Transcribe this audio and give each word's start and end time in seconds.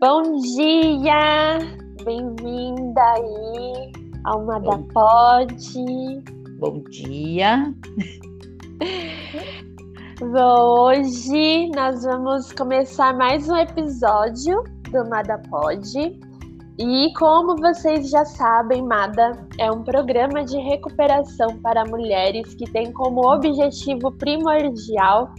Bom 0.00 0.38
dia! 0.38 1.58
Bem-vinda 2.06 3.02
aí 3.02 3.92
ao 4.24 4.46
Mada 4.46 4.78
Pod. 4.94 5.54
Bom 6.58 6.82
dia! 6.88 7.74
Hoje 10.22 11.70
nós 11.76 12.02
vamos 12.02 12.50
começar 12.52 13.14
mais 13.14 13.46
um 13.50 13.56
episódio 13.56 14.64
do 14.90 15.06
Mada 15.10 15.36
Pod. 15.50 16.18
E 16.78 17.12
como 17.18 17.56
vocês 17.56 18.08
já 18.08 18.24
sabem, 18.24 18.82
Mada 18.82 19.46
é 19.58 19.70
um 19.70 19.84
programa 19.84 20.42
de 20.46 20.56
recuperação 20.56 21.58
para 21.58 21.84
mulheres 21.84 22.54
que 22.54 22.64
tem 22.72 22.90
como 22.90 23.30
objetivo 23.30 24.10
primordial 24.12 25.30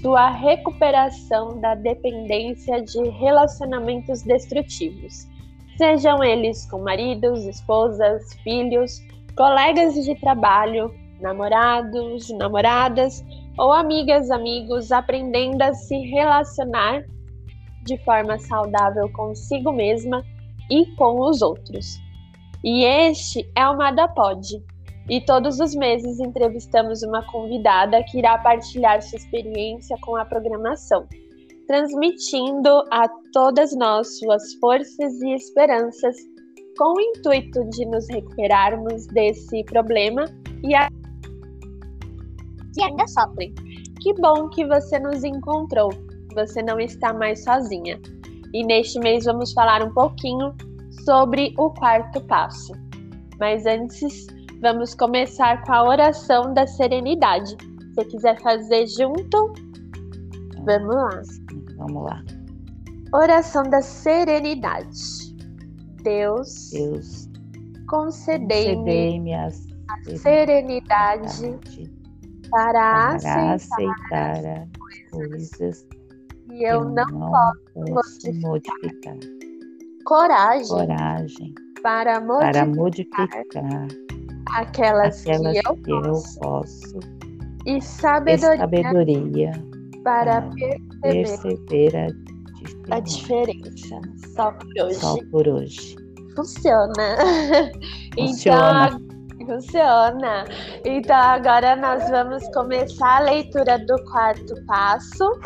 sua 0.00 0.30
recuperação 0.30 1.60
da 1.60 1.74
dependência 1.74 2.82
de 2.82 3.08
relacionamentos 3.10 4.22
destrutivos, 4.22 5.26
sejam 5.76 6.22
eles 6.22 6.68
com 6.70 6.80
maridos, 6.82 7.44
esposas, 7.46 8.34
filhos, 8.44 9.00
colegas 9.36 9.94
de 9.94 10.14
trabalho, 10.20 10.94
namorados, 11.20 12.28
namoradas 12.30 13.24
ou 13.58 13.72
amigas, 13.72 14.30
amigos, 14.30 14.92
aprendendo 14.92 15.62
a 15.62 15.72
se 15.72 15.96
relacionar 16.10 17.04
de 17.84 17.96
forma 18.04 18.38
saudável 18.38 19.10
consigo 19.12 19.72
mesma 19.72 20.22
e 20.70 20.86
com 20.96 21.20
os 21.20 21.42
outros. 21.42 21.98
E 22.62 22.84
este 22.84 23.48
é 23.56 23.68
o 23.68 23.76
Madapod, 23.76 24.62
e 25.08 25.20
todos 25.22 25.58
os 25.58 25.74
meses 25.74 26.20
entrevistamos 26.20 27.02
uma 27.02 27.22
convidada 27.30 28.02
que 28.04 28.18
irá 28.18 28.36
partilhar 28.38 29.00
sua 29.02 29.16
experiência 29.16 29.96
com 30.02 30.16
a 30.16 30.24
programação, 30.24 31.06
transmitindo 31.66 32.82
a 32.90 33.08
todas 33.32 33.74
nós 33.74 34.18
suas 34.18 34.54
forças 34.54 35.20
e 35.22 35.34
esperanças 35.34 36.16
com 36.76 36.94
o 36.94 37.00
intuito 37.00 37.64
de 37.70 37.86
nos 37.86 38.06
recuperarmos 38.08 39.06
desse 39.08 39.64
problema 39.64 40.26
e 40.62 40.74
a... 40.74 40.88
que 42.74 42.82
ainda 42.82 43.06
sofrem. 43.08 43.54
Que 44.00 44.14
bom 44.14 44.48
que 44.48 44.64
você 44.64 44.98
nos 44.98 45.24
encontrou. 45.24 45.90
Você 46.34 46.62
não 46.62 46.78
está 46.78 47.12
mais 47.12 47.42
sozinha. 47.42 48.00
E 48.54 48.64
neste 48.64 49.00
mês 49.00 49.24
vamos 49.24 49.52
falar 49.52 49.82
um 49.82 49.92
pouquinho 49.92 50.54
sobre 51.04 51.52
o 51.58 51.70
quarto 51.70 52.20
passo. 52.26 52.72
Mas 53.40 53.66
antes, 53.66 54.26
Vamos 54.60 54.92
começar 54.94 55.62
com 55.62 55.72
a 55.72 55.84
oração 55.84 56.52
da 56.52 56.66
serenidade. 56.66 57.50
Se 57.50 57.94
você 57.94 58.04
quiser 58.06 58.40
fazer 58.40 58.86
junto, 58.88 59.52
vamos 60.64 60.94
lá. 60.94 61.22
Vamos 61.76 62.04
lá. 62.04 62.22
Oração 63.12 63.62
da 63.64 63.80
serenidade. 63.80 65.28
Deus, 66.02 66.70
Deus 66.72 67.28
concedei-me 67.88 69.34
a 69.34 69.48
serenidade 70.16 71.58
para, 72.50 73.16
para 73.20 73.52
aceitar, 73.54 74.44
as 74.44 75.10
coisas 75.10 75.86
que 76.48 76.64
eu 76.64 76.84
não, 76.84 77.06
não 77.06 77.30
posso 77.30 78.32
modificar. 78.40 79.16
Coragem, 80.04 80.68
Coragem 80.68 81.54
para 81.82 82.20
modificar, 82.20 83.28
para 83.28 83.62
modificar 83.62 84.07
aquelas, 84.54 85.20
aquelas 85.20 85.52
que, 85.52 85.68
eu, 85.68 85.76
que 85.76 85.90
eu 85.90 86.22
posso, 86.40 87.00
e 87.66 87.80
sabedoria, 87.80 88.54
e 88.54 88.58
sabedoria 88.58 89.52
para, 90.02 90.42
para 90.42 90.50
perceber, 91.02 91.96
a, 91.96 92.96
a 92.96 93.00
diferença. 93.00 94.00
Só 94.34 94.52
por 94.52 94.82
hoje. 94.82 94.94
Só 94.94 95.16
por 95.30 95.48
hoje. 95.48 95.96
Funciona. 96.34 97.16
Funciona. 98.14 98.86
Então, 98.86 99.08
funciona. 99.46 100.44
Então, 100.84 101.16
agora 101.16 101.76
nós 101.76 102.08
vamos 102.10 102.46
começar 102.54 103.16
a 103.16 103.20
leitura 103.20 103.78
do 103.78 104.02
quarto 104.04 104.54
passo. 104.66 105.38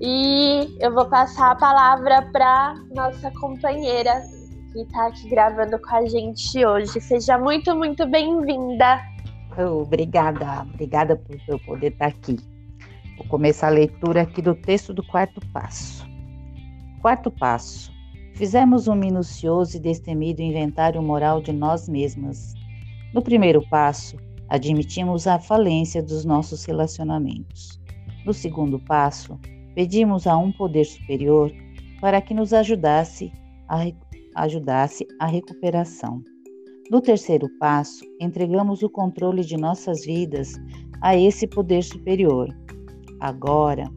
E 0.00 0.76
eu 0.80 0.94
vou 0.94 1.06
passar 1.06 1.50
a 1.50 1.56
palavra 1.56 2.22
para 2.32 2.74
nossa 2.94 3.30
companheira 3.32 4.22
que 4.72 4.80
está 4.82 5.08
aqui 5.08 5.28
gravando 5.28 5.78
com 5.78 5.96
a 5.96 6.06
gente 6.06 6.64
hoje. 6.64 7.00
Seja 7.00 7.38
muito, 7.38 7.74
muito 7.74 8.06
bem-vinda. 8.06 9.00
Obrigada, 9.58 10.62
obrigada 10.62 11.16
por 11.16 11.36
eu 11.48 11.58
poder 11.60 11.92
estar 11.92 12.06
aqui. 12.06 12.36
Vou 13.16 13.26
começar 13.26 13.66
a 13.66 13.70
leitura 13.70 14.22
aqui 14.22 14.40
do 14.40 14.54
texto 14.54 14.94
do 14.94 15.02
quarto 15.02 15.40
passo. 15.52 16.06
Quarto 17.02 17.30
passo. 17.30 17.92
Fizemos 18.34 18.88
um 18.88 18.94
minucioso 18.94 19.76
e 19.76 19.80
destemido 19.80 20.40
inventário 20.40 21.02
moral 21.02 21.42
de 21.42 21.52
nós 21.52 21.88
mesmas. 21.88 22.54
No 23.12 23.20
primeiro 23.20 23.60
passo, 23.68 24.16
admitimos 24.48 25.26
a 25.26 25.38
falência 25.38 26.02
dos 26.02 26.24
nossos 26.24 26.64
relacionamentos. 26.64 27.80
No 28.24 28.32
segundo 28.32 28.78
passo, 28.78 29.38
pedimos 29.74 30.26
a 30.26 30.36
um 30.38 30.52
poder 30.52 30.84
superior 30.84 31.52
para 32.00 32.20
que 32.20 32.32
nos 32.32 32.52
ajudasse 32.52 33.32
a 33.68 33.76
ajudasse 34.42 35.06
a 35.18 35.26
recuperação. 35.26 36.22
No 36.90 37.00
terceiro 37.00 37.48
passo, 37.58 38.04
entregamos 38.20 38.82
o 38.82 38.90
controle 38.90 39.44
de 39.44 39.56
nossas 39.56 40.04
vidas 40.04 40.54
a 41.02 41.16
esse 41.16 41.46
poder 41.46 41.82
superior. 41.82 42.48
Agora, 43.20 43.88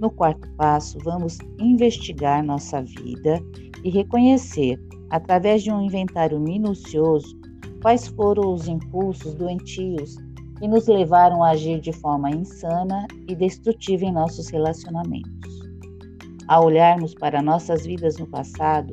no 0.00 0.10
quarto 0.10 0.48
passo, 0.56 0.98
vamos 1.04 1.38
investigar 1.60 2.42
nossa 2.44 2.82
vida 2.82 3.40
e 3.84 3.90
reconhecer, 3.90 4.80
através 5.10 5.62
de 5.62 5.70
um 5.70 5.82
inventário 5.82 6.40
minucioso, 6.40 7.38
quais 7.82 8.08
foram 8.08 8.52
os 8.52 8.66
impulsos 8.66 9.34
doentios 9.34 10.16
que 10.58 10.66
nos 10.66 10.86
levaram 10.86 11.42
a 11.42 11.50
agir 11.50 11.80
de 11.80 11.92
forma 11.92 12.30
insana 12.30 13.06
e 13.28 13.34
destrutiva 13.34 14.04
em 14.04 14.12
nossos 14.12 14.48
relacionamentos. 14.48 15.60
Ao 16.48 16.64
olharmos 16.64 17.14
para 17.14 17.40
nossas 17.40 17.86
vidas 17.86 18.18
no 18.18 18.26
passado, 18.26 18.92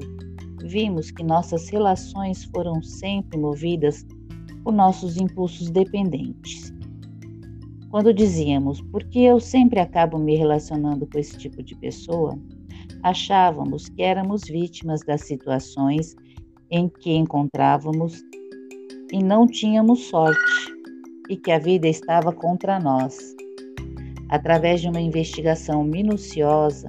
vimos 0.63 1.12
que 1.12 1.23
nossas 1.23 1.69
relações 1.69 2.45
foram 2.45 2.81
sempre 2.81 3.38
movidas 3.38 4.06
por 4.63 4.73
nossos 4.73 5.18
impulsos 5.18 5.69
dependentes. 5.69 6.73
Quando 7.90 8.13
dizíamos, 8.13 8.81
porque 8.81 9.19
eu 9.19 9.40
sempre 9.40 9.79
acabo 9.79 10.18
me 10.18 10.35
relacionando 10.35 11.07
com 11.07 11.18
esse 11.18 11.38
tipo 11.38 11.63
de 11.63 11.75
pessoa, 11.75 12.38
achávamos 13.01 13.88
que 13.90 14.01
éramos 14.01 14.44
vítimas 14.44 15.01
das 15.01 15.22
situações 15.22 16.16
em 16.69 16.89
que 16.89 17.13
encontrávamos 17.13 18.22
e 19.12 19.24
não 19.24 19.47
tínhamos 19.47 20.06
sorte 20.06 20.75
e 21.29 21.38
que 21.38 21.51
a 21.51 21.59
vida 21.59 21.88
estava 21.88 22.34
contra 22.34 22.79
nós. 22.79 23.18
Através 24.29 24.81
de 24.81 24.89
uma 24.89 25.00
investigação 25.00 25.84
minuciosa, 25.84 26.88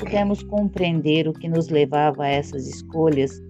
pudemos 0.00 0.42
compreender 0.42 1.28
o 1.28 1.32
que 1.32 1.46
nos 1.46 1.68
levava 1.68 2.24
a 2.24 2.28
essas 2.28 2.66
escolhas 2.66 3.40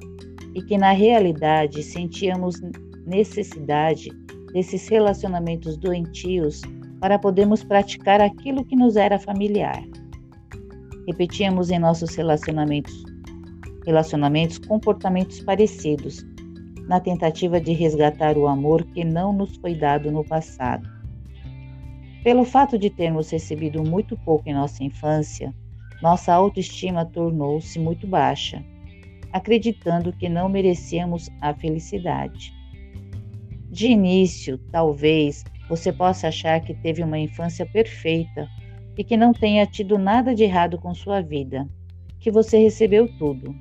e 0.53 0.61
que, 0.61 0.77
na 0.77 0.91
realidade, 0.91 1.81
sentíamos 1.81 2.61
necessidade 3.07 4.11
desses 4.53 4.89
relacionamentos 4.89 5.77
doentios 5.77 6.61
para 7.01 7.21
podermos 7.21 7.63
praticar 7.63 8.21
aquilo 8.21 8.65
que 8.65 8.75
nos 8.75 8.97
era 8.97 9.17
familiar. 9.17 9.81
Repetíamos 11.07 11.71
em 11.71 11.79
nossos 11.79 12.17
relacionamentos, 12.17 13.05
relacionamentos 13.87 14.59
comportamentos 14.59 15.41
parecidos, 15.41 16.27
na 16.89 16.99
tentativa 16.99 17.61
de 17.61 17.73
resgatar 17.73 18.37
o 18.37 18.49
amor 18.49 18.85
que 18.87 19.05
não 19.05 19.33
nos 19.33 19.57
foi 19.59 19.77
dado 19.77 20.11
no 20.11 20.25
passado. 20.25 20.89
Pelo 22.25 22.45
fato 22.45 22.77
de 22.77 22.91
termos 22.91 23.31
recebido 23.31 23.85
muito 23.85 24.17
pouco 24.19 24.49
em 24.49 24.53
nossa 24.53 24.83
infância, 24.83 25.55
nossa 26.03 26.33
autoestima 26.33 27.05
tornou-se 27.05 27.79
muito 27.79 28.07
baixa, 28.07 28.65
acreditando 29.33 30.13
que 30.13 30.29
não 30.29 30.49
merecíamos 30.49 31.29
a 31.41 31.53
felicidade. 31.55 32.53
De 33.71 33.89
início, 33.89 34.59
talvez 34.73 35.45
você 35.69 35.93
possa 35.93 36.29
achar 36.29 36.61
que 36.61 36.75
teve 36.75 37.03
uma 37.03 37.19
infância 37.19 37.65
perfeita 37.67 38.49
e 38.97 39.05
que 39.05 39.17
não 39.17 39.33
tenha 39.33 39.67
tido 39.67 39.99
nada 39.99 40.35
de 40.35 40.45
errado 40.45 40.79
com 40.79 40.95
sua 40.95 41.21
vida, 41.21 41.69
que 42.19 42.31
você 42.31 42.59
recebeu 42.59 43.07
tudo. 43.19 43.55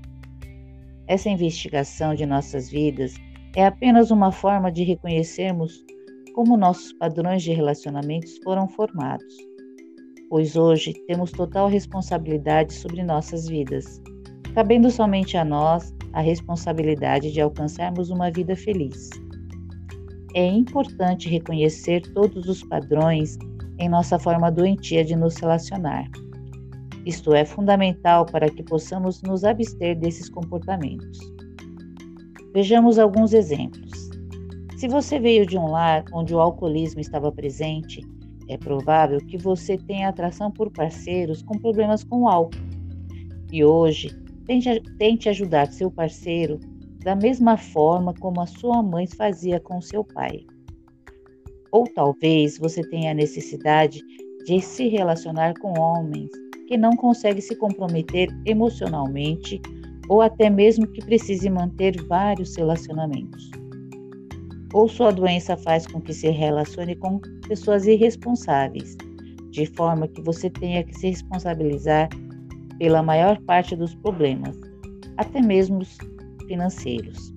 Essa 1.07 1.29
investigação 1.29 2.15
de 2.15 2.25
nossas 2.25 2.69
vidas 2.69 3.15
é 3.55 3.65
apenas 3.65 4.11
uma 4.11 4.31
forma 4.31 4.71
de 4.71 4.83
reconhecermos 4.83 5.83
como 6.33 6.57
nossos 6.57 6.93
padrões 6.93 7.43
de 7.43 7.51
relacionamentos 7.51 8.37
foram 8.43 8.67
formados 8.67 9.48
pois 10.29 10.55
hoje 10.55 10.93
temos 11.07 11.31
total 11.31 11.67
responsabilidade 11.67 12.73
sobre 12.73 13.03
nossas 13.03 13.47
vidas, 13.47 14.01
cabendo 14.53 14.91
somente 14.91 15.35
a 15.35 15.43
nós 15.43 15.93
a 16.13 16.21
responsabilidade 16.21 17.31
de 17.31 17.41
alcançarmos 17.41 18.09
uma 18.09 18.31
vida 18.31 18.55
feliz. 18.55 19.09
É 20.35 20.45
importante 20.45 21.27
reconhecer 21.27 22.01
todos 22.13 22.47
os 22.47 22.63
padrões 22.63 23.37
em 23.79 23.89
nossa 23.89 24.19
forma 24.19 24.51
doentia 24.51 25.03
de 25.03 25.15
nos 25.15 25.35
relacionar. 25.37 26.05
Isto 27.05 27.33
é 27.33 27.45
fundamental 27.45 28.25
para 28.25 28.49
que 28.49 28.61
possamos 28.61 29.21
nos 29.23 29.43
abster 29.43 29.97
desses 29.97 30.29
comportamentos. 30.29 31.19
Vejamos 32.53 32.99
alguns 32.99 33.33
exemplos. 33.33 34.09
Se 34.77 34.87
você 34.87 35.19
veio 35.19 35.45
de 35.45 35.57
um 35.57 35.71
lar 35.71 36.03
onde 36.13 36.35
o 36.35 36.39
alcoolismo 36.39 36.99
estava 36.99 37.31
presente, 37.31 38.01
é 38.49 38.57
provável 38.57 39.19
que 39.19 39.37
você 39.37 39.77
tenha 39.77 40.09
atração 40.09 40.51
por 40.51 40.71
parceiros 40.71 41.43
com 41.43 41.57
problemas 41.57 42.03
com 42.03 42.23
o 42.23 42.27
álcool. 42.27 42.57
E 43.51 43.63
hoje, 43.63 44.09
tente, 44.45 44.81
tente 44.97 45.29
ajudar 45.29 45.71
seu 45.71 45.89
parceiro 45.91 46.59
da 47.03 47.15
mesma 47.15 47.55
forma 47.55 48.13
como 48.19 48.41
a 48.41 48.47
sua 48.47 48.81
mãe 48.81 49.07
fazia 49.07 49.59
com 49.59 49.79
seu 49.79 50.03
pai. 50.03 50.45
Ou 51.71 51.85
talvez 51.85 52.57
você 52.57 52.81
tenha 52.89 53.11
a 53.11 53.13
necessidade 53.13 54.01
de 54.45 54.59
se 54.59 54.87
relacionar 54.87 55.53
com 55.59 55.79
homens 55.79 56.29
que 56.67 56.75
não 56.75 56.95
conseguem 56.95 57.41
se 57.41 57.55
comprometer 57.55 58.29
emocionalmente 58.45 59.61
ou 60.09 60.21
até 60.21 60.49
mesmo 60.49 60.87
que 60.87 61.05
precise 61.05 61.49
manter 61.49 62.03
vários 62.07 62.55
relacionamentos. 62.55 63.51
Ou 64.73 64.87
sua 64.87 65.11
doença 65.11 65.57
faz 65.57 65.87
com 65.87 65.99
que 65.99 66.13
se 66.13 66.29
relacione 66.29 66.95
com 66.95 67.19
pessoas 67.47 67.87
irresponsáveis, 67.87 68.95
de 69.49 69.65
forma 69.65 70.07
que 70.07 70.21
você 70.21 70.49
tenha 70.49 70.83
que 70.83 70.93
se 70.93 71.09
responsabilizar 71.09 72.09
pela 72.77 73.01
maior 73.01 73.39
parte 73.41 73.75
dos 73.75 73.95
problemas, 73.95 74.55
até 75.17 75.41
mesmo 75.41 75.79
os 75.79 75.97
financeiros. 76.47 77.33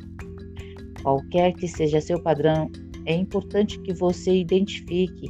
Qualquer 1.03 1.53
que 1.55 1.67
seja 1.67 2.01
seu 2.01 2.23
padrão, 2.23 2.71
é 3.07 3.15
importante 3.15 3.81
que 3.81 3.93
você 3.93 4.33
identifique 4.37 5.29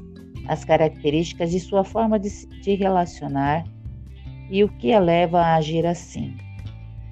as 0.48 0.64
características 0.64 1.50
de 1.50 1.60
sua 1.60 1.84
forma 1.84 2.18
de 2.18 2.28
se 2.28 2.74
relacionar 2.74 3.64
e 4.50 4.62
o 4.62 4.68
que 4.68 4.92
a 4.92 5.00
leva 5.00 5.40
a 5.40 5.56
agir 5.56 5.86
assim. 5.86 6.36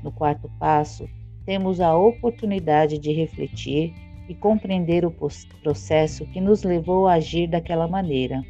No 0.03 0.13
quarto 0.13 0.51
passo, 0.59 1.09
temos 1.47 1.81
a 1.81 1.97
oportunidade 1.97 2.99
de 2.99 3.13
refletir 3.13 3.95
e 4.31 4.35
compreender 4.37 5.05
o 5.05 5.13
processo 5.61 6.25
que 6.27 6.41
nos 6.41 6.63
levou 6.63 7.09
a 7.09 7.15
agir 7.15 7.49
daquela 7.49 7.89
maneira. 7.89 8.41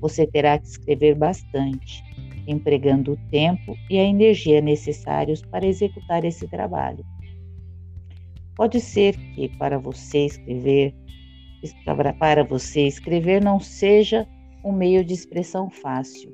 Você 0.00 0.26
terá 0.26 0.58
que 0.58 0.66
escrever 0.66 1.14
bastante, 1.14 2.02
empregando 2.46 3.12
o 3.12 3.16
tempo 3.30 3.76
e 3.90 3.98
a 3.98 4.02
energia 4.02 4.62
necessários 4.62 5.42
para 5.42 5.66
executar 5.66 6.24
esse 6.24 6.48
trabalho. 6.48 7.04
Pode 8.56 8.80
ser 8.80 9.14
que 9.34 9.50
para 9.58 9.78
você 9.78 10.24
escrever, 10.24 10.94
para 12.18 12.42
você 12.42 12.86
escrever 12.86 13.44
não 13.44 13.60
seja 13.60 14.26
um 14.64 14.72
meio 14.72 15.04
de 15.04 15.12
expressão 15.12 15.68
fácil, 15.68 16.32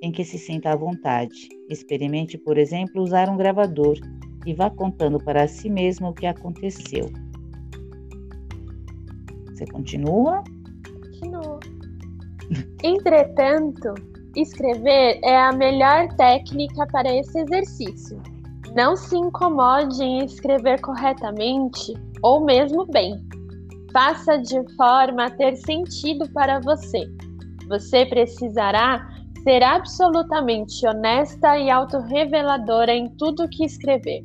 em 0.00 0.12
que 0.12 0.24
se 0.24 0.38
sinta 0.38 0.70
à 0.70 0.76
vontade. 0.76 1.48
Experimente, 1.68 2.38
por 2.38 2.56
exemplo, 2.56 3.02
usar 3.02 3.28
um 3.28 3.36
gravador 3.36 3.98
e 4.46 4.54
vá 4.54 4.70
contando 4.70 5.18
para 5.18 5.48
si 5.48 5.68
mesmo 5.68 6.10
o 6.10 6.14
que 6.14 6.26
aconteceu. 6.26 7.10
Você 9.60 9.66
continua? 9.66 10.42
Continuo. 11.02 11.60
Entretanto, 12.82 13.92
escrever 14.34 15.20
é 15.22 15.36
a 15.36 15.52
melhor 15.52 16.08
técnica 16.16 16.86
para 16.86 17.14
esse 17.14 17.40
exercício. 17.40 18.22
Não 18.74 18.96
se 18.96 19.18
incomode 19.18 20.02
em 20.02 20.24
escrever 20.24 20.80
corretamente 20.80 21.92
ou 22.22 22.42
mesmo 22.42 22.86
bem. 22.86 23.22
Faça 23.92 24.38
de 24.38 24.62
forma 24.76 25.26
a 25.26 25.30
ter 25.30 25.56
sentido 25.56 26.26
para 26.30 26.58
você. 26.60 27.06
Você 27.68 28.06
precisará 28.06 29.06
ser 29.42 29.62
absolutamente 29.62 30.86
honesta 30.86 31.58
e 31.58 31.68
autorreveladora 31.68 32.94
em 32.94 33.10
tudo 33.16 33.48
que 33.50 33.66
escrever. 33.66 34.22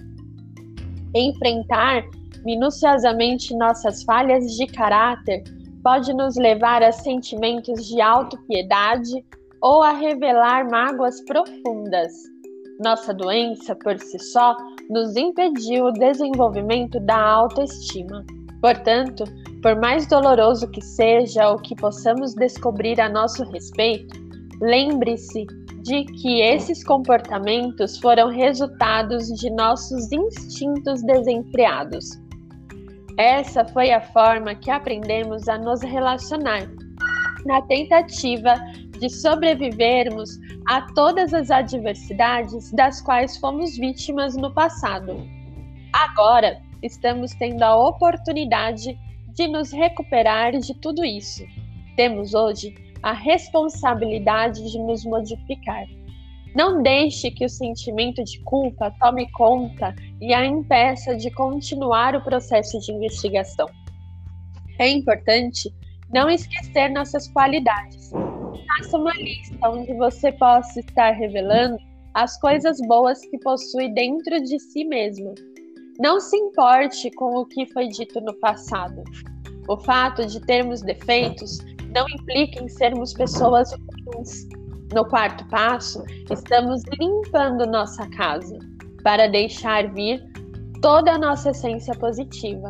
Enfrentar 1.13 2.05
minuciosamente 2.45 3.55
nossas 3.55 4.03
falhas 4.03 4.45
de 4.55 4.67
caráter 4.67 5.43
pode 5.83 6.13
nos 6.13 6.35
levar 6.35 6.83
a 6.83 6.91
sentimentos 6.91 7.85
de 7.87 7.99
autopiedade 8.01 9.25
ou 9.61 9.81
a 9.81 9.91
revelar 9.91 10.69
mágoas 10.69 11.21
profundas. 11.25 12.11
Nossa 12.83 13.13
doença, 13.13 13.75
por 13.75 13.97
si 13.99 14.19
só, 14.19 14.55
nos 14.89 15.15
impediu 15.15 15.85
o 15.85 15.93
desenvolvimento 15.93 16.99
da 16.99 17.19
autoestima. 17.19 18.23
Portanto, 18.61 19.23
por 19.61 19.79
mais 19.79 20.07
doloroso 20.07 20.69
que 20.69 20.81
seja 20.81 21.49
o 21.49 21.57
que 21.57 21.75
possamos 21.75 22.35
descobrir 22.35 22.99
a 23.01 23.09
nosso 23.09 23.43
respeito, 23.45 24.15
lembre-se 24.61 25.45
de 25.83 26.03
que 26.03 26.41
esses 26.41 26.83
comportamentos 26.83 27.97
foram 27.99 28.29
resultados 28.29 29.27
de 29.39 29.49
nossos 29.51 30.11
instintos 30.11 31.01
desenfreados. 31.03 32.24
Essa 33.17 33.63
foi 33.63 33.91
a 33.91 34.01
forma 34.01 34.55
que 34.55 34.69
aprendemos 34.69 35.47
a 35.47 35.57
nos 35.57 35.81
relacionar, 35.81 36.67
na 37.45 37.61
tentativa 37.61 38.55
de 38.99 39.09
sobrevivermos 39.09 40.29
a 40.67 40.81
todas 40.93 41.33
as 41.33 41.49
adversidades 41.49 42.71
das 42.73 43.01
quais 43.01 43.37
fomos 43.37 43.77
vítimas 43.77 44.35
no 44.35 44.53
passado. 44.53 45.15
Agora 45.93 46.61
estamos 46.83 47.33
tendo 47.35 47.63
a 47.63 47.77
oportunidade 47.87 48.99
de 49.33 49.47
nos 49.47 49.71
recuperar 49.71 50.51
de 50.51 50.73
tudo 50.73 51.05
isso. 51.05 51.45
Temos 51.95 52.33
hoje 52.33 52.75
a 53.01 53.13
responsabilidade 53.13 54.71
de 54.71 54.79
nos 54.79 55.05
modificar. 55.05 55.85
Não 56.55 56.81
deixe 56.81 57.29
que 57.29 57.45
o 57.45 57.49
sentimento 57.49 58.23
de 58.23 58.39
culpa 58.43 58.89
tome 58.99 59.29
conta 59.33 59.93
e 60.21 60.33
a 60.33 60.45
impeça 60.45 61.15
de 61.15 61.29
continuar 61.31 62.15
o 62.15 62.23
processo 62.23 62.79
de 62.79 62.93
investigação. 62.93 63.67
É 64.79 64.87
importante 64.87 65.69
não 66.13 66.29
esquecer 66.29 66.89
nossas 66.89 67.27
qualidades. 67.27 68.11
Faça 68.11 68.97
uma 68.97 69.13
lista 69.13 69.69
onde 69.69 69.93
você 69.95 70.31
possa 70.31 70.79
estar 70.79 71.11
revelando 71.11 71.77
as 72.13 72.39
coisas 72.39 72.77
boas 72.87 73.19
que 73.25 73.37
possui 73.39 73.93
dentro 73.93 74.41
de 74.41 74.57
si 74.57 74.85
mesmo. 74.85 75.35
Não 75.99 76.21
se 76.21 76.37
importe 76.37 77.11
com 77.11 77.35
o 77.35 77.45
que 77.45 77.65
foi 77.73 77.89
dito 77.89 78.21
no 78.21 78.33
passado. 78.39 79.03
O 79.67 79.75
fato 79.77 80.25
de 80.25 80.39
termos 80.39 80.81
defeitos 80.81 81.57
não 81.93 82.05
implica 82.07 82.63
em 82.63 82.69
sermos 82.69 83.13
pessoas 83.13 83.71
ruins. 84.05 84.47
No 84.93 85.03
quarto 85.05 85.45
passo, 85.47 86.03
estamos 86.31 86.83
limpando 86.99 87.65
nossa 87.65 88.07
casa 88.09 88.57
para 89.03 89.27
deixar 89.27 89.91
vir 89.93 90.23
toda 90.81 91.13
a 91.13 91.17
nossa 91.17 91.49
essência 91.49 91.93
positiva. 91.95 92.69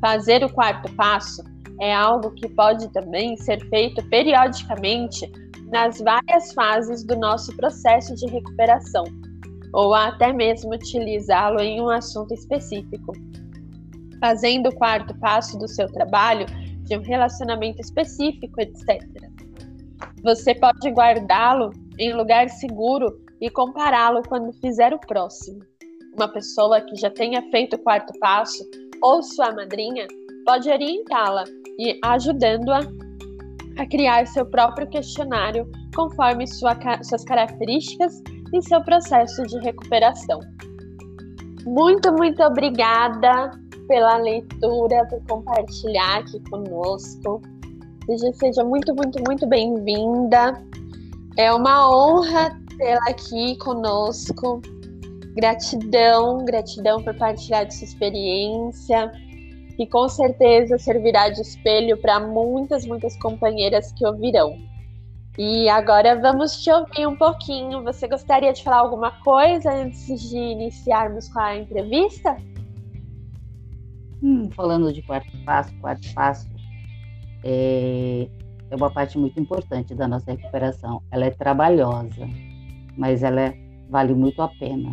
Fazer 0.00 0.44
o 0.44 0.52
quarto 0.52 0.92
passo 0.94 1.42
é 1.80 1.94
algo 1.94 2.32
que 2.32 2.48
pode 2.48 2.92
também 2.92 3.36
ser 3.36 3.60
feito 3.68 4.04
periodicamente 4.08 5.30
nas 5.70 6.00
várias 6.00 6.52
fases 6.52 7.04
do 7.04 7.16
nosso 7.16 7.54
processo 7.56 8.14
de 8.16 8.26
recuperação, 8.26 9.04
ou 9.72 9.94
até 9.94 10.32
mesmo 10.32 10.74
utilizá-lo 10.74 11.60
em 11.60 11.80
um 11.80 11.90
assunto 11.90 12.34
específico. 12.34 13.12
Fazendo 14.20 14.68
o 14.68 14.74
quarto 14.74 15.16
passo 15.18 15.58
do 15.58 15.68
seu 15.68 15.86
trabalho, 15.92 16.46
de 16.82 16.96
um 16.96 17.02
relacionamento 17.02 17.80
específico, 17.80 18.60
etc. 18.60 19.02
Você 20.26 20.56
pode 20.56 20.90
guardá-lo 20.90 21.70
em 22.00 22.12
lugar 22.12 22.48
seguro 22.48 23.16
e 23.40 23.48
compará-lo 23.48 24.22
quando 24.26 24.52
fizer 24.54 24.92
o 24.92 24.98
próximo. 24.98 25.60
Uma 26.16 26.26
pessoa 26.26 26.80
que 26.80 26.96
já 26.96 27.08
tenha 27.08 27.40
feito 27.52 27.76
o 27.76 27.78
quarto 27.78 28.12
passo 28.18 28.64
ou 29.00 29.22
sua 29.22 29.54
madrinha 29.54 30.04
pode 30.44 30.68
orientá-la 30.68 31.44
e 31.78 31.96
ajudando-a 32.02 32.80
a 33.78 33.86
criar 33.86 34.26
seu 34.26 34.44
próprio 34.44 34.88
questionário 34.88 35.70
conforme 35.94 36.44
sua, 36.48 36.76
suas 37.04 37.22
características 37.22 38.20
e 38.52 38.60
seu 38.62 38.82
processo 38.82 39.44
de 39.44 39.60
recuperação. 39.60 40.40
Muito, 41.64 42.12
muito 42.12 42.42
obrigada 42.42 43.52
pela 43.86 44.16
leitura, 44.16 45.06
por 45.08 45.24
compartilhar 45.28 46.18
aqui 46.18 46.40
conosco. 46.50 47.40
Seja, 48.06 48.32
seja 48.34 48.64
muito, 48.64 48.94
muito, 48.94 49.20
muito 49.26 49.46
bem-vinda. 49.48 50.62
É 51.36 51.52
uma 51.52 51.90
honra 51.90 52.56
tê-la 52.78 53.00
aqui 53.08 53.58
conosco. 53.58 54.62
Gratidão, 55.34 56.44
gratidão 56.44 57.02
por 57.02 57.16
partilhar 57.16 57.66
de 57.66 57.74
sua 57.74 57.84
experiência, 57.84 59.10
que 59.76 59.86
com 59.88 60.08
certeza 60.08 60.78
servirá 60.78 61.30
de 61.30 61.40
espelho 61.40 61.96
para 62.00 62.20
muitas, 62.20 62.86
muitas 62.86 63.16
companheiras 63.18 63.90
que 63.90 64.06
ouvirão. 64.06 64.56
E 65.36 65.68
agora 65.68 66.18
vamos 66.18 66.62
te 66.62 66.70
ouvir 66.70 67.08
um 67.08 67.16
pouquinho. 67.16 67.82
Você 67.82 68.06
gostaria 68.06 68.52
de 68.52 68.62
falar 68.62 68.78
alguma 68.78 69.10
coisa 69.22 69.72
antes 69.72 70.30
de 70.30 70.38
iniciarmos 70.38 71.28
com 71.28 71.40
a 71.40 71.56
entrevista? 71.56 72.36
Hum, 74.22 74.48
falando 74.54 74.92
de 74.92 75.02
quarto 75.02 75.30
passo, 75.44 75.74
quarto 75.80 76.14
passo 76.14 76.55
é, 77.48 78.28
é 78.70 78.76
uma 78.76 78.90
parte 78.90 79.16
muito 79.16 79.38
importante 79.38 79.94
da 79.94 80.08
nossa 80.08 80.32
recuperação. 80.32 81.00
Ela 81.12 81.26
é 81.26 81.30
trabalhosa. 81.30 82.28
mas 82.98 83.22
ela 83.22 83.40
é, 83.40 83.58
vale 83.88 84.14
muito 84.14 84.42
a 84.42 84.48
pena. 84.48 84.90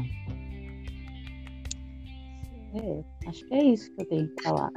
É, 2.75 3.03
acho 3.27 3.45
que 3.47 3.53
é 3.55 3.63
isso 3.63 3.91
que 3.95 4.03
eu 4.03 4.07
tenho 4.07 4.27
que 4.35 4.43
falar. 4.43 4.71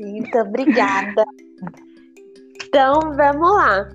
Muito 0.00 0.38
obrigada. 0.38 1.24
Então, 2.64 2.94
vamos 3.16 3.52
lá. 3.54 3.88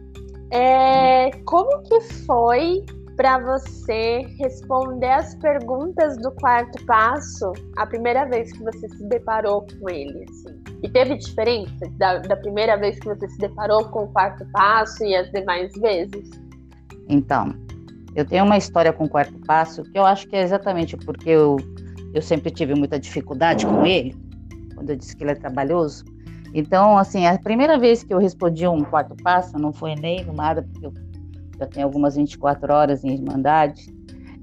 É, 0.52 1.32
como 1.46 1.84
que 1.84 2.00
foi 2.26 2.86
para 3.18 3.40
você 3.40 4.28
responder 4.40 5.10
as 5.10 5.34
perguntas 5.36 6.16
do 6.18 6.32
quarto 6.34 6.86
passo 6.86 7.52
a 7.76 7.86
primeira 7.88 8.26
vez 8.26 8.54
que 8.54 8.64
você 8.64 8.88
se 8.88 9.04
deparou 9.10 9.66
com 9.82 9.90
ele? 9.90 10.24
Assim? 10.30 10.62
E 10.84 10.90
teve 10.90 11.18
diferença 11.18 11.90
da, 11.98 12.20
da 12.20 12.38
primeira 12.38 12.78
vez 12.78 13.00
que 13.00 13.08
você 13.08 13.28
se 13.28 13.40
deparou 13.40 13.86
com 13.86 14.04
o 14.04 14.08
quarto 14.10 14.46
passo 14.52 15.04
e 15.04 15.16
as 15.16 15.30
demais 15.32 15.74
vezes? 15.74 16.30
Então, 17.10 17.56
eu 18.16 18.24
tenho 18.24 18.46
uma 18.46 18.58
história 18.58 18.94
com 18.94 19.06
o 19.06 19.10
quarto 19.10 19.40
passo 19.40 19.82
que 19.82 19.98
eu 19.98 20.06
acho 20.06 20.28
que 20.28 20.36
é 20.36 20.44
exatamente 20.44 20.96
porque 20.96 21.32
eu, 21.32 21.58
eu 22.14 22.22
sempre 22.22 22.52
tive 22.52 22.76
muita 22.76 23.00
dificuldade 23.00 23.66
com 23.66 23.84
ele, 23.84 24.16
quando 24.76 24.92
eu 24.92 24.96
disse 24.96 25.18
que 25.18 25.24
ele 25.24 25.32
é 25.32 25.36
trabalhoso. 25.36 26.06
Então, 26.54 26.96
assim, 26.96 27.26
a 27.26 27.38
primeira 27.40 27.80
vez 27.80 28.04
que 28.04 28.14
eu 28.14 28.20
respondi 28.20 28.68
um 28.68 28.84
quarto 28.84 29.16
passo, 29.24 29.58
não 29.58 29.74
foi 29.74 29.96
nem 29.96 30.24
nada, 30.34 30.62
porque 30.62 30.86
eu 30.86 31.07
já 31.60 31.66
tenho 31.66 31.86
algumas 31.86 32.16
24 32.16 32.74
horas 32.74 33.04
em 33.04 33.14
Irmandade, 33.14 33.88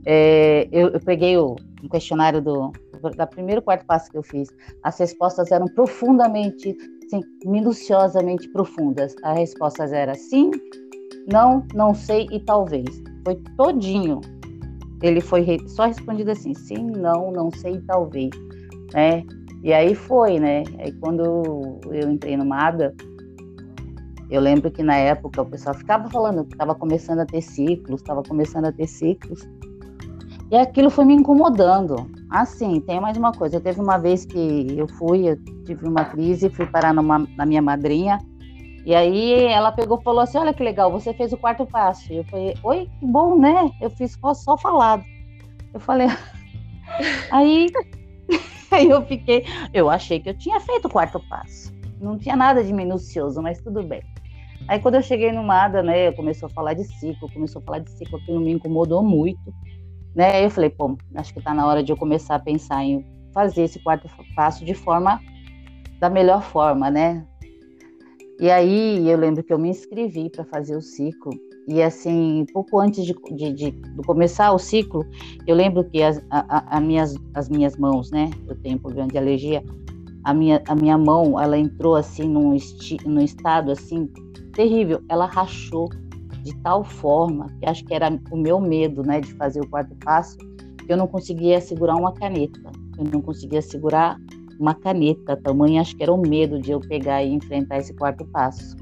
é, 0.06 0.68
eu, 0.71 0.88
eu, 0.88 1.00
peguei 1.00 1.37
o 1.37 1.56
um 1.83 1.88
questionário 1.88 2.40
do 2.42 2.73
da 3.16 3.26
primeiro 3.26 3.61
quarto 3.61 3.85
passo 3.85 4.11
que 4.11 4.16
eu 4.16 4.23
fiz. 4.23 4.49
As 4.83 4.99
respostas 4.99 5.50
eram 5.52 5.66
profundamente, 5.66 6.76
assim, 7.04 7.21
minuciosamente 7.44 8.49
profundas. 8.49 9.14
As 9.23 9.38
respostas 9.38 9.92
eram 9.92 10.14
sim, 10.14 10.50
não, 11.30 11.66
não 11.75 11.94
sei 11.94 12.26
e 12.30 12.40
talvez. 12.40 13.02
Foi 13.25 13.37
todinho. 13.56 14.21
Ele 15.02 15.21
foi 15.21 15.59
só 15.68 15.87
respondido 15.87 16.30
assim, 16.30 16.54
sim, 16.54 16.90
não, 16.97 17.30
não 17.30 17.50
sei 17.50 17.75
e 17.75 17.80
talvez, 17.83 18.30
né? 18.94 19.23
E 19.62 19.73
aí 19.73 19.94
foi, 19.94 20.38
né? 20.38 20.62
Aí 20.78 20.92
quando 20.92 21.80
eu 21.90 22.11
entrei 22.11 22.37
no 22.37 22.44
MADA, 22.44 22.94
eu 24.34 24.40
lembro 24.40 24.70
que 24.70 24.82
na 24.82 24.96
época 24.96 25.42
o 25.42 25.46
pessoal 25.46 25.74
ficava 25.74 26.08
falando 26.10 26.44
que 26.44 26.54
estava 26.54 26.74
começando 26.74 27.20
a 27.20 27.26
ter 27.26 27.40
ciclos, 27.40 28.00
estava 28.00 28.22
começando 28.22 28.66
a 28.66 28.72
ter 28.72 28.86
ciclos. 28.86 29.48
E 30.50 30.56
aquilo 30.56 30.90
foi 30.90 31.04
me 31.04 31.14
incomodando. 31.14 32.10
Assim, 32.30 32.80
tem 32.80 33.00
mais 33.00 33.16
uma 33.16 33.32
coisa. 33.32 33.60
Teve 33.60 33.80
uma 33.80 33.98
vez 33.98 34.24
que 34.24 34.66
eu 34.76 34.86
fui, 34.86 35.28
eu 35.28 35.36
tive 35.64 35.86
uma 35.86 36.04
crise, 36.04 36.50
fui 36.50 36.66
parar 36.66 36.92
numa, 36.92 37.26
na 37.36 37.46
minha 37.46 37.62
madrinha. 37.62 38.18
E 38.84 38.94
aí 38.94 39.44
ela 39.44 39.72
pegou 39.72 39.98
e 39.98 40.04
falou 40.04 40.20
assim: 40.20 40.38
Olha 40.38 40.52
que 40.52 40.62
legal, 40.62 40.90
você 40.90 41.14
fez 41.14 41.32
o 41.32 41.38
quarto 41.38 41.64
passo. 41.66 42.12
E 42.12 42.16
eu 42.16 42.24
falei: 42.24 42.54
Oi, 42.62 42.90
que 43.00 43.06
bom, 43.06 43.38
né? 43.38 43.70
Eu 43.80 43.90
fiz 43.90 44.18
só 44.34 44.56
falado. 44.56 45.04
Eu 45.72 45.80
falei. 45.80 46.08
aí 47.30 47.68
Aí 48.70 48.88
eu 48.90 49.02
fiquei, 49.06 49.44
eu 49.72 49.88
achei 49.88 50.20
que 50.20 50.28
eu 50.30 50.36
tinha 50.36 50.60
feito 50.60 50.86
o 50.86 50.90
quarto 50.90 51.20
passo. 51.28 51.72
Não 52.00 52.18
tinha 52.18 52.36
nada 52.36 52.62
de 52.62 52.72
minucioso, 52.72 53.40
mas 53.40 53.60
tudo 53.60 53.82
bem. 53.82 54.02
Aí 54.68 54.78
quando 54.78 54.94
eu 54.94 55.02
cheguei 55.02 55.30
no 55.30 55.42
MADA, 55.42 55.83
né, 55.83 56.12
começou 56.12 56.47
a 56.47 56.50
falar 56.50 56.75
de 56.75 56.85
ciclo, 56.85 57.30
começou 57.33 57.61
a 57.61 57.64
falar 57.64 57.78
de 57.80 57.90
ciclo, 57.90 58.18
aquilo 58.18 58.40
me 58.40 58.52
incomodou 58.52 59.02
muito, 59.02 59.52
né? 60.14 60.44
Eu 60.44 60.50
falei, 60.50 60.71
pô, 60.71 60.97
acho 61.14 61.33
que 61.33 61.38
está 61.38 61.52
na 61.52 61.66
hora 61.66 61.83
de 61.83 61.92
eu 61.92 61.97
começar 61.97 62.37
a 62.37 62.38
pensar 62.38 62.83
em 62.83 63.04
fazer 63.33 63.64
esse 63.64 63.83
quarto 63.83 64.09
passo 64.35 64.64
de 64.64 64.75
forma 64.75 65.21
da 66.00 66.09
melhor 66.09 66.42
forma, 66.42 66.90
né? 66.90 67.26
E 68.40 68.50
aí 68.50 69.09
eu 69.09 69.18
lembro 69.18 69.42
que 69.42 69.52
eu 69.52 69.59
me 69.59 69.68
inscrevi 69.68 70.30
para 70.30 70.44
fazer 70.44 70.76
o 70.76 70.83
ciclo 70.83 71.30
e 71.66 71.83
assim, 71.83 72.44
pouco 72.52 72.78
antes 72.78 73.04
de, 73.04 73.14
de, 73.33 73.52
de, 73.52 73.71
de 73.71 74.02
começar 74.04 74.52
o 74.52 74.59
ciclo, 74.59 75.04
eu 75.47 75.54
lembro 75.54 75.85
que 75.85 76.02
as, 76.02 76.23
a, 76.30 76.76
a, 76.76 76.80
minhas, 76.80 77.14
as 77.33 77.49
minhas 77.49 77.76
mãos, 77.76 78.11
né? 78.11 78.30
Eu 78.47 78.54
tenho 78.56 78.78
problema 78.78 79.09
de 79.09 79.16
alergia. 79.16 79.62
A 80.25 80.35
minha, 80.35 80.62
a 80.68 80.75
minha 80.75 80.97
mão, 80.99 81.40
ela 81.40 81.56
entrou 81.59 81.97
assim 81.97 82.28
num, 82.28 82.54
esti, 82.54 82.97
num 83.06 83.21
estado 83.21 83.71
assim 83.71 84.11
terrível. 84.54 85.02
Ela 85.08 85.26
rachou 85.26 85.88
de 86.42 86.54
tal 86.62 86.84
forma 86.84 87.49
que 87.58 87.68
acho 87.68 87.84
que 87.84 87.94
era 87.94 88.08
o 88.30 88.37
meu 88.37 88.61
medo, 88.61 89.02
né, 89.02 89.20
de 89.20 89.32
fazer 89.34 89.61
o 89.61 89.68
quarto 89.68 89.94
passo, 89.96 90.37
que 90.78 90.92
eu 90.92 90.96
não 90.96 91.06
conseguia 91.06 91.61
segurar 91.61 91.96
uma 91.96 92.12
caneta. 92.12 92.70
Eu 92.99 93.04
não 93.04 93.20
conseguia 93.20 93.62
segurar 93.62 94.16
uma 94.58 94.75
caneta. 94.75 95.37
Tamanho 95.37 95.80
acho 95.80 95.96
que 95.96 96.02
era 96.02 96.12
o 96.12 96.20
medo 96.20 96.61
de 96.61 96.70
eu 96.70 96.80
pegar 96.80 97.23
e 97.23 97.32
enfrentar 97.32 97.78
esse 97.78 97.94
quarto 97.94 98.25
passo. 98.26 98.76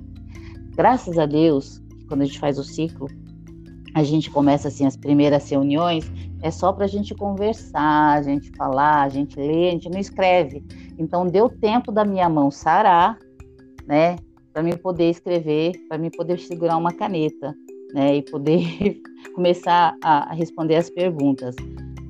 Graças 0.75 1.19
a 1.19 1.27
Deus, 1.27 1.83
quando 2.09 2.23
a 2.23 2.25
gente 2.25 2.39
faz 2.39 2.59
o 2.59 2.65
ciclo, 2.65 3.07
a 3.95 4.03
gente 4.03 4.31
começa 4.31 4.69
assim 4.69 4.87
as 4.87 4.97
primeiras 4.97 5.49
reuniões, 5.51 6.11
é 6.43 6.51
só 6.51 6.73
para 6.73 6.87
a 6.87 6.89
gente 6.89 7.15
conversar, 7.15 8.19
a 8.19 8.23
gente 8.23 8.51
falar, 8.57 9.03
a 9.03 9.09
gente 9.09 9.37
ler, 9.37 9.69
a 9.69 9.73
gente 9.73 9.89
não 9.89 10.01
escreve. 10.01 10.65
Então 10.99 11.27
deu 11.27 11.49
tempo 11.49 11.93
da 11.93 12.05
minha 12.05 12.29
mão 12.29 12.51
sarar, 12.51 13.19
né, 13.87 14.17
para 14.53 14.63
mim 14.63 14.77
poder 14.77 15.11
escrever, 15.11 15.73
para 15.89 15.99
mim 15.99 16.11
poder 16.11 16.39
segurar 16.39 16.77
uma 16.77 16.93
caneta, 16.93 17.55
né, 17.95 18.17
e 18.17 18.23
poder 18.23 19.01
começar 19.35 19.97
a 20.03 20.33
responder 20.35 20.77
as 20.77 20.91
perguntas. 20.91 21.55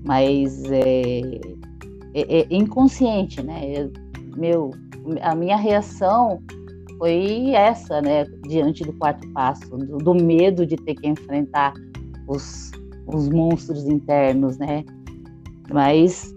Mas 0.04 0.64
é, 0.70 1.20
é, 2.14 2.40
é 2.40 2.46
inconsciente, 2.50 3.42
né? 3.42 3.90
meu, 4.36 4.70
a 5.20 5.34
minha 5.34 5.56
reação 5.56 6.42
foi 6.98 7.50
essa, 7.50 8.00
né, 8.00 8.24
diante 8.48 8.84
do 8.84 8.92
quarto 8.94 9.28
passo, 9.32 9.68
do, 9.76 9.98
do 9.98 10.14
medo 10.14 10.64
de 10.66 10.76
ter 10.76 10.94
que 10.94 11.08
enfrentar 11.08 11.74
os, 12.28 12.70
os 13.06 13.28
monstros 13.28 13.86
internos, 13.86 14.58
né? 14.58 14.84
Mas, 15.72 16.34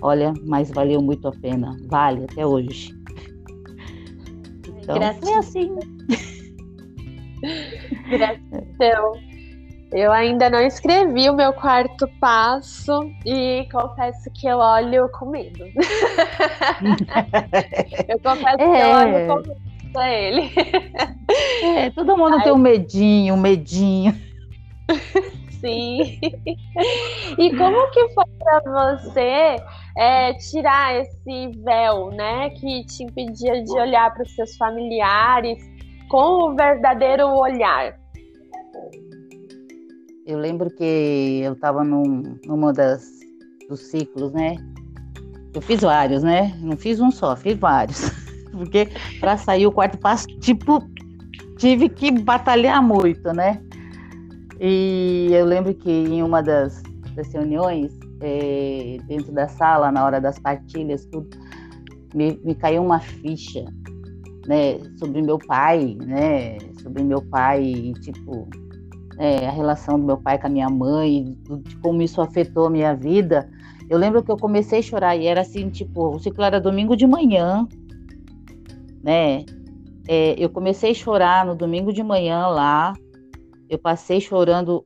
olha, 0.00 0.32
mas 0.46 0.70
valeu 0.70 1.00
muito 1.00 1.26
a 1.28 1.32
pena, 1.32 1.76
vale 1.88 2.24
até 2.24 2.46
hoje. 2.46 2.97
Então, 4.88 4.98
Gratidão. 4.98 5.28
foi 5.28 5.38
assim. 5.38 5.76
Gratidão. 8.08 9.12
Eu 9.92 10.12
ainda 10.12 10.48
não 10.48 10.60
escrevi 10.60 11.28
o 11.28 11.34
meu 11.34 11.52
quarto 11.52 12.08
passo 12.18 13.10
e 13.24 13.68
confesso 13.70 14.30
que 14.32 14.46
eu 14.46 14.56
olho 14.58 15.10
com 15.10 15.26
medo. 15.30 15.64
eu 18.08 18.18
confesso 18.20 18.60
é. 18.60 18.64
que 18.64 18.64
eu 18.64 18.88
olho 18.88 19.26
com 19.26 19.36
medo 19.36 19.56
pra 19.92 20.10
ele. 20.12 20.50
É, 21.62 21.90
todo 21.90 22.16
mundo 22.16 22.36
Ai. 22.36 22.44
tem 22.44 22.52
um 22.52 22.58
medinho, 22.58 23.34
um 23.34 23.40
medinho. 23.40 24.14
Sim. 25.60 26.18
E 27.38 27.56
como 27.56 27.90
que 27.90 28.08
foi 28.10 28.24
para 28.38 28.60
você 28.60 29.56
é, 29.98 30.32
tirar 30.34 30.94
esse 30.94 31.48
véu, 31.64 32.12
né, 32.12 32.50
que 32.50 32.84
te 32.84 33.02
impedia 33.02 33.64
de 33.64 33.72
olhar 33.72 34.14
para 34.14 34.22
os 34.22 34.32
seus 34.32 34.56
familiares 34.56 35.58
com 36.08 36.44
o 36.44 36.54
verdadeiro 36.54 37.26
olhar? 37.26 37.98
Eu 40.24 40.38
lembro 40.38 40.70
que 40.70 41.40
eu 41.42 41.54
estava 41.54 41.82
num, 41.82 42.38
numa 42.46 42.72
das 42.72 43.18
dos 43.68 43.80
ciclos, 43.80 44.32
né? 44.32 44.56
Eu 45.52 45.60
fiz 45.60 45.80
vários, 45.80 46.22
né? 46.22 46.56
Não 46.60 46.76
fiz 46.76 47.00
um 47.00 47.10
só, 47.10 47.34
fiz 47.36 47.58
vários. 47.58 48.10
Porque 48.52 48.88
para 49.20 49.36
sair 49.36 49.66
o 49.66 49.72
quarto 49.72 49.98
passo, 49.98 50.26
tipo, 50.38 50.82
tive 51.58 51.88
que 51.88 52.10
batalhar 52.10 52.82
muito, 52.82 53.32
né? 53.32 53.60
E 54.60 55.28
eu 55.32 55.44
lembro 55.44 55.74
que 55.74 55.90
em 55.90 56.22
uma 56.22 56.42
das, 56.42 56.82
das 57.14 57.32
reuniões, 57.32 57.92
é, 58.20 58.98
dentro 59.06 59.32
da 59.32 59.48
sala, 59.48 59.92
na 59.92 60.04
hora 60.04 60.20
das 60.20 60.38
partilhas, 60.38 61.04
tudo, 61.06 61.28
me, 62.14 62.38
me 62.44 62.54
caiu 62.54 62.82
uma 62.82 63.00
ficha, 63.00 63.64
né? 64.46 64.78
Sobre 64.98 65.22
meu 65.22 65.38
pai, 65.38 65.96
né? 66.04 66.58
Sobre 66.82 67.02
meu 67.02 67.22
pai, 67.22 67.92
tipo, 68.00 68.48
é, 69.18 69.46
a 69.46 69.50
relação 69.50 69.98
do 69.98 70.06
meu 70.06 70.16
pai 70.16 70.38
com 70.38 70.46
a 70.46 70.50
minha 70.50 70.68
mãe, 70.68 71.36
de 71.62 71.76
como 71.76 72.02
isso 72.02 72.20
afetou 72.20 72.66
a 72.66 72.70
minha 72.70 72.94
vida, 72.94 73.48
eu 73.90 73.98
lembro 73.98 74.22
que 74.22 74.30
eu 74.30 74.36
comecei 74.36 74.80
a 74.80 74.82
chorar 74.82 75.16
e 75.16 75.26
era 75.26 75.40
assim, 75.40 75.70
tipo, 75.70 76.14
o 76.14 76.18
ciclo 76.18 76.44
era 76.44 76.60
domingo 76.60 76.96
de 76.96 77.06
manhã, 77.06 77.66
né? 79.02 79.44
É, 80.06 80.34
eu 80.38 80.48
comecei 80.48 80.92
a 80.92 80.94
chorar 80.94 81.44
no 81.44 81.54
domingo 81.54 81.92
de 81.92 82.02
manhã 82.02 82.46
lá, 82.46 82.94
eu 83.68 83.78
passei 83.78 84.20
chorando 84.20 84.84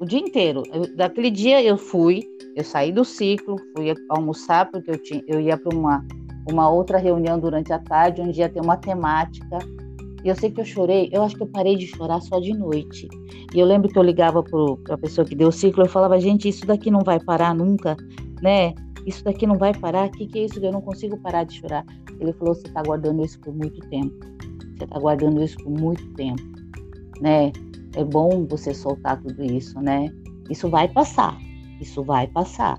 o 0.00 0.04
dia 0.04 0.20
inteiro. 0.20 0.62
Eu, 0.72 0.96
daquele 0.96 1.30
dia 1.30 1.62
eu 1.62 1.76
fui, 1.76 2.22
eu 2.54 2.64
saí 2.64 2.92
do 2.92 3.04
ciclo, 3.04 3.56
fui 3.76 3.94
almoçar 4.08 4.70
porque 4.70 4.90
eu, 4.90 4.98
tinha, 5.02 5.22
eu 5.26 5.40
ia 5.40 5.56
para 5.56 5.76
uma, 5.76 6.04
uma 6.50 6.70
outra 6.70 6.98
reunião 6.98 7.38
durante 7.38 7.72
a 7.72 7.78
tarde, 7.78 8.20
onde 8.20 8.40
ia 8.40 8.48
ter 8.48 8.60
uma 8.60 8.76
temática 8.76 9.58
e 10.26 10.28
eu 10.28 10.34
sei 10.34 10.50
que 10.50 10.60
eu 10.60 10.64
chorei, 10.64 11.08
eu 11.12 11.22
acho 11.22 11.36
que 11.36 11.44
eu 11.44 11.46
parei 11.46 11.76
de 11.76 11.86
chorar 11.86 12.20
só 12.20 12.40
de 12.40 12.52
noite. 12.52 13.06
E 13.54 13.60
eu 13.60 13.64
lembro 13.64 13.88
que 13.88 13.96
eu 13.96 14.02
ligava 14.02 14.42
para 14.42 14.94
a 14.94 14.98
pessoa 14.98 15.24
que 15.24 15.36
deu 15.36 15.50
o 15.50 15.52
ciclo, 15.52 15.84
eu 15.84 15.88
falava, 15.88 16.18
gente, 16.18 16.48
isso 16.48 16.66
daqui 16.66 16.90
não 16.90 17.04
vai 17.04 17.20
parar 17.20 17.54
nunca, 17.54 17.96
né? 18.42 18.74
Isso 19.06 19.22
daqui 19.22 19.46
não 19.46 19.56
vai 19.56 19.72
parar, 19.72 20.08
o 20.08 20.10
que, 20.10 20.26
que 20.26 20.40
é 20.40 20.44
isso? 20.46 20.58
Eu 20.58 20.72
não 20.72 20.80
consigo 20.80 21.16
parar 21.18 21.44
de 21.44 21.60
chorar. 21.60 21.86
Ele 22.18 22.32
falou, 22.32 22.56
você 22.56 22.66
está 22.66 22.82
guardando 22.82 23.24
isso 23.24 23.38
por 23.38 23.54
muito 23.54 23.80
tempo. 23.88 24.16
Você 24.76 24.82
está 24.82 24.98
guardando 24.98 25.40
isso 25.40 25.56
por 25.58 25.70
muito 25.70 26.04
tempo, 26.14 26.42
né? 27.20 27.52
É 27.96 28.04
bom 28.04 28.46
você 28.46 28.72
soltar 28.72 29.20
tudo 29.20 29.42
isso, 29.42 29.80
né? 29.80 30.08
Isso 30.50 30.68
vai 30.68 30.86
passar, 30.86 31.36
isso 31.80 32.04
vai 32.04 32.26
passar, 32.28 32.78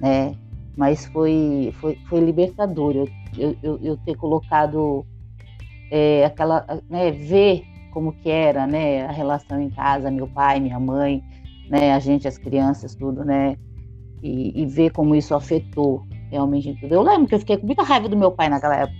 né? 0.00 0.34
Mas 0.76 1.06
foi, 1.06 1.72
foi, 1.80 1.96
foi 2.08 2.20
libertador 2.20 2.96
eu, 2.96 3.56
eu, 3.62 3.78
eu, 3.80 3.96
ter 3.98 4.16
colocado 4.16 5.06
é, 5.90 6.24
aquela, 6.24 6.66
né, 6.90 7.12
ver 7.12 7.62
como 7.92 8.12
que 8.12 8.28
era, 8.28 8.66
né, 8.66 9.06
a 9.06 9.12
relação 9.12 9.60
em 9.60 9.70
casa, 9.70 10.10
meu 10.10 10.26
pai, 10.26 10.58
minha 10.58 10.80
mãe, 10.80 11.22
né, 11.70 11.92
a 11.92 11.98
gente, 12.00 12.26
as 12.26 12.36
crianças, 12.36 12.94
tudo, 12.94 13.24
né, 13.24 13.56
e, 14.22 14.60
e 14.60 14.66
ver 14.66 14.90
como 14.90 15.14
isso 15.14 15.34
afetou 15.34 16.02
realmente 16.30 16.74
tudo. 16.80 16.92
Eu 16.92 17.02
lembro 17.02 17.28
que 17.28 17.34
eu 17.34 17.38
fiquei 17.38 17.56
com 17.56 17.66
muita 17.66 17.84
raiva 17.84 18.08
do 18.08 18.16
meu 18.16 18.32
pai 18.32 18.48
naquela 18.48 18.76
época. 18.76 18.98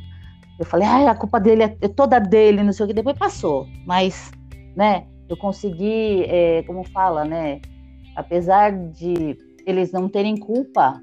Eu 0.59 0.65
falei, 0.65 0.87
ah, 0.87 1.11
a 1.11 1.15
culpa 1.17 1.41
dele 1.41 1.65
é, 1.65 1.77
é 1.81 1.89
toda 1.89 2.21
dele, 2.21 2.63
não 2.63 2.73
sei 2.73 2.85
o 2.85 2.87
que. 2.87 2.95
Depois 2.95 3.19
passou, 3.19 3.67
mas, 3.85 4.31
né, 4.77 5.05
eu 5.29 5.37
consegui, 5.37 6.25
é, 6.25 6.63
como 6.65 6.85
fala, 6.85 7.25
né, 7.25 7.61
apesar 8.17 8.73
de 8.91 9.37
eles 9.67 9.93
não 9.93 10.09
terem 10.09 10.37
culpa, 10.37 11.01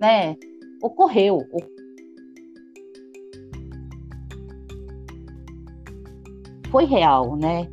né, 0.00 0.36
ocorreu, 0.82 1.38
foi 6.70 6.84
real, 6.84 7.36
né? 7.36 7.68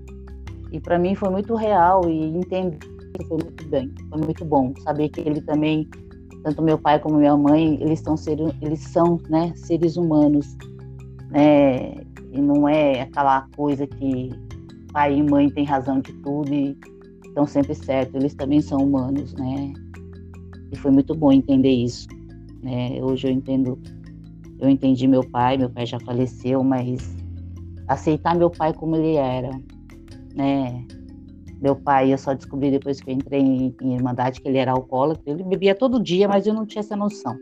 E 0.72 0.80
para 0.80 1.00
mim 1.00 1.16
foi 1.16 1.30
muito 1.30 1.56
real 1.56 2.08
e 2.08 2.38
entender 2.38 2.78
foi 3.28 3.38
muito 3.38 3.68
bem, 3.70 3.94
foi 4.10 4.22
muito 4.22 4.46
bom 4.46 4.74
saber 4.84 5.10
que 5.10 5.22
ele 5.22 5.42
também, 5.42 5.88
tanto 6.44 6.62
meu 6.62 6.78
pai 6.78 7.00
como 7.00 7.18
minha 7.18 7.36
mãe, 7.36 7.76
eles 7.82 8.00
estão 8.00 8.16
seres, 8.16 8.54
eles 8.62 8.80
são, 8.80 9.20
né, 9.30 9.54
seres 9.56 9.98
humanos, 9.98 10.56
né? 11.30 11.94
E 12.32 12.42
não 12.42 12.68
é 12.68 13.02
aquela 13.02 13.48
coisa 13.56 13.86
que 13.86 14.30
pai 14.92 15.18
e 15.18 15.24
mãe 15.24 15.50
têm 15.50 15.64
razão 15.64 16.00
de 16.00 16.14
tudo 16.14 16.54
e 16.54 16.78
estão 17.26 17.46
sempre 17.46 17.74
certos, 17.74 18.16
eles 18.16 18.34
também 18.34 18.62
são 18.62 18.80
humanos, 18.80 19.34
né? 19.34 19.74
E 20.72 20.78
foi 20.78 20.92
muito 20.92 21.16
bom 21.16 21.32
entender 21.32 21.72
isso, 21.72 22.08
né? 22.62 23.00
Hoje 23.02 23.28
eu 23.28 23.32
entendo, 23.32 23.80
eu 24.60 24.70
entendi 24.70 25.08
meu 25.08 25.28
pai, 25.30 25.58
meu 25.58 25.70
pai 25.70 25.86
já 25.86 26.00
faleceu, 26.00 26.64
mas 26.64 27.16
aceitar 27.88 28.36
meu 28.36 28.50
pai 28.50 28.74
como 28.74 28.96
ele 28.96 29.16
era, 29.16 29.52
né? 30.36 30.86
Meu 31.62 31.76
pai, 31.76 32.12
eu 32.12 32.18
só 32.18 32.34
descobri 32.34 32.72
depois 32.72 33.00
que 33.00 33.12
eu 33.12 33.14
entrei 33.14 33.40
em, 33.40 33.76
em 33.82 33.94
Irmandade 33.94 34.42
que 34.42 34.48
ele 34.48 34.58
era 34.58 34.72
alcoólatra. 34.72 35.22
Ele 35.28 35.44
bebia 35.44 35.76
todo 35.76 36.02
dia, 36.02 36.28
mas 36.28 36.48
eu 36.48 36.56
não 36.56 36.66
tinha 36.66 36.80
essa 36.80 36.96
noção, 36.96 37.38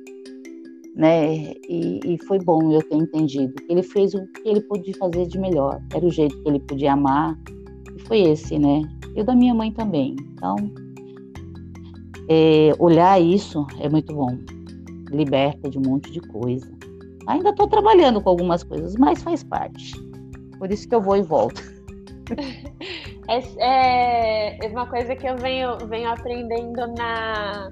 né? 0.95 1.53
E, 1.67 1.99
e 2.03 2.17
foi 2.25 2.39
bom 2.39 2.71
eu 2.71 2.81
ter 2.81 2.95
entendido 2.95 3.53
ele 3.69 3.83
fez 3.83 4.13
o 4.13 4.25
que 4.27 4.49
ele 4.49 4.61
podia 4.61 4.93
fazer 4.97 5.27
de 5.27 5.39
melhor. 5.39 5.81
Era 5.93 6.05
o 6.05 6.09
jeito 6.09 6.41
que 6.41 6.49
ele 6.49 6.59
podia 6.59 6.93
amar. 6.93 7.37
E 7.95 7.99
foi 8.07 8.21
esse, 8.21 8.57
né? 8.57 8.81
Eu 9.15 9.23
da 9.23 9.35
minha 9.35 9.53
mãe 9.53 9.71
também. 9.71 10.15
Então, 10.33 10.55
é, 12.29 12.71
olhar 12.79 13.21
isso 13.21 13.65
é 13.79 13.89
muito 13.89 14.13
bom. 14.13 14.37
Liberta 15.11 15.69
de 15.69 15.77
um 15.77 15.81
monte 15.81 16.11
de 16.11 16.19
coisa. 16.21 16.69
Ainda 17.27 17.49
estou 17.49 17.67
trabalhando 17.67 18.21
com 18.21 18.29
algumas 18.29 18.63
coisas, 18.63 18.95
mas 18.95 19.21
faz 19.21 19.43
parte. 19.43 19.93
Por 20.57 20.71
isso 20.71 20.87
que 20.87 20.95
eu 20.95 21.01
vou 21.01 21.15
e 21.15 21.21
volto. 21.21 21.61
É, 23.59 24.65
é 24.65 24.69
uma 24.69 24.87
coisa 24.87 25.15
que 25.15 25.27
eu 25.27 25.37
venho, 25.37 25.77
venho 25.87 26.09
aprendendo 26.09 26.87
na, 26.97 27.69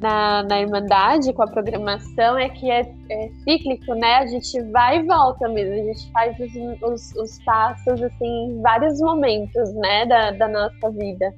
na, 0.00 0.42
na 0.44 0.60
Irmandade 0.60 1.32
com 1.32 1.42
a 1.42 1.46
programação 1.46 2.38
é 2.38 2.48
que 2.48 2.70
é, 2.70 2.80
é, 3.10 3.30
cíclico, 3.44 3.94
né? 3.94 4.16
A 4.16 4.26
gente 4.26 4.62
vai 4.70 5.00
e 5.00 5.02
volta 5.02 5.48
mesmo, 5.48 5.74
a 5.74 5.92
gente 5.92 6.10
faz 6.12 6.38
os, 6.38 6.82
os, 6.82 7.14
os 7.16 7.44
passos 7.44 8.02
assim, 8.02 8.50
em 8.50 8.62
vários 8.62 9.00
momentos, 9.00 9.74
né, 9.74 10.06
da, 10.06 10.30
da 10.32 10.48
nossa 10.48 10.90
vida. 10.90 11.34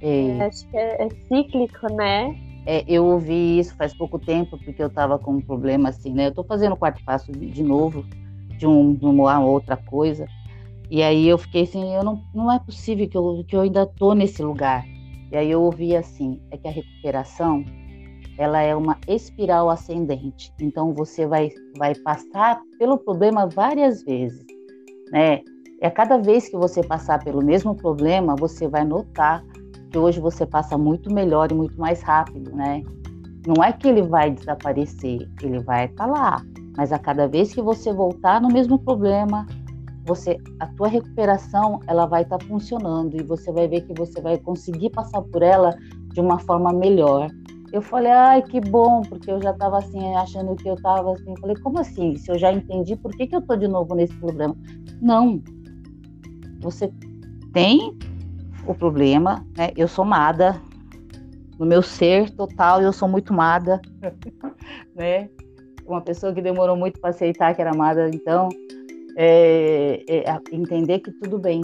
É. 0.00 0.44
Acho 0.44 0.68
que 0.68 0.76
é, 0.76 1.06
é, 1.06 1.08
cíclico, 1.28 1.92
né? 1.94 2.36
É, 2.66 2.84
eu 2.86 3.04
ouvi 3.04 3.58
isso 3.58 3.74
faz 3.76 3.94
pouco 3.94 4.18
tempo, 4.18 4.58
porque 4.58 4.82
eu 4.82 4.86
estava 4.86 5.18
com 5.18 5.32
um 5.32 5.40
problema 5.40 5.88
assim, 5.88 6.12
né? 6.12 6.26
Eu 6.26 6.30
estou 6.30 6.44
fazendo 6.44 6.72
o 6.72 6.76
quarto 6.76 7.02
passo 7.04 7.32
de, 7.32 7.46
de 7.50 7.62
novo, 7.62 8.04
de, 8.56 8.66
um, 8.66 8.96
uma 9.02 9.40
outra 9.40 9.76
coisa. 9.76 10.26
E 10.90 11.02
aí 11.02 11.26
eu 11.26 11.36
fiquei 11.36 11.62
assim, 11.62 11.94
eu 11.94 12.04
não, 12.04 12.22
não 12.34 12.52
é 12.52 12.58
possível 12.58 13.08
que 13.08 13.16
eu, 13.16 13.44
que 13.46 13.56
eu 13.56 13.60
ainda 13.62 13.86
tô 13.86 14.14
nesse 14.14 14.42
lugar. 14.42 14.84
E 15.30 15.36
aí 15.36 15.50
eu 15.50 15.62
ouvi 15.62 15.96
assim, 15.96 16.40
é 16.50 16.56
que 16.56 16.68
a 16.68 16.70
recuperação, 16.70 17.64
ela 18.38 18.60
é 18.60 18.74
uma 18.74 18.98
espiral 19.08 19.70
ascendente. 19.70 20.52
Então 20.60 20.92
você 20.92 21.26
vai, 21.26 21.50
vai 21.76 21.94
passar 21.94 22.60
pelo 22.78 22.98
problema 22.98 23.46
várias 23.46 24.02
vezes, 24.02 24.44
né? 25.10 25.40
E 25.80 25.86
a 25.86 25.90
cada 25.90 26.18
vez 26.18 26.48
que 26.48 26.56
você 26.56 26.82
passar 26.82 27.22
pelo 27.22 27.44
mesmo 27.44 27.74
problema, 27.74 28.34
você 28.36 28.68
vai 28.68 28.84
notar 28.84 29.44
que 29.90 29.98
hoje 29.98 30.20
você 30.20 30.46
passa 30.46 30.76
muito 30.76 31.12
melhor 31.12 31.50
e 31.50 31.54
muito 31.54 31.78
mais 31.78 32.02
rápido, 32.02 32.54
né? 32.54 32.82
Não 33.46 33.62
é 33.62 33.72
que 33.72 33.86
ele 33.86 34.02
vai 34.02 34.30
desaparecer, 34.30 35.28
ele 35.42 35.58
vai 35.60 35.84
estar 35.84 36.06
tá 36.06 36.10
lá, 36.10 36.42
mas 36.76 36.92
a 36.92 36.98
cada 36.98 37.28
vez 37.28 37.52
que 37.52 37.60
você 37.60 37.92
voltar 37.92 38.40
no 38.40 38.48
mesmo 38.48 38.78
problema, 38.78 39.46
você, 40.04 40.38
a 40.60 40.66
tua 40.66 40.88
recuperação, 40.88 41.80
ela 41.86 42.06
vai 42.06 42.22
estar 42.22 42.38
tá 42.38 42.46
funcionando 42.46 43.18
e 43.18 43.22
você 43.22 43.50
vai 43.50 43.66
ver 43.66 43.82
que 43.82 43.94
você 43.94 44.20
vai 44.20 44.38
conseguir 44.38 44.90
passar 44.90 45.22
por 45.22 45.42
ela 45.42 45.70
de 46.12 46.20
uma 46.20 46.38
forma 46.38 46.72
melhor. 46.72 47.30
Eu 47.72 47.82
falei, 47.82 48.12
ai, 48.12 48.42
que 48.42 48.60
bom, 48.60 49.02
porque 49.02 49.30
eu 49.30 49.42
já 49.42 49.50
estava 49.50 49.78
assim, 49.78 50.14
achando 50.14 50.54
que 50.54 50.68
eu 50.68 50.74
estava 50.74 51.12
assim. 51.12 51.34
Falei, 51.40 51.56
como 51.56 51.80
assim? 51.80 52.16
Se 52.16 52.30
eu 52.30 52.38
já 52.38 52.52
entendi, 52.52 52.94
por 52.94 53.10
que, 53.12 53.26
que 53.26 53.34
eu 53.34 53.40
estou 53.40 53.56
de 53.56 53.66
novo 53.66 53.94
nesse 53.94 54.14
problema? 54.16 54.56
Não. 55.00 55.42
Você 56.60 56.92
tem 57.52 57.96
o 58.66 58.74
problema, 58.74 59.44
né? 59.56 59.70
Eu 59.76 59.88
sou 59.88 60.04
mada, 60.04 60.60
no 61.58 61.66
meu 61.66 61.82
ser 61.82 62.30
total, 62.30 62.80
eu 62.80 62.92
sou 62.92 63.08
muito 63.08 63.32
mada, 63.32 63.80
né? 64.94 65.28
uma 65.86 66.00
pessoa 66.00 66.32
que 66.32 66.40
demorou 66.40 66.76
muito 66.76 67.00
para 67.00 67.10
aceitar 67.10 67.54
que 67.54 67.60
era 67.60 67.70
amada, 67.70 68.08
então 68.08 68.48
é, 69.16 70.04
é, 70.08 70.40
entender 70.52 71.00
que 71.00 71.12
tudo 71.12 71.38
bem, 71.38 71.60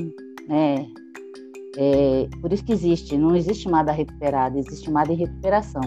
né? 0.49 0.87
É, 1.77 2.29
por 2.41 2.53
isso 2.53 2.65
que 2.65 2.73
existe, 2.73 3.17
não 3.17 3.37
existe 3.37 3.69
amada 3.69 3.93
recuperada, 3.93 4.59
existe 4.59 4.89
amada 4.89 5.13
em 5.13 5.17
recuperação. 5.17 5.83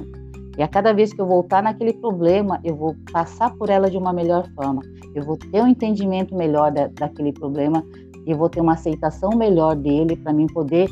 E 0.57 0.63
a 0.63 0.67
cada 0.67 0.93
vez 0.93 1.11
que 1.11 1.19
eu 1.19 1.25
voltar 1.25 1.63
naquele 1.63 1.93
problema, 1.93 2.59
eu 2.63 2.75
vou 2.75 2.95
passar 3.11 3.53
por 3.55 3.69
ela 3.69 3.89
de 3.89 3.97
uma 3.97 4.13
melhor 4.13 4.47
forma. 4.55 4.81
Eu 5.15 5.23
vou 5.23 5.37
ter 5.37 5.61
um 5.61 5.67
entendimento 5.67 6.35
melhor 6.35 6.71
da, 6.71 6.87
daquele 6.87 7.33
problema 7.33 7.83
e 8.25 8.33
vou 8.33 8.49
ter 8.49 8.61
uma 8.61 8.73
aceitação 8.73 9.31
melhor 9.31 9.75
dele 9.75 10.15
para 10.15 10.31
mim 10.31 10.47
poder 10.47 10.89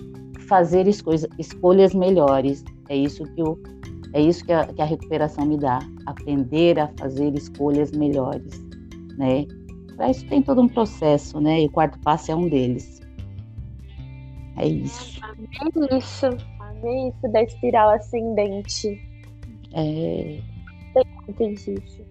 fazer 0.47 0.87
escolhas, 0.87 1.27
escolhas 1.37 1.93
melhores. 1.93 2.63
É 2.89 2.95
isso 2.95 3.23
que 3.23 3.41
eu 3.41 3.57
é 4.13 4.21
isso 4.21 4.43
que 4.43 4.51
a, 4.51 4.65
que 4.65 4.81
a 4.81 4.85
recuperação 4.85 5.45
me 5.45 5.57
dá, 5.57 5.79
aprender 6.05 6.77
a 6.77 6.89
fazer 6.99 7.33
escolhas 7.33 7.91
melhores, 7.91 8.61
né? 9.17 9.45
Para 10.01 10.09
isso 10.09 10.25
tem 10.25 10.41
todo 10.41 10.59
um 10.59 10.67
processo, 10.67 11.39
né? 11.39 11.61
E 11.61 11.67
o 11.67 11.69
quarto 11.69 11.99
passo 11.99 12.31
é 12.31 12.35
um 12.35 12.49
deles. 12.49 12.99
É 14.57 14.65
isso. 14.65 15.21
Amei 15.21 15.99
isso. 15.99 16.25
Amei 16.59 17.09
isso 17.09 17.31
da 17.31 17.43
espiral 17.43 17.91
ascendente. 17.91 18.99
É. 19.75 20.39
Tem 21.37 21.53
isso. 21.53 22.01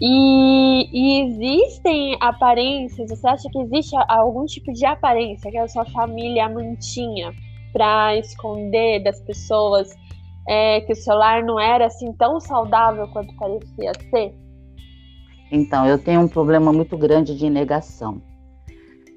E, 0.00 0.88
e, 0.90 1.20
existem 1.20 2.16
aparências, 2.18 3.10
você 3.10 3.28
acha 3.28 3.46
que 3.50 3.58
existe 3.58 3.94
algum 4.08 4.46
tipo 4.46 4.72
de 4.72 4.86
aparência 4.86 5.50
que 5.50 5.58
a 5.58 5.68
sua 5.68 5.84
família 5.84 6.48
mantinha 6.48 7.30
para 7.74 8.16
esconder 8.16 9.02
das 9.04 9.20
pessoas 9.20 9.90
é, 10.48 10.80
que 10.80 10.92
o 10.94 10.96
celular 10.96 11.42
não 11.42 11.60
era 11.60 11.84
assim 11.84 12.10
tão 12.14 12.40
saudável 12.40 13.06
quanto 13.08 13.36
parecia 13.36 13.92
ser? 14.08 14.43
Então, 15.50 15.86
eu 15.86 15.98
tenho 15.98 16.20
um 16.20 16.28
problema 16.28 16.72
muito 16.72 16.96
grande 16.96 17.36
de 17.36 17.48
negação. 17.48 18.20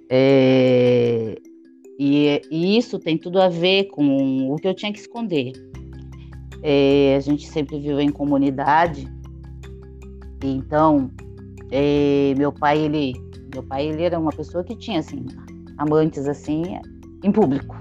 É, 0.10 1.36
e, 2.00 2.42
e, 2.50 2.78
isso 2.78 3.00
tem 3.00 3.18
tudo 3.18 3.42
a 3.42 3.50
ver 3.50 3.86
com 3.86 4.52
o 4.52 4.56
que 4.56 4.68
eu 4.68 4.74
tinha 4.74 4.94
que 4.94 5.00
esconder. 5.00 5.54
É, 6.64 7.16
a 7.16 7.20
gente 7.20 7.48
sempre 7.48 7.80
viveu 7.80 8.00
em 8.00 8.10
comunidade, 8.10 9.08
então 10.44 11.12
é, 11.72 12.34
meu 12.38 12.52
pai 12.52 12.80
ele, 12.80 13.14
meu 13.54 13.64
pai 13.64 13.88
ele 13.88 14.04
era 14.04 14.20
uma 14.20 14.32
pessoa 14.32 14.64
que 14.64 14.76
tinha 14.76 15.00
assim 15.00 15.26
amantes 15.78 16.28
assim 16.28 16.64
em 17.24 17.32
público, 17.32 17.76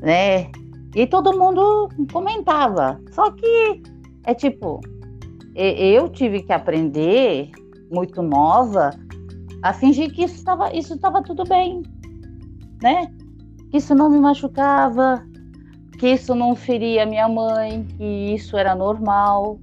né? 0.00 0.50
E 0.94 1.06
todo 1.06 1.36
mundo 1.36 1.88
comentava. 2.12 3.00
Só 3.10 3.30
que 3.32 3.82
é 4.24 4.34
tipo, 4.34 4.80
eu 5.54 6.08
tive 6.08 6.42
que 6.42 6.52
aprender, 6.52 7.50
muito 7.90 8.22
nova, 8.22 8.90
a 9.62 9.72
fingir 9.72 10.12
que 10.12 10.24
isso 10.24 10.34
estava 10.34 10.74
isso 10.74 10.94
estava 10.94 11.22
tudo 11.22 11.44
bem, 11.44 11.82
né? 12.82 13.06
Que 13.70 13.78
isso 13.78 13.94
não 13.94 14.10
me 14.10 14.18
machucava, 14.18 15.24
que 15.98 16.08
isso 16.08 16.34
não 16.34 16.54
feria 16.54 17.06
minha 17.06 17.28
mãe, 17.28 17.84
que 17.96 18.04
isso 18.34 18.56
era 18.56 18.74
normal, 18.74 19.58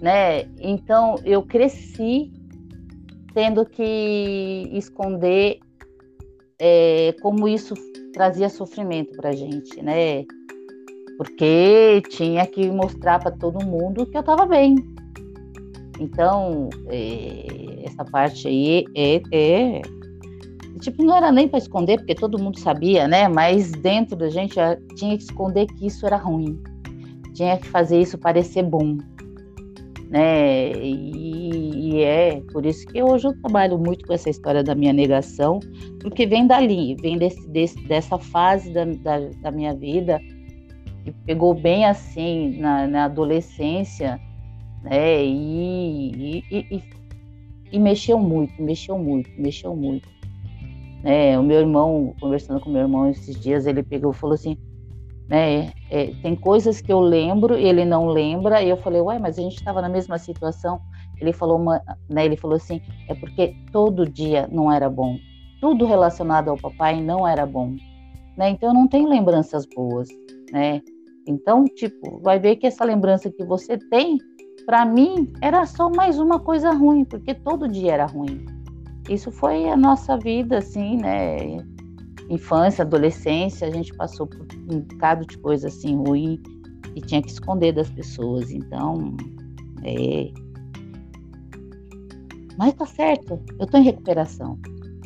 né? 0.00 0.44
Então 0.58 1.16
eu 1.24 1.42
cresci 1.42 2.32
tendo 3.34 3.64
que 3.66 4.68
esconder 4.72 5.60
é, 6.58 7.14
como 7.20 7.48
isso 7.48 7.74
trazia 8.12 8.48
sofrimento 8.48 9.16
para 9.16 9.32
gente, 9.32 9.82
né? 9.82 10.24
Porque 11.16 12.02
tinha 12.08 12.46
que 12.46 12.70
mostrar 12.70 13.18
para 13.18 13.30
todo 13.30 13.64
mundo 13.64 14.06
que 14.06 14.16
eu 14.16 14.20
estava 14.20 14.46
bem. 14.46 14.76
Então, 16.00 16.68
é, 16.88 17.84
essa 17.84 18.04
parte 18.04 18.48
aí 18.48 18.84
é, 18.96 19.22
é, 19.30 19.82
Tipo, 20.80 21.04
não 21.04 21.14
era 21.14 21.30
nem 21.30 21.46
para 21.46 21.58
esconder, 21.58 21.98
porque 21.98 22.14
todo 22.14 22.42
mundo 22.42 22.58
sabia, 22.58 23.06
né? 23.06 23.28
Mas 23.28 23.70
dentro 23.70 24.16
da 24.16 24.30
gente 24.30 24.54
tinha 24.96 25.16
que 25.16 25.24
esconder 25.24 25.66
que 25.66 25.86
isso 25.86 26.06
era 26.06 26.16
ruim. 26.16 26.58
Tinha 27.34 27.58
que 27.58 27.68
fazer 27.68 28.00
isso 28.00 28.16
parecer 28.16 28.62
bom 28.62 28.96
né? 30.10 30.72
E, 30.72 31.92
e, 31.94 32.02
é 32.02 32.42
por 32.52 32.66
isso 32.66 32.84
que 32.88 33.00
hoje 33.00 33.28
eu 33.28 33.40
trabalho 33.40 33.78
muito 33.78 34.04
com 34.04 34.12
essa 34.12 34.28
história 34.28 34.62
da 34.62 34.74
minha 34.74 34.92
negação, 34.92 35.60
porque 36.00 36.26
vem 36.26 36.48
dali, 36.48 36.96
vem 36.96 37.16
desse, 37.16 37.48
desse 37.48 37.80
dessa 37.86 38.18
fase 38.18 38.72
da, 38.72 38.84
da, 38.84 39.20
da, 39.40 39.50
minha 39.52 39.72
vida 39.72 40.20
que 41.04 41.12
pegou 41.24 41.54
bem 41.54 41.86
assim 41.86 42.58
na, 42.58 42.88
na 42.88 43.04
adolescência, 43.04 44.20
né? 44.82 45.24
E, 45.24 46.44
e, 46.50 46.82
e, 47.72 47.78
mexeu 47.78 48.18
muito, 48.18 48.60
mexeu 48.62 48.98
muito, 48.98 49.30
mexeu 49.38 49.74
muito. 49.74 50.08
Né? 51.02 51.38
O 51.38 51.42
meu 51.42 51.60
irmão, 51.60 52.14
conversando 52.20 52.60
com 52.60 52.70
meu 52.70 52.82
irmão 52.82 53.08
esses 53.08 53.38
dias, 53.40 53.66
ele 53.66 53.82
pegou 53.82 54.10
e 54.10 54.14
falou 54.14 54.34
assim: 54.34 54.56
né? 55.30 55.72
É, 55.88 56.06
tem 56.22 56.34
coisas 56.34 56.80
que 56.80 56.92
eu 56.92 56.98
lembro 56.98 57.56
e 57.56 57.64
ele 57.64 57.84
não 57.84 58.08
lembra. 58.08 58.60
E 58.62 58.68
eu 58.68 58.76
falei, 58.76 59.00
ué, 59.00 59.16
mas 59.16 59.38
a 59.38 59.42
gente 59.42 59.54
estava 59.54 59.80
na 59.80 59.88
mesma 59.88 60.18
situação. 60.18 60.80
Ele 61.20 61.32
falou, 61.32 61.56
uma, 61.56 61.80
né? 62.08 62.24
Ele 62.24 62.36
falou 62.36 62.56
assim, 62.56 62.82
é 63.08 63.14
porque 63.14 63.54
todo 63.70 64.10
dia 64.10 64.48
não 64.50 64.72
era 64.72 64.90
bom. 64.90 65.16
Tudo 65.60 65.86
relacionado 65.86 66.48
ao 66.48 66.56
papai 66.56 67.00
não 67.00 67.28
era 67.28 67.46
bom, 67.46 67.76
né? 68.36 68.50
Então 68.50 68.70
eu 68.70 68.74
não 68.74 68.88
tenho 68.88 69.08
lembranças 69.08 69.64
boas, 69.66 70.08
né? 70.50 70.82
Então, 71.28 71.64
tipo, 71.64 72.18
vai 72.20 72.40
ver 72.40 72.56
que 72.56 72.66
essa 72.66 72.84
lembrança 72.84 73.30
que 73.30 73.44
você 73.44 73.78
tem, 73.78 74.18
para 74.66 74.84
mim, 74.84 75.32
era 75.40 75.64
só 75.66 75.90
mais 75.90 76.18
uma 76.18 76.38
coisa 76.38 76.72
ruim, 76.72 77.04
porque 77.04 77.34
todo 77.34 77.68
dia 77.68 77.92
era 77.94 78.06
ruim. 78.06 78.44
Isso 79.08 79.30
foi 79.32 79.68
a 79.68 79.76
nossa 79.76 80.16
vida, 80.16 80.58
assim, 80.58 80.96
né? 80.96 81.58
infância, 82.30 82.82
adolescência, 82.82 83.66
a 83.66 83.70
gente 83.70 83.92
passou 83.94 84.26
por 84.26 84.46
um 84.72 84.80
bocado 84.80 85.26
de 85.26 85.36
coisa 85.38 85.66
assim 85.66 85.96
ruim 85.96 86.40
e 86.94 87.00
tinha 87.00 87.20
que 87.20 87.28
esconder 87.30 87.72
das 87.72 87.90
pessoas. 87.90 88.50
Então, 88.52 89.16
é. 89.82 90.30
Mas 92.56 92.74
tá 92.74 92.86
certo, 92.86 93.38
eu 93.58 93.66
tô 93.66 93.78
em 93.78 93.82
recuperação. 93.82 94.58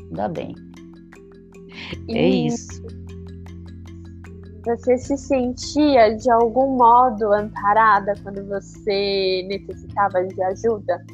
Ainda 0.09 0.29
bem. 0.29 0.55
É 2.11 2.29
isso. 2.29 2.83
Você 4.64 4.96
se 4.96 5.16
sentia 5.18 6.16
de 6.16 6.31
algum 6.31 6.77
modo 6.77 7.33
amparada 7.35 8.14
quando 8.22 8.42
você 8.46 9.46
necessitava 9.46 10.24
de 10.24 10.42
ajuda? 10.42 11.05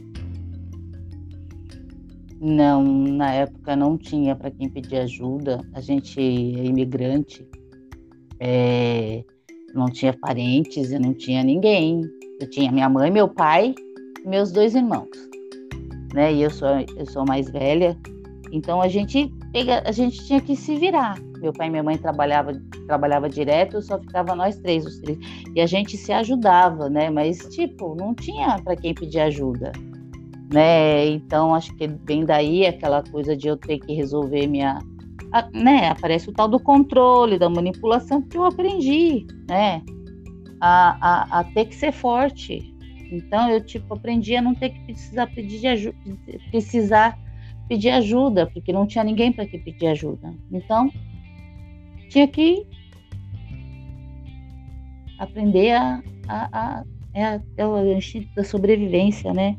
Não, 2.40 2.82
na 2.82 3.32
época 3.32 3.74
não 3.74 3.98
tinha 3.98 4.36
para 4.36 4.52
quem 4.52 4.68
pedir 4.68 4.98
ajuda. 4.98 5.60
A 5.74 5.80
gente 5.80 6.20
é 6.20 6.64
imigrante, 6.64 7.44
é, 8.38 9.24
não 9.74 9.86
tinha 9.86 10.16
parentes, 10.16 10.92
eu 10.92 11.00
não 11.00 11.12
tinha 11.12 11.42
ninguém. 11.42 12.02
Eu 12.40 12.48
tinha 12.48 12.70
minha 12.70 12.88
mãe, 12.88 13.10
meu 13.10 13.28
pai 13.28 13.74
e 14.24 14.28
meus 14.28 14.52
dois 14.52 14.74
irmãos. 14.76 15.10
Né? 16.14 16.32
E 16.32 16.42
eu 16.42 16.50
sou, 16.50 16.68
eu 16.96 17.06
sou 17.06 17.24
mais 17.26 17.50
velha, 17.50 17.98
então 18.52 18.80
a 18.80 18.88
gente, 18.88 19.30
a 19.84 19.92
gente 19.92 20.24
tinha 20.24 20.40
que 20.40 20.56
se 20.56 20.76
virar. 20.76 21.16
Meu 21.40 21.52
pai 21.52 21.68
e 21.68 21.70
minha 21.70 21.82
mãe 21.82 21.96
trabalhava, 21.96 22.52
trabalhava 22.86 23.28
direto, 23.28 23.80
só 23.80 23.98
ficava 23.98 24.34
nós 24.34 24.56
três, 24.56 24.84
os 24.84 24.98
três. 25.00 25.18
E 25.54 25.60
a 25.60 25.66
gente 25.66 25.96
se 25.96 26.12
ajudava, 26.12 26.88
né? 26.88 27.08
Mas, 27.10 27.38
tipo, 27.54 27.94
não 27.94 28.14
tinha 28.14 28.58
para 28.62 28.76
quem 28.76 28.94
pedir 28.94 29.20
ajuda 29.20 29.72
né? 30.52 31.06
Então 31.06 31.54
acho 31.54 31.74
que 31.76 31.86
vem 31.86 32.24
daí 32.24 32.66
aquela 32.66 33.02
coisa 33.02 33.36
de 33.36 33.48
eu 33.48 33.56
ter 33.56 33.78
que 33.78 33.94
resolver 33.94 34.46
minha, 34.46 34.78
a, 35.32 35.48
né? 35.52 35.88
Aparece 35.88 36.28
o 36.28 36.32
tal 36.32 36.48
do 36.48 36.58
controle, 36.58 37.38
da 37.38 37.48
manipulação 37.48 38.20
que 38.20 38.36
eu 38.36 38.44
aprendi, 38.44 39.26
né? 39.48 39.82
A, 40.60 40.98
a, 41.00 41.40
a, 41.40 41.44
ter 41.44 41.66
que 41.66 41.74
ser 41.74 41.92
forte. 41.92 42.74
Então 43.10 43.50
eu 43.50 43.64
tipo 43.64 43.94
aprendi 43.94 44.36
a 44.36 44.42
não 44.42 44.54
ter 44.54 44.70
que 44.70 44.80
precisar 44.80 45.26
pedir 45.28 45.66
ajuda, 45.68 45.96
precisar 46.50 47.18
pedir 47.68 47.90
ajuda, 47.90 48.46
porque 48.46 48.72
não 48.72 48.86
tinha 48.86 49.04
ninguém 49.04 49.32
para 49.32 49.46
que 49.46 49.58
pedir 49.58 49.86
ajuda. 49.86 50.34
Então 50.50 50.90
tinha 52.10 52.28
que 52.28 52.66
aprender 55.18 55.72
a, 55.72 56.02
a, 56.28 56.48
a, 56.52 56.84
é, 57.14 57.40
é 57.56 57.66
o 57.66 57.76
da 58.36 58.44
sobrevivência, 58.44 59.32
né? 59.32 59.56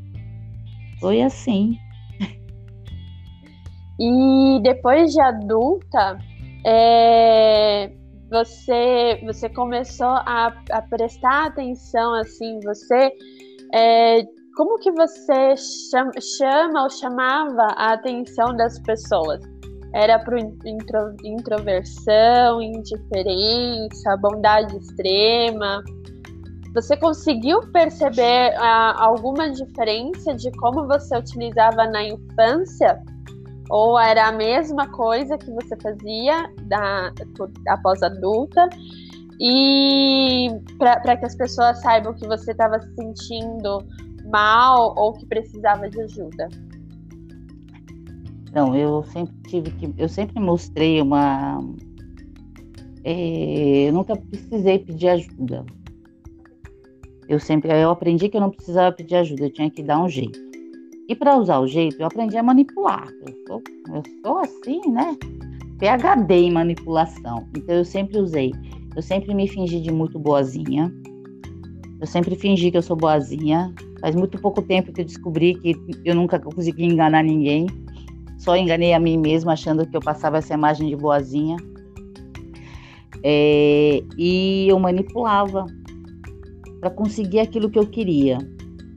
Foi 1.00 1.22
assim. 1.22 1.78
E 4.00 4.60
depois 4.64 5.12
de 5.12 5.22
adulta, 5.22 6.18
é, 6.66 7.92
você 8.30 9.22
você 9.24 9.50
começou 9.50 10.08
a, 10.08 10.54
a, 10.72 10.82
prestar 10.84 11.48
atenção 11.48 12.14
assim, 12.16 12.60
você 12.62 13.12
é, 13.74 14.24
como 14.56 14.80
que 14.80 14.92
você 14.92 15.56
chama, 15.90 16.12
chama, 16.38 16.84
ou 16.84 16.90
chamava 16.90 17.68
a 17.78 17.94
atenção 17.94 18.56
das 18.56 18.80
pessoas? 18.80 19.40
Era 19.94 20.20
para 20.20 20.40
intro, 20.40 21.16
introversão, 21.24 22.62
indiferença, 22.62 24.16
bondade 24.18 24.78
extrema? 24.78 25.84
Você 26.74 26.96
conseguiu 26.96 27.60
perceber 27.74 28.54
uh, 28.54 28.96
alguma 28.98 29.52
diferença 29.52 30.34
de 30.34 30.50
como 30.54 30.88
você 30.88 31.18
utilizava 31.18 31.86
na 31.88 32.04
infância? 32.06 33.02
Ou 33.70 34.00
era 34.00 34.28
a 34.28 34.32
mesma 34.32 34.88
coisa 34.88 35.38
que 35.38 35.52
você 35.52 35.76
fazia 35.82 36.50
da, 36.64 37.12
após 37.68 38.02
adulta? 38.02 38.70
E 39.40 40.50
para 40.78 41.18
que 41.18 41.26
as 41.26 41.36
pessoas 41.36 41.82
saibam 41.82 42.14
que 42.14 42.28
você 42.28 42.52
estava 42.52 42.80
se 42.80 42.96
sentindo 42.96 43.80
mal 44.32 44.94
ou 44.98 45.14
que 45.14 45.26
precisava 45.26 45.90
de 45.90 46.02
ajuda? 46.02 46.48
Não, 48.54 48.76
eu 48.76 49.04
sempre 49.06 49.34
tive 49.48 49.72
que. 49.72 49.94
Eu 49.98 50.10
sempre 50.10 50.40
mostrei 50.40 51.02
uma. 51.02 51.64
É, 53.04 53.88
eu 53.88 53.94
nunca 53.94 54.16
precisei 54.16 54.80
pedir 54.80 55.10
ajuda 55.10 55.66
eu 57.32 57.40
sempre 57.40 57.72
eu 57.72 57.90
aprendi 57.90 58.28
que 58.28 58.36
eu 58.36 58.42
não 58.42 58.50
precisava 58.50 58.94
pedir 58.94 59.16
ajuda, 59.16 59.46
eu 59.46 59.54
tinha 59.54 59.70
que 59.70 59.82
dar 59.82 60.04
um 60.04 60.10
jeito. 60.10 60.38
E 61.08 61.16
para 61.16 61.38
usar 61.38 61.60
o 61.60 61.68
jeito, 61.68 61.96
eu 61.98 62.06
aprendi 62.06 62.36
a 62.36 62.44
manipular. 62.44 63.08
Eu 63.26 63.34
sou, 63.48 63.62
eu 63.88 64.04
sou 64.22 64.40
assim, 64.40 64.82
né? 64.92 65.16
PhD 65.80 66.34
em 66.34 66.52
manipulação. 66.52 67.48
Então 67.56 67.76
eu 67.76 67.86
sempre 67.86 68.18
usei. 68.18 68.52
Eu 68.94 69.02
sempre 69.02 69.34
me 69.34 69.48
fingi 69.48 69.80
de 69.80 69.90
muito 69.90 70.20
boazinha. 70.20 70.94
Eu 72.02 72.08
sempre 72.08 72.36
fingi 72.36 72.70
que 72.70 72.78
eu 72.78 72.82
sou 72.82 72.98
boazinha. 72.98 73.74
Faz 74.02 74.14
muito 74.14 74.38
pouco 74.38 74.62
tempo 74.62 74.92
que 74.92 75.00
eu 75.00 75.06
descobri 75.06 75.56
que 75.56 75.74
eu 76.04 76.16
nunca 76.16 76.38
consegui 76.38 76.84
enganar 76.84 77.24
ninguém. 77.24 77.66
Só 78.42 78.58
enganei 78.58 78.92
a 78.92 79.00
mim 79.00 79.20
mesma 79.20 79.54
achando 79.54 79.86
que 79.86 79.96
eu 79.96 80.02
passava 80.02 80.40
essa 80.40 80.56
imagem 80.56 80.90
de 80.90 80.96
boazinha. 80.96 81.58
É, 83.24 84.04
e 84.18 84.66
eu 84.68 84.80
manipulava 84.80 85.68
para 86.80 86.90
conseguir 86.90 87.40
aquilo 87.40 87.70
que 87.70 87.78
eu 87.78 87.86
queria, 87.86 88.40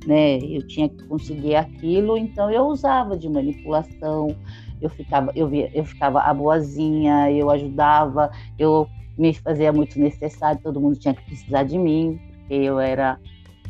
né? 0.07 0.39
Eu 0.39 0.67
tinha 0.67 0.89
que 0.89 1.05
conseguir 1.05 1.57
aquilo, 1.57 2.17
então 2.17 2.51
eu 2.51 2.65
usava 2.65 3.19
de 3.19 3.29
manipulação. 3.29 4.35
Eu 4.81 4.89
ficava, 4.89 5.31
eu, 5.37 5.47
via, 5.47 5.71
eu 5.75 5.85
ficava 5.85 6.21
a 6.21 6.33
boazinha, 6.33 7.31
eu 7.31 7.51
ajudava, 7.51 8.31
eu 8.59 8.89
me 9.19 9.35
fazia 9.35 9.71
muito 9.75 10.01
necessário, 10.01 10.59
todo 10.63 10.81
mundo 10.81 10.99
tinha 10.99 11.13
que 11.13 11.23
precisar 11.23 11.65
de 11.65 11.77
mim, 11.77 12.19
porque 12.31 12.55
eu 12.55 12.81
era, 12.81 13.21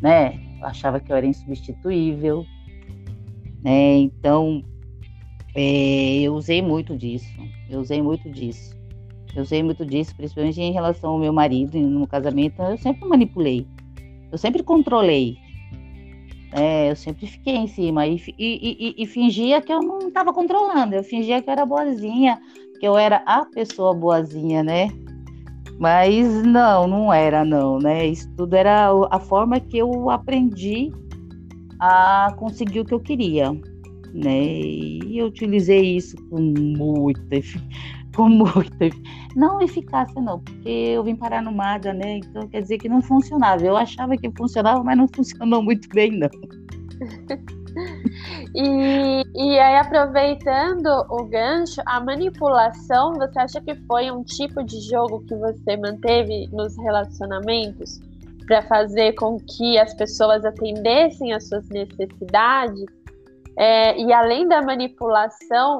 né? 0.00 0.38
Achava 0.62 1.00
que 1.00 1.10
eu 1.10 1.16
era 1.16 1.26
insubstituível, 1.26 2.44
né? 3.64 3.96
Então, 3.96 4.62
é, 5.54 6.20
eu 6.20 6.34
usei 6.34 6.60
muito 6.60 6.96
disso, 6.96 7.30
eu 7.70 7.80
usei 7.80 8.02
muito 8.02 8.28
disso. 8.30 8.74
Eu 9.34 9.42
usei 9.42 9.62
muito 9.62 9.84
disso, 9.84 10.14
principalmente 10.16 10.60
em 10.60 10.72
relação 10.72 11.10
ao 11.10 11.18
meu 11.18 11.32
marido 11.32 11.76
no 11.78 12.06
casamento, 12.06 12.62
eu 12.62 12.78
sempre 12.78 13.06
manipulei. 13.08 13.66
Eu 14.30 14.38
sempre 14.38 14.62
controlei. 14.62 15.36
É, 16.52 16.90
eu 16.90 16.96
sempre 16.96 17.26
fiquei 17.26 17.56
em 17.56 17.66
cima 17.66 18.06
e, 18.06 18.16
e, 18.38 18.94
e, 18.98 19.02
e 19.02 19.06
fingia 19.06 19.60
que 19.60 19.72
eu 19.72 19.80
não 19.80 19.98
estava 20.08 20.32
controlando. 20.32 20.94
Eu 20.94 21.02
fingia 21.02 21.42
que 21.42 21.48
eu 21.48 21.52
era 21.52 21.66
boazinha, 21.66 22.40
que 22.78 22.86
eu 22.86 22.96
era 22.96 23.22
a 23.26 23.44
pessoa 23.44 23.92
boazinha, 23.92 24.62
né? 24.62 24.88
Mas 25.80 26.44
não, 26.44 26.86
não 26.86 27.12
era 27.12 27.44
não, 27.44 27.80
né? 27.80 28.06
Isso 28.06 28.30
tudo 28.36 28.54
era 28.54 28.88
a 29.10 29.18
forma 29.18 29.58
que 29.58 29.78
eu 29.78 30.08
aprendi 30.10 30.92
a 31.80 32.32
conseguir 32.38 32.80
o 32.80 32.84
que 32.84 32.94
eu 32.94 33.00
queria, 33.00 33.50
né? 34.14 34.44
E 34.46 35.18
eu 35.18 35.26
utilizei 35.26 35.96
isso 35.96 36.16
com 36.28 36.40
muita 36.40 37.40
com 38.14 38.28
muita. 38.28 38.88
Não 39.34 39.60
eficácia, 39.60 40.22
não, 40.22 40.38
porque 40.38 40.68
eu 40.68 41.02
vim 41.02 41.16
parar 41.16 41.42
no 41.42 41.52
MADA, 41.52 41.92
né? 41.92 42.18
Então 42.18 42.46
quer 42.48 42.62
dizer 42.62 42.78
que 42.78 42.88
não 42.88 43.02
funcionava. 43.02 43.62
Eu 43.64 43.76
achava 43.76 44.16
que 44.16 44.30
funcionava, 44.30 44.82
mas 44.82 44.96
não 44.96 45.08
funcionou 45.12 45.62
muito 45.62 45.88
bem, 45.88 46.12
não. 46.12 46.30
e, 48.54 49.24
e 49.34 49.58
aí, 49.58 49.76
aproveitando 49.76 50.86
o 51.10 51.24
gancho, 51.24 51.82
a 51.86 52.00
manipulação, 52.00 53.14
você 53.14 53.38
acha 53.38 53.60
que 53.60 53.74
foi 53.86 54.10
um 54.12 54.22
tipo 54.22 54.62
de 54.62 54.80
jogo 54.88 55.24
que 55.26 55.34
você 55.34 55.76
manteve 55.76 56.48
nos 56.52 56.76
relacionamentos 56.78 58.00
para 58.46 58.62
fazer 58.62 59.14
com 59.14 59.38
que 59.38 59.76
as 59.78 59.92
pessoas 59.94 60.44
atendessem 60.44 61.32
às 61.32 61.48
suas 61.48 61.68
necessidades? 61.68 62.84
É, 63.56 63.98
e 64.00 64.12
além 64.12 64.48
da 64.48 64.62
manipulação, 64.62 65.78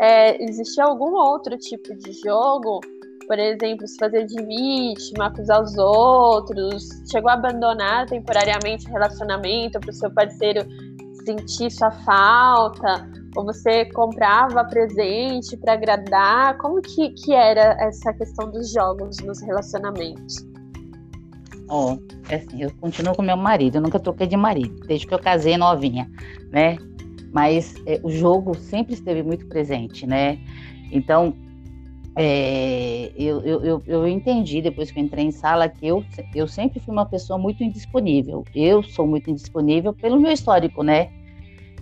é, 0.00 0.42
existia 0.42 0.84
algum 0.84 1.14
outro 1.14 1.56
tipo 1.56 1.94
de 1.94 2.12
jogo? 2.12 2.80
Por 3.26 3.38
exemplo, 3.38 3.86
se 3.88 3.96
fazer 3.98 4.24
de 4.24 4.40
vítima, 4.44 5.26
acusar 5.26 5.62
os 5.62 5.76
outros, 5.76 6.88
chegou 7.10 7.30
a 7.30 7.34
abandonar 7.34 8.06
temporariamente 8.06 8.86
o 8.86 8.92
relacionamento 8.92 9.80
para 9.80 9.90
o 9.90 9.92
seu 9.92 10.10
parceiro 10.10 10.60
sentir 11.24 11.70
sua 11.72 11.90
falta, 11.90 13.08
ou 13.36 13.44
você 13.44 13.84
comprava 13.86 14.64
presente 14.64 15.56
para 15.56 15.72
agradar? 15.72 16.56
Como 16.58 16.80
que, 16.80 17.10
que 17.10 17.34
era 17.34 17.76
essa 17.80 18.12
questão 18.14 18.50
dos 18.50 18.72
jogos 18.72 19.18
nos 19.18 19.42
relacionamentos? 19.42 20.36
Ó, 21.68 21.94
oh, 21.94 22.32
assim, 22.32 22.62
eu 22.62 22.70
continuo 22.80 23.14
com 23.14 23.22
meu 23.22 23.36
marido, 23.36 23.76
eu 23.76 23.82
nunca 23.82 23.98
troquei 23.98 24.28
de 24.28 24.36
marido, 24.36 24.86
desde 24.86 25.04
que 25.04 25.12
eu 25.12 25.18
casei 25.18 25.56
novinha, 25.56 26.08
né? 26.52 26.78
Mas 27.36 27.74
é, 27.84 28.00
o 28.02 28.08
jogo 28.08 28.54
sempre 28.54 28.94
esteve 28.94 29.22
muito 29.22 29.44
presente, 29.44 30.06
né? 30.06 30.38
Então, 30.90 31.36
é, 32.16 33.12
eu, 33.14 33.42
eu, 33.42 33.82
eu, 33.86 34.08
entendi 34.08 34.62
depois 34.62 34.90
que 34.90 34.98
eu 34.98 35.04
entrei 35.04 35.26
em 35.26 35.30
sala 35.30 35.68
que 35.68 35.86
eu, 35.86 36.02
eu 36.34 36.48
sempre 36.48 36.80
fui 36.80 36.94
uma 36.94 37.04
pessoa 37.04 37.38
muito 37.38 37.62
indisponível. 37.62 38.42
Eu 38.54 38.82
sou 38.82 39.06
muito 39.06 39.30
indisponível 39.30 39.92
pelo 39.92 40.18
meu 40.18 40.32
histórico, 40.32 40.82
né? 40.82 41.10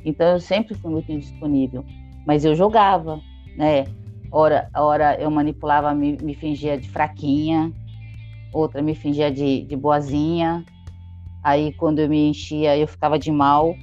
Então 0.04 0.26
eu 0.32 0.40
sempre 0.40 0.74
fui 0.74 0.90
muito 0.90 1.12
indisponível. 1.12 1.84
Mas 2.26 2.44
eu 2.44 2.56
jogava, 2.56 3.20
né? 3.56 3.84
Ora, 4.32 4.68
ora 4.74 5.16
eu 5.20 5.30
manipulava, 5.30 5.94
me, 5.94 6.18
me 6.20 6.34
fingia 6.34 6.76
de 6.76 6.90
fraquinha, 6.90 7.72
outra 8.52 8.82
me 8.82 8.96
fingia 8.96 9.30
de, 9.30 9.62
de 9.62 9.76
boazinha. 9.76 10.64
Aí 11.44 11.72
quando 11.74 12.00
eu 12.00 12.08
me 12.08 12.30
enchia, 12.30 12.76
eu 12.76 12.88
ficava 12.88 13.16
de 13.20 13.30
mal 13.30 13.76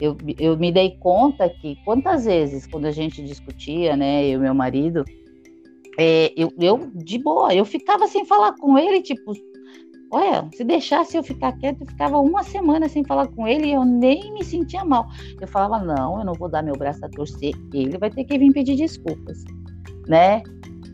eu, 0.00 0.16
eu 0.38 0.56
me 0.56 0.70
dei 0.70 0.96
conta 0.98 1.48
que 1.48 1.76
quantas 1.84 2.24
vezes, 2.24 2.66
quando 2.66 2.86
a 2.86 2.90
gente 2.90 3.22
discutia, 3.24 3.96
né, 3.96 4.26
eu 4.26 4.38
e 4.38 4.42
meu 4.42 4.54
marido, 4.54 5.04
é, 5.98 6.32
eu, 6.36 6.52
eu, 6.58 6.90
de 6.94 7.18
boa, 7.18 7.54
eu 7.54 7.64
ficava 7.64 8.06
sem 8.06 8.24
falar 8.24 8.52
com 8.56 8.76
ele, 8.78 9.00
tipo, 9.00 9.32
olha, 10.10 10.48
se 10.52 10.62
deixasse 10.62 11.16
eu 11.16 11.22
ficar 11.22 11.52
quieto, 11.52 11.80
eu 11.80 11.86
ficava 11.86 12.18
uma 12.18 12.42
semana 12.42 12.88
sem 12.88 13.02
falar 13.04 13.26
com 13.28 13.46
ele 13.46 13.68
e 13.68 13.72
eu 13.72 13.84
nem 13.84 14.32
me 14.32 14.44
sentia 14.44 14.84
mal. 14.84 15.06
Eu 15.40 15.48
falava, 15.48 15.84
não, 15.84 16.18
eu 16.18 16.24
não 16.24 16.34
vou 16.34 16.48
dar 16.48 16.62
meu 16.62 16.76
braço 16.76 17.04
a 17.04 17.08
torcer, 17.08 17.54
ele 17.72 17.96
vai 17.96 18.10
ter 18.10 18.24
que 18.24 18.38
vir 18.38 18.52
pedir 18.52 18.76
desculpas, 18.76 19.42
né? 20.06 20.42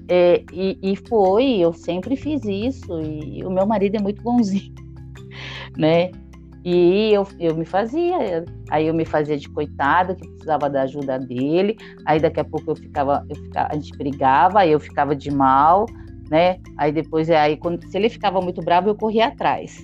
É, 0.09 0.45
e, 0.53 0.79
e 0.83 0.97
foi, 1.09 1.59
eu 1.59 1.73
sempre 1.73 2.17
fiz 2.17 2.45
isso, 2.45 3.01
e 3.01 3.45
o 3.45 3.51
meu 3.51 3.67
marido 3.67 3.97
é 3.97 4.03
muito 4.03 4.23
bonzinho, 4.23 4.75
né? 5.77 6.11
E 6.65 7.13
eu, 7.13 7.27
eu 7.41 7.57
me 7.57 7.65
fazia, 7.65 8.45
aí 8.71 8.87
eu 8.87 8.95
me 8.95 9.05
fazia 9.05 9.37
de 9.37 9.49
coitada, 9.49 10.15
que 10.15 10.27
precisava 10.27 10.71
da 10.71 10.83
ajuda 10.83 11.19
dele, 11.19 11.77
aí 12.07 12.21
daqui 12.21 12.39
a 12.39 12.45
pouco 12.45 12.71
eu 12.71 12.77
ficava, 12.77 13.27
eu 13.29 13.37
ficava 13.37 13.69
a 13.71 13.75
gente 13.75 13.97
brigava, 13.97 14.61
aí 14.61 14.71
eu 14.71 14.79
ficava 14.79 15.17
de 15.17 15.31
mal, 15.31 15.87
né? 16.31 16.59
Aí 16.79 16.93
depois, 16.93 17.29
aí, 17.31 17.57
quando, 17.57 17.85
se 17.89 17.97
ele 17.97 18.09
ficava 18.09 18.41
muito 18.41 18.63
bravo, 18.63 18.89
eu 18.89 18.95
corria 18.95 19.27
atrás. 19.27 19.77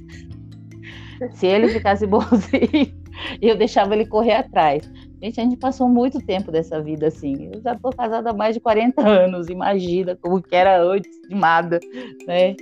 Se 1.33 1.47
ele 1.47 1.69
ficasse 1.69 2.07
bonzinho, 2.09 2.95
eu 3.43 3.57
deixava 3.57 3.95
ele 3.95 4.07
correr 4.07 4.35
atrás. 4.35 4.89
Gente, 5.21 5.41
a 5.41 5.43
gente 5.43 5.57
passou 5.57 5.89
muito 5.89 6.25
tempo 6.25 6.53
dessa 6.53 6.81
vida 6.81 7.09
assim. 7.09 7.51
Eu 7.53 7.61
já 7.61 7.75
tô 7.75 7.91
casada 7.91 8.31
há 8.31 8.33
mais 8.33 8.55
de 8.55 8.61
40 8.61 9.07
anos, 9.07 9.49
imagina 9.49 10.17
como 10.17 10.41
que 10.41 10.55
era 10.55 10.81
antes 10.81 11.11
de 11.29 11.35
nada, 11.35 11.81
né? 12.25 12.55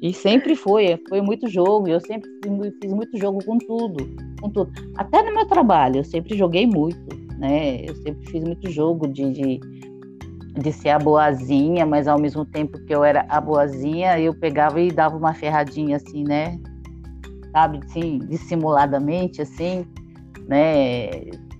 E 0.00 0.14
sempre 0.14 0.56
foi, 0.56 0.98
foi 1.08 1.20
muito 1.20 1.46
jogo, 1.46 1.88
eu 1.88 2.00
sempre 2.00 2.30
fiz 2.80 2.90
muito 2.90 3.18
jogo 3.18 3.44
com 3.44 3.58
tudo, 3.58 4.08
com 4.40 4.48
tudo. 4.48 4.72
Até 4.96 5.22
no 5.22 5.34
meu 5.34 5.46
trabalho, 5.46 5.98
eu 5.98 6.04
sempre 6.04 6.34
joguei 6.36 6.66
muito, 6.66 7.14
né? 7.38 7.82
Eu 7.84 7.94
sempre 7.96 8.26
fiz 8.30 8.42
muito 8.42 8.70
jogo 8.70 9.06
de, 9.06 9.30
de, 9.30 9.60
de 10.58 10.72
ser 10.72 10.90
a 10.90 10.98
boazinha, 10.98 11.84
mas 11.84 12.08
ao 12.08 12.18
mesmo 12.18 12.46
tempo 12.46 12.82
que 12.86 12.94
eu 12.94 13.04
era 13.04 13.26
a 13.28 13.40
boazinha, 13.42 14.18
eu 14.18 14.32
pegava 14.32 14.80
e 14.80 14.90
dava 14.90 15.18
uma 15.18 15.34
ferradinha 15.34 15.96
assim, 15.96 16.24
né? 16.24 16.58
Sabe, 17.52 17.80
assim, 17.84 18.20
dissimuladamente, 18.20 19.42
assim, 19.42 19.84
né? 20.48 21.10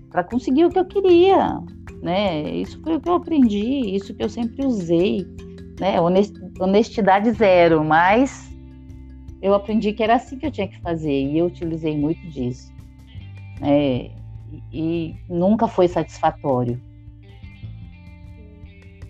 Para 0.09 0.23
conseguir 0.23 0.65
o 0.65 0.69
que 0.69 0.79
eu 0.79 0.85
queria, 0.85 1.59
né? 2.01 2.41
Isso 2.55 2.81
foi 2.81 2.95
o 2.95 2.99
que 2.99 3.07
eu 3.07 3.13
aprendi, 3.13 3.95
isso 3.95 4.15
que 4.15 4.23
eu 4.23 4.29
sempre 4.29 4.65
usei 4.65 5.27
né? 5.81 5.99
Honestidade 5.99 6.50
zero, 7.33 7.83
mas 7.83 8.49
eu 9.41 9.53
aprendi 9.53 9.93
que 9.93 10.03
era 10.03 10.15
assim 10.15 10.37
que 10.37 10.45
eu 10.45 10.51
tinha 10.51 10.67
que 10.67 10.79
fazer 10.81 11.11
e 11.11 11.37
eu 11.37 11.47
utilizei 11.47 11.97
muito 11.97 12.21
disso. 12.29 12.71
E, 13.63 14.11
e 14.71 15.15
nunca 15.29 15.67
foi 15.67 15.87
satisfatório. 15.87 16.81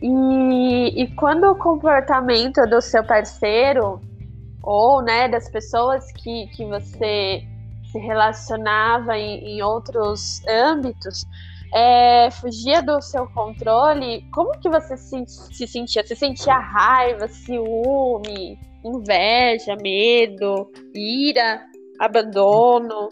E, 0.02 1.04
e 1.04 1.08
quando 1.16 1.44
o 1.44 1.56
comportamento 1.56 2.62
do 2.68 2.82
seu 2.82 3.04
parceiro 3.04 4.02
ou 4.64 5.02
né, 5.02 5.28
das 5.28 5.50
pessoas 5.50 6.12
que, 6.14 6.48
que 6.48 6.66
você 6.66 7.44
se 7.92 8.00
relacionava 8.00 9.18
em, 9.18 9.58
em 9.58 9.62
outros 9.62 10.42
âmbitos 10.48 11.26
é, 11.74 12.30
fugia 12.32 12.82
do 12.82 13.02
seu 13.02 13.26
controle, 13.28 14.26
como 14.34 14.60
que 14.60 14.70
você 14.70 14.98
se, 14.98 15.24
se 15.28 15.68
sentia? 15.68 16.06
Você 16.06 16.16
sentia 16.16 16.58
raiva, 16.58 17.28
ciúme, 17.28 18.60
inveja, 18.84 19.76
medo, 19.82 20.70
ira, 20.94 21.62
abandono? 22.00 23.10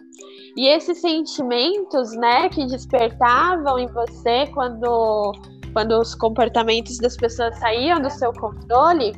E 0.57 0.67
esses 0.67 0.99
sentimentos, 0.99 2.11
né, 2.17 2.49
que 2.49 2.65
despertavam 2.65 3.79
em 3.79 3.87
você 3.87 4.47
quando, 4.53 5.31
quando 5.71 5.99
os 5.99 6.13
comportamentos 6.15 6.97
das 6.97 7.15
pessoas 7.15 7.57
saíam 7.59 8.01
do 8.01 8.09
seu 8.09 8.33
controle, 8.33 9.13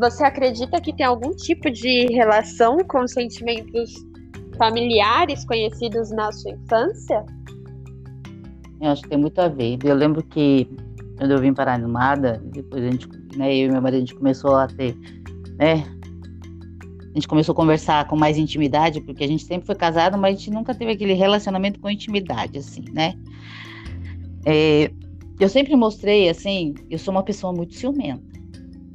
você 0.00 0.24
acredita 0.24 0.80
que 0.80 0.92
tem 0.92 1.06
algum 1.06 1.30
tipo 1.30 1.70
de 1.70 2.06
relação 2.12 2.78
com 2.88 3.06
sentimentos 3.06 3.92
familiares 4.58 5.44
conhecidos 5.44 6.10
na 6.10 6.32
sua 6.32 6.50
infância? 6.52 7.24
Eu 8.84 8.90
acho 8.90 9.02
que 9.02 9.08
tem 9.08 9.18
muito 9.18 9.38
a 9.40 9.48
ver. 9.48 9.78
Eu 9.82 9.94
lembro 9.94 10.22
que 10.22 10.68
quando 11.16 11.30
eu 11.30 11.38
vim 11.38 11.54
para 11.54 11.72
a 11.72 11.74
Animada, 11.74 12.42
depois 12.44 12.84
a 12.84 12.90
gente, 12.90 13.08
né, 13.36 13.54
eu 13.56 13.68
e 13.68 13.70
meu 13.70 13.80
marido, 13.80 13.96
a 13.96 14.00
gente 14.00 14.14
começou 14.14 14.56
a 14.56 14.66
ter, 14.66 14.94
né, 15.58 15.84
a 17.00 17.14
gente 17.14 17.26
começou 17.26 17.52
a 17.52 17.56
conversar 17.56 18.06
com 18.08 18.16
mais 18.16 18.36
intimidade, 18.36 19.00
porque 19.00 19.24
a 19.24 19.28
gente 19.28 19.44
sempre 19.44 19.66
foi 19.66 19.74
casado, 19.74 20.18
mas 20.18 20.36
a 20.36 20.38
gente 20.38 20.50
nunca 20.50 20.74
teve 20.74 20.92
aquele 20.92 21.14
relacionamento 21.14 21.80
com 21.80 21.88
intimidade, 21.88 22.58
assim, 22.58 22.84
né? 22.92 23.14
É, 24.44 24.90
eu 25.40 25.48
sempre 25.48 25.74
mostrei, 25.76 26.28
assim, 26.28 26.74
eu 26.90 26.98
sou 26.98 27.14
uma 27.14 27.22
pessoa 27.22 27.52
muito 27.52 27.74
ciumenta, 27.74 28.22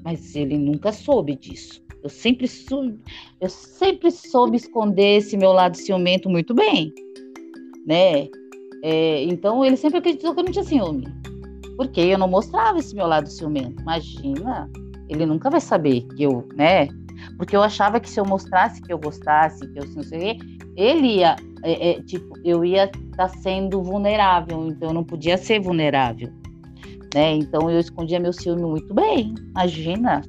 mas 0.03 0.35
ele 0.35 0.57
nunca 0.57 0.91
soube 0.91 1.35
disso. 1.35 1.81
Eu 2.03 2.09
sempre, 2.09 2.47
soube, 2.47 2.99
eu 3.41 3.49
sempre 3.49 4.11
soube 4.11 4.55
esconder 4.55 5.17
esse 5.17 5.35
meu 5.35 5.51
lado 5.51 5.75
ciumento 5.75 6.29
muito 6.29 6.53
bem, 6.53 6.93
né? 7.85 8.27
É, 8.81 9.23
então 9.23 9.63
ele 9.63 9.77
sempre 9.77 9.99
acreditou 9.99 10.33
que 10.33 10.39
eu 10.39 10.45
não 10.45 10.51
tinha 10.51 10.63
ciúme. 10.63 11.07
Porque 11.75 12.01
eu 12.01 12.17
não 12.17 12.27
mostrava 12.27 12.79
esse 12.79 12.95
meu 12.95 13.07
lado 13.07 13.29
ciumento. 13.29 13.81
Imagina, 13.81 14.69
ele 15.07 15.25
nunca 15.25 15.49
vai 15.49 15.61
saber 15.61 16.01
que 16.15 16.23
eu, 16.23 16.47
né? 16.55 16.87
Porque 17.37 17.55
eu 17.55 17.61
achava 17.61 17.99
que 17.99 18.09
se 18.09 18.19
eu 18.19 18.25
mostrasse 18.25 18.81
que 18.81 18.91
eu 18.91 18.97
gostasse, 18.97 19.67
que 19.67 19.79
eu 19.79 19.85
não 19.95 20.03
sei 20.03 20.33
o 20.33 20.59
ele 20.77 21.17
ia, 21.17 21.35
é, 21.63 21.91
é, 21.91 22.01
tipo, 22.03 22.33
eu 22.45 22.63
ia 22.63 22.85
estar 22.85 23.01
tá 23.17 23.27
sendo 23.27 23.83
vulnerável, 23.83 24.67
então 24.67 24.89
eu 24.89 24.93
não 24.93 25.03
podia 25.03 25.37
ser 25.37 25.59
vulnerável, 25.59 26.29
né? 27.13 27.33
Então 27.33 27.69
eu 27.69 27.79
escondia 27.79 28.19
meu 28.19 28.31
ciúme 28.31 28.61
muito 28.61 28.93
bem. 28.93 29.35
Imagina, 29.49 30.21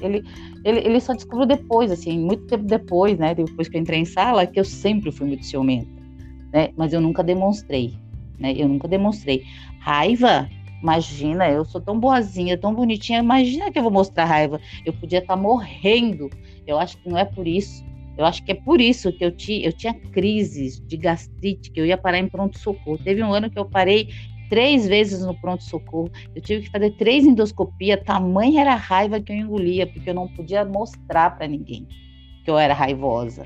ele, 0.00 0.24
ele, 0.64 0.80
ele 0.80 1.00
só 1.00 1.12
descobriu 1.12 1.46
depois, 1.46 1.92
assim, 1.92 2.18
muito 2.18 2.46
tempo 2.46 2.64
depois, 2.64 3.16
né? 3.16 3.32
Depois 3.32 3.68
que 3.68 3.76
eu 3.76 3.80
entrei 3.80 4.00
em 4.00 4.04
sala, 4.04 4.44
que 4.44 4.58
eu 4.58 4.64
sempre 4.64 5.12
fui 5.12 5.28
muito 5.28 5.44
ciumenta 5.44 6.01
né? 6.52 6.70
Mas 6.76 6.92
eu 6.92 7.00
nunca 7.00 7.22
demonstrei, 7.22 7.94
né? 8.38 8.52
Eu 8.56 8.68
nunca 8.68 8.86
demonstrei. 8.86 9.44
Raiva? 9.80 10.48
Imagina, 10.82 11.48
eu 11.48 11.64
sou 11.64 11.80
tão 11.80 11.98
boazinha, 11.98 12.58
tão 12.58 12.74
bonitinha. 12.74 13.20
Imagina 13.20 13.70
que 13.70 13.78
eu 13.78 13.82
vou 13.82 13.92
mostrar 13.92 14.24
raiva. 14.24 14.60
Eu 14.84 14.92
podia 14.92 15.20
estar 15.20 15.36
tá 15.36 15.40
morrendo. 15.40 16.28
Eu 16.66 16.78
acho 16.78 16.98
que 16.98 17.08
não 17.08 17.16
é 17.16 17.24
por 17.24 17.46
isso. 17.46 17.84
Eu 18.18 18.24
acho 18.26 18.42
que 18.42 18.52
é 18.52 18.54
por 18.54 18.80
isso 18.80 19.12
que 19.12 19.24
eu 19.24 19.30
tinha, 19.30 19.64
eu 19.64 19.72
tinha 19.72 19.94
crises 19.94 20.80
de 20.86 20.96
gastrite, 20.96 21.70
que 21.70 21.80
eu 21.80 21.86
ia 21.86 21.96
parar 21.96 22.18
em 22.18 22.28
pronto-socorro. 22.28 22.98
Teve 22.98 23.22
um 23.22 23.32
ano 23.32 23.48
que 23.48 23.58
eu 23.58 23.64
parei 23.64 24.08
três 24.50 24.86
vezes 24.86 25.24
no 25.24 25.34
pronto-socorro. 25.34 26.10
Eu 26.34 26.42
tive 26.42 26.64
que 26.64 26.70
fazer 26.70 26.90
três 26.92 27.24
endoscopias. 27.24 28.02
Tamanha 28.04 28.60
era 28.60 28.72
a 28.72 28.76
raiva 28.76 29.20
que 29.20 29.32
eu 29.32 29.36
engolia, 29.36 29.86
porque 29.86 30.10
eu 30.10 30.14
não 30.14 30.28
podia 30.28 30.64
mostrar 30.64 31.30
para 31.36 31.46
ninguém 31.46 31.86
que 32.44 32.50
eu 32.50 32.58
era 32.58 32.74
raivosa. 32.74 33.44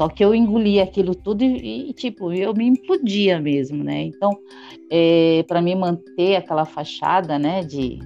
Só 0.00 0.08
que 0.08 0.24
eu 0.24 0.34
engolia 0.34 0.84
aquilo 0.84 1.14
tudo 1.14 1.44
e, 1.44 1.90
e 1.90 1.92
tipo, 1.92 2.32
eu 2.32 2.54
me 2.54 2.64
implodia 2.64 3.38
mesmo, 3.38 3.84
né? 3.84 4.04
Então, 4.04 4.34
é, 4.90 5.44
para 5.46 5.60
mim 5.60 5.74
manter 5.74 6.36
aquela 6.36 6.64
fachada, 6.64 7.38
né, 7.38 7.62
de 7.62 7.98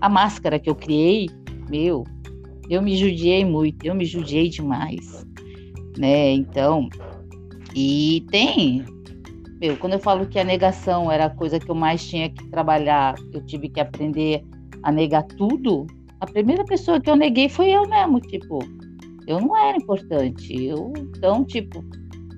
a 0.00 0.08
máscara 0.08 0.60
que 0.60 0.70
eu 0.70 0.76
criei, 0.76 1.28
meu, 1.68 2.04
eu 2.70 2.80
me 2.80 2.96
judiei 2.96 3.44
muito, 3.44 3.84
eu 3.84 3.96
me 3.96 4.04
judiei 4.04 4.48
demais, 4.48 5.26
né? 5.98 6.30
Então, 6.30 6.88
e 7.74 8.24
tem, 8.30 8.84
meu, 9.60 9.76
quando 9.76 9.94
eu 9.94 9.98
falo 9.98 10.24
que 10.24 10.38
a 10.38 10.44
negação 10.44 11.10
era 11.10 11.24
a 11.24 11.30
coisa 11.30 11.58
que 11.58 11.68
eu 11.68 11.74
mais 11.74 12.06
tinha 12.06 12.30
que 12.30 12.48
trabalhar, 12.50 13.16
eu 13.32 13.44
tive 13.44 13.68
que 13.68 13.80
aprender 13.80 14.40
a 14.84 14.92
negar 14.92 15.24
tudo. 15.24 15.84
A 16.20 16.26
primeira 16.26 16.64
pessoa 16.64 17.00
que 17.00 17.10
eu 17.10 17.16
neguei 17.16 17.48
foi 17.48 17.70
eu 17.70 17.88
mesmo, 17.88 18.20
tipo, 18.20 18.60
eu 19.26 19.40
não 19.40 19.56
era 19.56 19.76
importante. 19.76 20.54
Eu, 20.64 20.92
então, 20.96 21.44
tipo, 21.44 21.84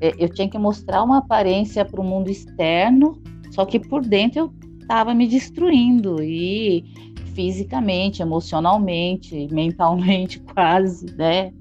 é, 0.00 0.14
eu 0.18 0.28
tinha 0.28 0.48
que 0.48 0.58
mostrar 0.58 1.02
uma 1.02 1.18
aparência 1.18 1.84
para 1.84 2.00
o 2.00 2.04
mundo 2.04 2.30
externo, 2.30 3.20
só 3.50 3.64
que 3.64 3.78
por 3.78 4.02
dentro 4.02 4.40
eu 4.40 4.52
estava 4.80 5.14
me 5.14 5.26
destruindo 5.26 6.22
e 6.22 6.84
fisicamente, 7.34 8.22
emocionalmente, 8.22 9.48
mentalmente, 9.52 10.40
quase, 10.54 11.06
né? 11.16 11.52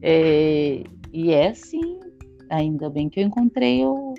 É, 0.00 0.82
e 1.12 1.30
é 1.32 1.48
assim, 1.48 1.98
ainda 2.50 2.90
bem 2.90 3.08
que 3.08 3.20
eu 3.20 3.24
encontrei 3.24 3.84
o, 3.84 4.14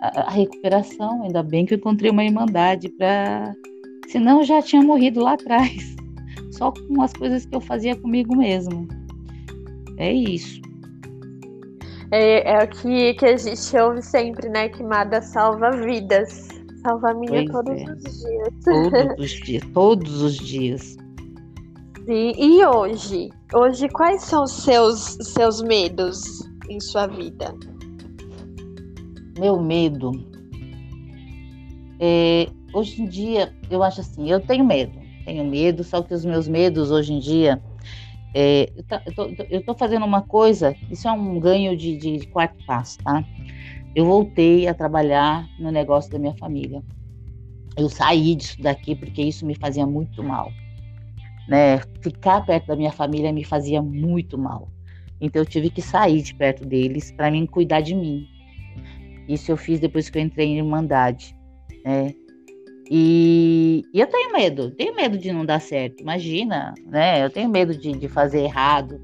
a, 0.00 0.22
a, 0.22 0.30
recuperação, 0.30 1.22
ainda 1.22 1.42
bem 1.42 1.64
que 1.64 1.74
eu 1.74 1.78
encontrei 1.78 2.10
uma 2.10 2.24
irmandade 2.24 2.88
para. 2.90 3.52
Senão 4.08 4.40
eu 4.40 4.44
já 4.44 4.60
tinha 4.60 4.82
morrido 4.82 5.20
lá 5.20 5.34
atrás, 5.34 5.96
só 6.52 6.72
com 6.72 7.00
as 7.00 7.12
coisas 7.12 7.46
que 7.46 7.54
eu 7.54 7.60
fazia 7.60 7.96
comigo 7.96 8.36
mesmo. 8.36 8.86
É 10.02 10.12
isso. 10.12 10.60
É, 12.10 12.54
é 12.54 12.64
o 12.64 12.68
que, 12.68 13.14
que 13.14 13.24
a 13.24 13.36
gente 13.36 13.76
ouve 13.76 14.02
sempre, 14.02 14.48
né? 14.48 14.68
Que 14.68 14.82
Mada 14.82 15.22
salva 15.22 15.70
vidas. 15.70 16.48
Salva 16.82 17.12
a 17.12 17.14
minha 17.14 17.48
pois 17.48 17.50
todos 17.52 17.80
é. 17.80 17.92
os 17.92 18.18
dias. 18.18 18.48
Todos 18.64 19.14
os 19.24 19.30
dias, 19.30 19.62
todos 19.72 20.22
os 20.22 20.36
dias. 20.38 20.96
Sim. 22.04 22.32
E 22.36 22.66
hoje? 22.66 23.30
Hoje, 23.54 23.88
quais 23.90 24.22
são 24.24 24.42
os 24.42 24.50
seus, 24.50 25.18
seus 25.20 25.62
medos 25.62 26.20
em 26.68 26.80
sua 26.80 27.06
vida? 27.06 27.54
Meu 29.38 29.62
medo. 29.62 30.10
É, 32.00 32.48
hoje 32.74 33.02
em 33.02 33.06
dia, 33.06 33.54
eu 33.70 33.84
acho 33.84 34.00
assim, 34.00 34.28
eu 34.28 34.40
tenho 34.40 34.64
medo. 34.64 35.00
Tenho 35.24 35.44
medo, 35.44 35.84
só 35.84 36.02
que 36.02 36.12
os 36.12 36.24
meus 36.24 36.48
medos 36.48 36.90
hoje 36.90 37.12
em 37.12 37.20
dia 37.20 37.62
é, 38.34 38.72
eu 39.50 39.60
estou 39.60 39.74
fazendo 39.74 40.06
uma 40.06 40.22
coisa, 40.22 40.74
isso 40.90 41.06
é 41.06 41.12
um 41.12 41.38
ganho 41.38 41.76
de, 41.76 41.96
de 41.96 42.26
quarto 42.28 42.64
passo, 42.64 42.98
tá? 42.98 43.24
Eu 43.94 44.06
voltei 44.06 44.66
a 44.66 44.74
trabalhar 44.74 45.46
no 45.58 45.70
negócio 45.70 46.10
da 46.10 46.18
minha 46.18 46.34
família. 46.36 46.82
Eu 47.76 47.88
saí 47.88 48.34
disso 48.34 48.60
daqui 48.60 48.94
porque 48.94 49.22
isso 49.22 49.44
me 49.44 49.54
fazia 49.54 49.86
muito 49.86 50.22
mal, 50.22 50.50
né? 51.46 51.78
Ficar 52.00 52.44
perto 52.44 52.66
da 52.66 52.76
minha 52.76 52.92
família 52.92 53.32
me 53.32 53.44
fazia 53.44 53.82
muito 53.82 54.38
mal. 54.38 54.68
Então 55.20 55.42
eu 55.42 55.46
tive 55.46 55.70
que 55.70 55.82
sair 55.82 56.22
de 56.22 56.34
perto 56.34 56.66
deles 56.66 57.12
para 57.12 57.30
mim 57.30 57.46
cuidar 57.46 57.80
de 57.80 57.94
mim. 57.94 58.26
Isso 59.28 59.52
eu 59.52 59.56
fiz 59.56 59.78
depois 59.78 60.10
que 60.10 60.18
eu 60.18 60.22
entrei 60.22 60.48
em 60.48 60.58
Irmandade, 60.58 61.36
né? 61.84 62.14
E, 62.90 63.61
e, 63.92 64.00
eu 64.00 64.06
tenho 64.06 64.32
medo, 64.32 64.70
tenho 64.72 64.94
medo 64.94 65.16
de 65.16 65.32
não 65.32 65.44
dar 65.44 65.60
certo, 65.60 66.00
imagina, 66.00 66.74
né? 66.86 67.24
Eu 67.24 67.30
tenho 67.30 67.48
medo 67.48 67.76
de, 67.76 67.92
de 67.92 68.08
fazer 68.08 68.40
errado. 68.40 69.00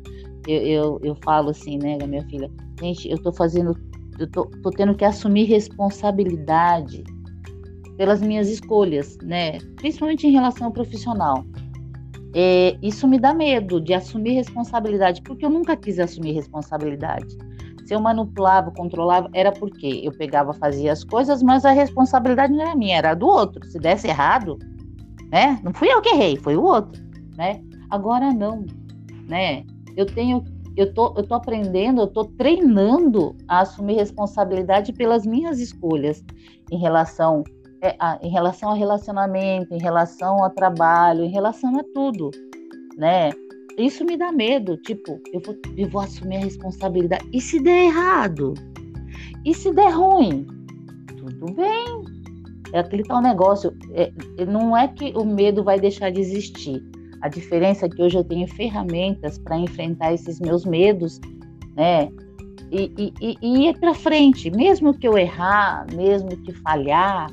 Eu, 0.47 0.63
eu, 0.63 1.01
eu, 1.03 1.17
falo 1.23 1.51
assim, 1.51 1.79
né, 1.79 1.99
da 1.99 2.07
minha 2.07 2.25
filha, 2.29 2.51
gente, 2.81 3.09
eu 3.09 3.19
tô 3.19 3.33
fazendo, 3.33 3.77
eu 4.19 4.31
tô, 4.31 4.47
tô 4.63 4.71
tendo 4.71 4.95
que 4.95 5.05
assumir 5.05 5.45
responsabilidade 5.45 7.05
pelas 7.97 8.23
minhas 8.23 8.49
escolhas, 8.49 9.19
né? 9.23 9.59
Principalmente 9.77 10.27
em 10.27 10.31
relação 10.31 10.69
ao 10.69 10.73
profissional. 10.73 11.45
É, 12.35 12.77
isso 12.83 13.09
me 13.09 13.19
dá 13.19 13.35
medo 13.35 13.81
de 13.81 13.93
assumir 13.95 14.35
responsabilidade, 14.35 15.23
porque 15.23 15.45
eu 15.45 15.51
nunca 15.51 15.77
quis 15.77 15.99
assumir 15.99 16.33
responsabilidade. 16.33 17.37
Se 17.89 17.95
eu 17.95 18.01
manipulava, 18.01 18.71
controlava, 18.71 19.31
era 19.33 19.51
porque 19.51 20.03
eu 20.05 20.13
pegava, 20.13 20.53
fazia 20.53 20.93
as 20.93 21.03
coisas, 21.03 21.43
mas 21.43 21.65
a 21.65 21.71
responsabilidade 21.71 22.53
não 22.53 22.61
era 22.61 22.77
minha, 22.77 22.99
era 22.99 23.15
do 23.15 23.27
outro. 23.27 23.65
Se 23.65 23.79
desse 23.79 24.07
errado, 24.07 24.59
né? 25.33 25.59
Não 25.65 25.73
fui 25.73 25.91
eu 25.91 26.03
que 26.03 26.11
errei, 26.11 26.37
foi 26.37 26.55
o 26.55 26.63
outro, 26.63 27.03
né? 27.35 27.63
Agora 27.89 28.31
não, 28.31 28.67
né? 29.27 29.65
Eu 29.97 30.05
tenho, 30.05 30.45
eu 30.77 30.93
tô, 30.93 31.15
eu 31.17 31.27
tô 31.27 31.35
aprendendo, 31.35 32.03
eu 32.03 32.07
tô 32.07 32.27
treinando 32.27 33.35
a 33.49 33.61
assumir 33.61 33.95
responsabilidade 33.95 34.93
pelas 34.93 35.25
minhas 35.25 35.59
escolhas 35.59 36.23
em 36.71 36.79
relação, 36.79 37.43
é, 37.83 37.97
a, 37.99 38.19
em 38.21 38.29
relação 38.29 38.69
ao 38.69 38.77
relacionamento, 38.77 39.73
em 39.73 39.81
relação 39.81 40.45
ao 40.45 40.51
trabalho, 40.51 41.25
em 41.25 41.31
relação 41.31 41.75
a 41.79 41.85
tudo, 41.95 42.31
né? 42.99 43.31
Isso 43.83 44.05
me 44.05 44.17
dá 44.17 44.33
medo. 44.33 44.77
Tipo, 44.79 45.21
eu 45.33 45.41
vou, 45.41 45.57
eu 45.77 45.89
vou 45.89 46.01
assumir 46.01 46.37
a 46.37 46.41
responsabilidade. 46.41 47.27
E 47.33 47.41
se 47.41 47.61
der 47.61 47.85
errado? 47.85 48.55
E 49.45 49.55
se 49.55 49.73
der 49.73 49.91
ruim? 49.91 50.47
Tudo 51.17 51.53
bem. 51.55 52.05
É 52.73 52.81
aquele 52.81 53.03
tal 53.05 53.23
negócio. 53.23 53.75
É, 53.95 54.13
não 54.45 54.77
é 54.77 54.89
que 54.89 55.13
o 55.17 55.25
medo 55.25 55.63
vai 55.63 55.79
deixar 55.79 56.11
de 56.11 56.21
existir. 56.21 56.83
A 57.21 57.29
diferença 57.29 57.87
é 57.87 57.89
que 57.89 58.03
hoje 58.03 58.17
eu 58.17 58.25
tenho 58.25 58.47
ferramentas 58.47 59.39
para 59.39 59.59
enfrentar 59.59 60.13
esses 60.13 60.39
meus 60.41 60.65
medos, 60.65 61.21
né? 61.75 62.09
E, 62.71 63.13
e, 63.21 63.37
e 63.41 63.69
ir 63.69 63.79
para 63.79 63.95
frente. 63.95 64.51
Mesmo 64.51 64.93
que 64.93 65.09
eu 65.09 65.17
errar, 65.17 65.87
mesmo 65.95 66.29
que 66.29 66.53
falhar, 66.53 67.29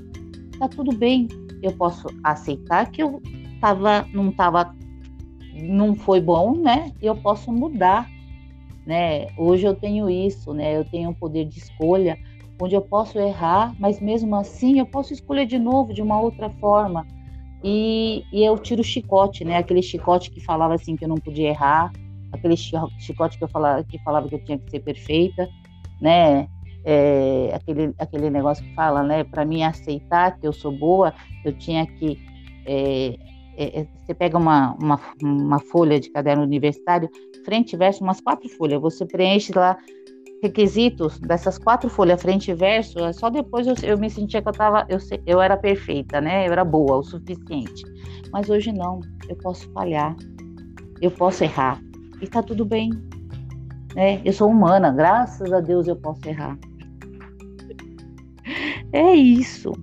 tá 0.58 0.68
tudo 0.68 0.96
bem. 0.96 1.28
Eu 1.62 1.72
posso 1.74 2.08
aceitar 2.24 2.90
que 2.92 3.04
eu 3.04 3.22
tava, 3.60 4.08
não 4.14 4.30
estava 4.30 4.74
não 5.56 5.96
foi 5.96 6.20
bom, 6.20 6.56
né? 6.56 6.92
Eu 7.02 7.16
posso 7.16 7.52
mudar, 7.52 8.08
né? 8.86 9.28
Hoje 9.38 9.66
eu 9.66 9.74
tenho 9.74 10.10
isso, 10.10 10.54
né? 10.54 10.78
Eu 10.78 10.86
tenho 10.86 11.10
um 11.10 11.14
poder 11.14 11.46
de 11.46 11.60
escolha 11.60 12.18
onde 12.62 12.76
eu 12.76 12.82
posso 12.82 13.20
errar, 13.20 13.74
mas 13.80 14.00
mesmo 14.00 14.36
assim 14.36 14.80
eu 14.80 14.86
posso 14.86 15.14
escolher 15.14 15.46
de 15.46 15.60
novo 15.60 15.94
de 15.94 16.02
uma 16.02 16.20
outra 16.20 16.50
forma. 16.50 17.06
E, 17.64 18.24
e 18.32 18.44
eu 18.44 18.58
tiro 18.58 18.82
o 18.82 18.84
chicote, 18.84 19.44
né? 19.44 19.58
Aquele 19.58 19.82
chicote 19.82 20.30
que 20.30 20.40
falava 20.40 20.76
assim 20.76 20.96
que 20.96 21.04
eu 21.04 21.10
não 21.10 21.18
podia 21.18 21.50
errar, 21.50 21.92
aquele 22.32 22.56
chicote 22.56 23.38
que 23.38 23.44
eu 23.44 23.48
falava 23.48 23.84
que 23.84 23.98
falava 24.00 24.28
que 24.28 24.36
eu 24.36 24.44
tinha 24.44 24.58
que 24.58 24.70
ser 24.70 24.82
perfeita, 24.82 25.50
né? 26.00 26.48
É, 26.88 27.52
aquele 27.56 27.94
aquele 27.98 28.30
negócio 28.30 28.64
que 28.64 28.74
fala, 28.76 29.02
né? 29.02 29.24
Para 29.24 29.44
mim 29.44 29.64
aceitar 29.64 30.38
que 30.38 30.46
eu 30.48 30.54
sou 30.54 30.72
boa, 30.72 31.14
eu 31.44 31.52
tinha 31.58 31.86
que 31.86 32.20
é, 32.68 33.18
é, 33.58 33.82
é, 33.82 33.88
você 34.06 34.14
pega 34.14 34.38
uma, 34.38 34.76
uma, 34.82 35.00
uma, 35.22 35.60
folha 35.60 36.00
de 36.00 36.10
caderno 36.10 36.44
universitário, 36.44 37.10
frente 37.44 37.74
e 37.74 37.78
verso, 37.78 38.04
umas 38.04 38.22
quatro 38.22 38.48
folhas, 38.50 38.82
você 38.82 39.06
preenche 39.06 39.52
lá 39.54 39.78
requisitos 40.42 41.20
dessas 41.20 41.58
quatro 41.58 41.90
folhas, 41.90 42.22
frente 42.22 42.52
e 42.52 42.54
verso, 42.54 43.00
é 43.00 43.14
só 43.14 43.30
depois 43.30 43.66
eu, 43.66 43.76
eu 43.84 43.98
me 43.98 44.10
sentia 44.10 44.42
que 44.42 44.48
eu, 44.48 44.54
tava, 44.54 44.86
eu, 44.90 45.00
eu 45.26 45.42
era 45.42 45.58
perfeita, 45.58 46.22
né? 46.22 46.48
Eu 46.48 46.52
era 46.52 46.64
boa 46.64 46.98
o 46.98 47.04
suficiente. 47.04 47.84
Mas 48.32 48.50
hoje 48.50 48.72
não, 48.72 49.00
eu 49.30 49.36
posso 49.38 49.70
falhar, 49.72 50.16
eu 51.02 51.10
posso 51.10 51.44
errar, 51.44 51.82
e 52.22 52.28
tá 52.28 52.44
tudo 52.44 52.66
bem. 52.66 52.90
Né? 53.96 54.22
Eu 54.26 54.34
sou 54.34 54.50
humana, 54.50 54.92
graças 54.92 55.52
a 55.52 55.62
Deus 55.62 55.88
eu 55.88 55.96
posso 55.96 56.28
errar. 56.28 56.58
É 58.94 59.14
isso. 59.14 59.74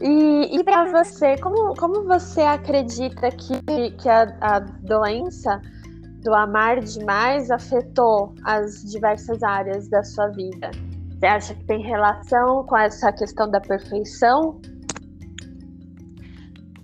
E, 0.00 0.56
e 0.58 0.64
para 0.64 0.90
você, 0.90 1.36
como, 1.38 1.74
como 1.76 2.04
você 2.04 2.40
acredita 2.42 3.30
que, 3.30 3.90
que 3.92 4.08
a, 4.08 4.36
a 4.40 4.58
doença 4.58 5.60
do 6.22 6.34
amar 6.34 6.80
demais 6.80 7.50
afetou 7.50 8.34
as 8.44 8.82
diversas 8.82 9.42
áreas 9.42 9.88
da 9.88 10.02
sua 10.02 10.28
vida? 10.28 10.70
Você 11.18 11.26
acha 11.26 11.54
que 11.54 11.64
tem 11.64 11.80
relação 11.80 12.64
com 12.64 12.76
essa 12.76 13.12
questão 13.12 13.50
da 13.50 13.60
perfeição? 13.60 14.60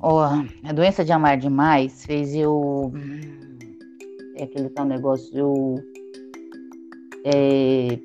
Oh, 0.03 0.21
a 0.21 0.73
doença 0.73 1.05
de 1.05 1.13
amar 1.13 1.37
demais 1.37 2.05
fez 2.07 2.35
eu. 2.35 2.93
É 4.37 4.45
aquele 4.45 4.71
tal 4.71 4.87
negócio. 4.87 5.37
Eu, 5.37 5.75
é, 7.25 7.99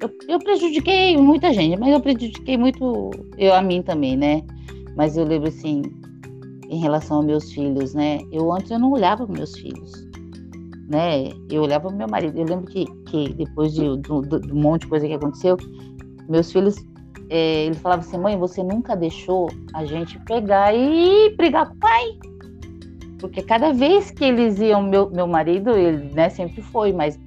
eu, 0.00 0.10
eu, 0.28 0.38
prejudiquei 0.38 1.16
muita 1.16 1.52
gente, 1.52 1.78
mas 1.78 1.92
eu 1.92 2.00
prejudiquei 2.00 2.56
muito 2.56 3.10
eu 3.38 3.54
a 3.54 3.62
mim 3.62 3.82
também, 3.82 4.16
né? 4.16 4.42
Mas 4.96 5.16
eu 5.16 5.24
lembro 5.24 5.48
assim, 5.48 5.82
em 6.68 6.78
relação 6.78 7.18
aos 7.18 7.26
meus 7.26 7.52
filhos, 7.52 7.94
né? 7.94 8.18
Eu 8.30 8.52
antes 8.52 8.70
eu 8.70 8.78
não 8.78 8.92
olhava 8.92 9.26
para 9.26 9.36
meus 9.36 9.56
filhos, 9.56 10.08
né? 10.88 11.30
Eu 11.50 11.62
olhava 11.62 11.88
para 11.88 11.96
meu 11.96 12.08
marido. 12.08 12.38
Eu 12.38 12.46
lembro 12.46 12.66
que, 12.66 12.86
que 13.06 13.32
depois 13.34 13.74
de, 13.74 13.96
do, 13.98 14.54
monte 14.54 14.82
de 14.82 14.88
coisa 14.88 15.06
que 15.06 15.14
aconteceu, 15.14 15.56
meus 16.28 16.52
filhos 16.52 16.76
é, 17.30 17.66
ele 17.66 17.74
falava 17.74 18.02
assim, 18.02 18.18
mãe, 18.18 18.38
você 18.38 18.62
nunca 18.62 18.94
deixou 18.94 19.48
a 19.72 19.84
gente 19.84 20.18
pegar 20.20 20.74
e 20.74 21.34
brigar 21.36 21.68
com 21.68 21.74
o 21.74 21.78
pai. 21.78 22.18
Porque 23.18 23.42
cada 23.42 23.72
vez 23.72 24.10
que 24.10 24.24
eles 24.24 24.60
iam, 24.60 24.82
meu, 24.82 25.10
meu 25.10 25.26
marido, 25.26 25.70
ele 25.70 26.12
né, 26.14 26.28
sempre 26.28 26.60
foi 26.60 26.92
mais, 26.92 27.18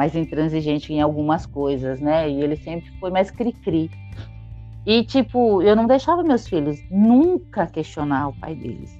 mais 0.00 0.16
intransigente 0.16 0.94
em 0.94 1.02
algumas 1.02 1.44
coisas, 1.44 2.00
né? 2.00 2.26
E 2.26 2.42
ele 2.42 2.56
sempre 2.56 2.90
foi 2.98 3.10
mais 3.10 3.30
cri-cri. 3.30 3.90
E, 4.86 5.04
tipo, 5.04 5.60
eu 5.60 5.76
não 5.76 5.86
deixava 5.86 6.22
meus 6.22 6.48
filhos 6.48 6.78
nunca 6.90 7.66
questionar 7.66 8.28
o 8.28 8.40
pai 8.40 8.54
deles, 8.54 8.98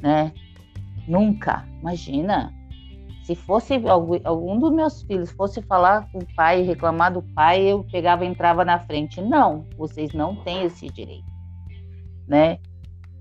né? 0.00 0.32
Nunca. 1.06 1.68
Imagina, 1.82 2.54
se 3.22 3.34
fosse 3.34 3.74
algum, 3.86 4.58
dos 4.58 4.72
meus 4.72 5.02
filhos 5.02 5.30
fosse 5.30 5.60
falar 5.60 6.10
com 6.10 6.20
o 6.20 6.34
pai, 6.34 6.62
reclamar 6.62 7.12
do 7.12 7.20
pai, 7.20 7.60
eu 7.60 7.84
pegava 7.92 8.24
e 8.24 8.28
entrava 8.28 8.64
na 8.64 8.78
frente. 8.78 9.20
Não, 9.20 9.66
vocês 9.76 10.14
não 10.14 10.36
têm 10.36 10.62
esse 10.62 10.88
direito, 10.88 11.30
né? 12.26 12.58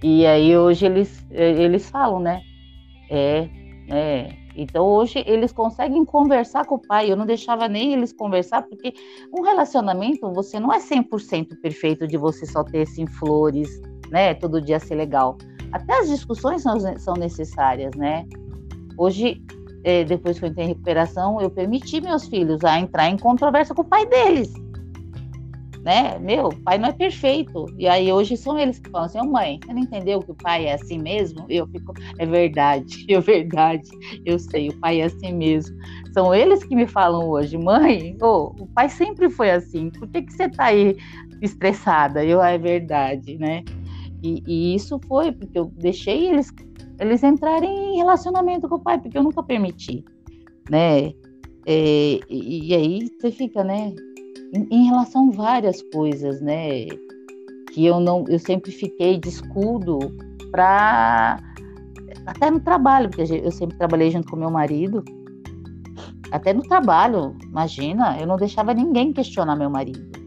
E 0.02 0.26
aí 0.26 0.56
hoje 0.56 0.86
eles, 0.86 1.28
eles 1.30 1.90
falam, 1.90 2.22
né? 2.22 2.42
É, 3.10 3.50
é. 3.90 4.39
Então 4.56 4.86
hoje 4.86 5.24
eles 5.26 5.52
conseguem 5.52 6.04
conversar 6.04 6.66
com 6.66 6.76
o 6.76 6.80
pai. 6.80 7.12
Eu 7.12 7.16
não 7.16 7.26
deixava 7.26 7.68
nem 7.68 7.94
eles 7.94 8.12
conversar, 8.14 8.64
porque 8.64 8.94
um 9.36 9.42
relacionamento 9.42 10.32
você 10.34 10.60
não 10.60 10.74
é 10.74 10.80
100% 10.80 11.60
perfeito 11.62 12.08
de 12.08 12.18
você 12.18 12.46
só 12.46 12.64
ter 12.64 12.82
assim 12.82 13.08
flores, 13.08 13.82
né? 14.10 14.34
Todo 14.34 14.62
dia 14.62 14.80
ser 14.80 14.96
legal. 14.96 15.38
Até 15.72 16.00
as 16.00 16.10
discussões 16.10 16.62
são, 16.62 16.80
são 16.98 17.14
necessárias, 17.14 17.96
né? 17.96 18.26
Hoje 18.98 19.42
é, 19.84 20.04
depois 20.04 20.38
que 20.38 20.46
eu 20.46 20.50
entrei 20.50 20.66
em 20.66 20.70
recuperação, 20.70 21.40
eu 21.40 21.50
permiti 21.50 22.02
meus 22.02 22.28
filhos 22.28 22.64
a 22.64 22.80
entrar 22.80 23.10
em 23.10 23.18
controvérsia 23.18 23.74
com 23.74 23.82
o 23.82 23.86
pai 23.86 24.06
deles. 24.06 24.52
Né? 25.84 26.20
Meu, 26.20 26.50
pai 26.50 26.78
não 26.78 26.90
é 26.90 26.92
perfeito. 26.92 27.66
E 27.78 27.88
aí 27.88 28.12
hoje 28.12 28.36
são 28.36 28.58
eles 28.58 28.80
que 28.80 28.90
falam 28.90 29.06
assim, 29.08 29.20
oh, 29.22 29.26
mãe, 29.26 29.60
você 29.64 29.74
não 29.74 29.82
entendeu 29.82 30.20
que 30.20 30.32
o 30.32 30.36
pai 30.36 30.66
é 30.66 30.74
assim 30.74 31.00
mesmo? 31.00 31.46
Eu 31.50 31.66
fico, 31.68 31.94
é 32.18 32.26
verdade, 32.26 33.06
é 33.08 33.20
verdade, 33.20 33.90
eu 34.26 34.38
sei, 34.38 34.70
o 34.70 34.78
pai 34.80 35.02
é 35.02 35.06
assim 35.06 35.34
mesmo. 35.34 35.76
São 36.14 36.36
eles 36.36 36.64
que 36.64 36.76
me 36.76 36.86
falam 36.86 37.30
hoje, 37.30 37.58
mãe, 37.58 38.18
oh, 38.22 38.54
o 38.60 38.68
pai 38.68 38.90
sempre 38.90 39.30
foi 39.30 39.52
assim, 39.52 39.90
por 39.90 40.08
que, 40.10 40.24
que 40.24 40.34
você 40.34 40.50
tá 40.50 40.66
aí 40.66 40.98
estressada? 41.42 42.26
Eu, 42.26 42.42
ah, 42.42 42.50
é 42.50 42.58
verdade, 42.58 43.38
né? 43.38 43.64
E, 44.22 44.44
e, 44.46 44.76
isso 44.76 45.00
foi 45.08 45.32
porque 45.32 45.58
eu 45.58 45.72
deixei 45.78 46.28
eles 46.28 46.52
eles 47.00 47.24
entrarem 47.24 47.94
em 47.94 47.98
relacionamento 47.98 48.68
com 48.68 48.76
o 48.76 48.80
pai, 48.80 49.00
porque 49.00 49.18
eu 49.18 49.24
nunca 49.24 49.42
permiti, 49.42 50.04
né? 50.70 51.14
É, 51.66 52.20
e, 52.30 52.70
e, 52.70 52.76
aí 52.76 53.10
você 53.10 53.32
fica, 53.32 53.64
né? 53.64 53.94
Em, 54.54 54.86
relação 54.86 55.30
a 55.30 55.36
várias 55.36 55.82
coisas, 55.82 56.42
né? 56.42 56.86
Que 57.74 57.86
eu 57.86 58.00
não, 58.00 58.26
eu 58.28 58.40
sempre 58.40 58.72
fiquei 58.72 59.18
de 59.18 59.30
escudo 59.30 60.00
para 60.52 61.40
até 62.26 62.50
no 62.50 62.60
trabalho, 62.60 63.10
porque 63.10 63.22
eu 63.22 63.52
sempre 63.52 63.78
trabalhei 63.78 64.12
junto 64.12 64.30
com 64.30 64.36
meu 64.36 64.50
marido. 64.50 65.04
Até 66.32 66.54
no 66.54 66.62
trabalho, 66.62 67.36
imagina, 67.44 68.20
eu 68.20 68.28
não 68.28 68.38
deixava 68.38 68.74
ninguém 68.74 69.14
questionar 69.14 69.56
meu 69.56 69.70
marido 69.70 70.20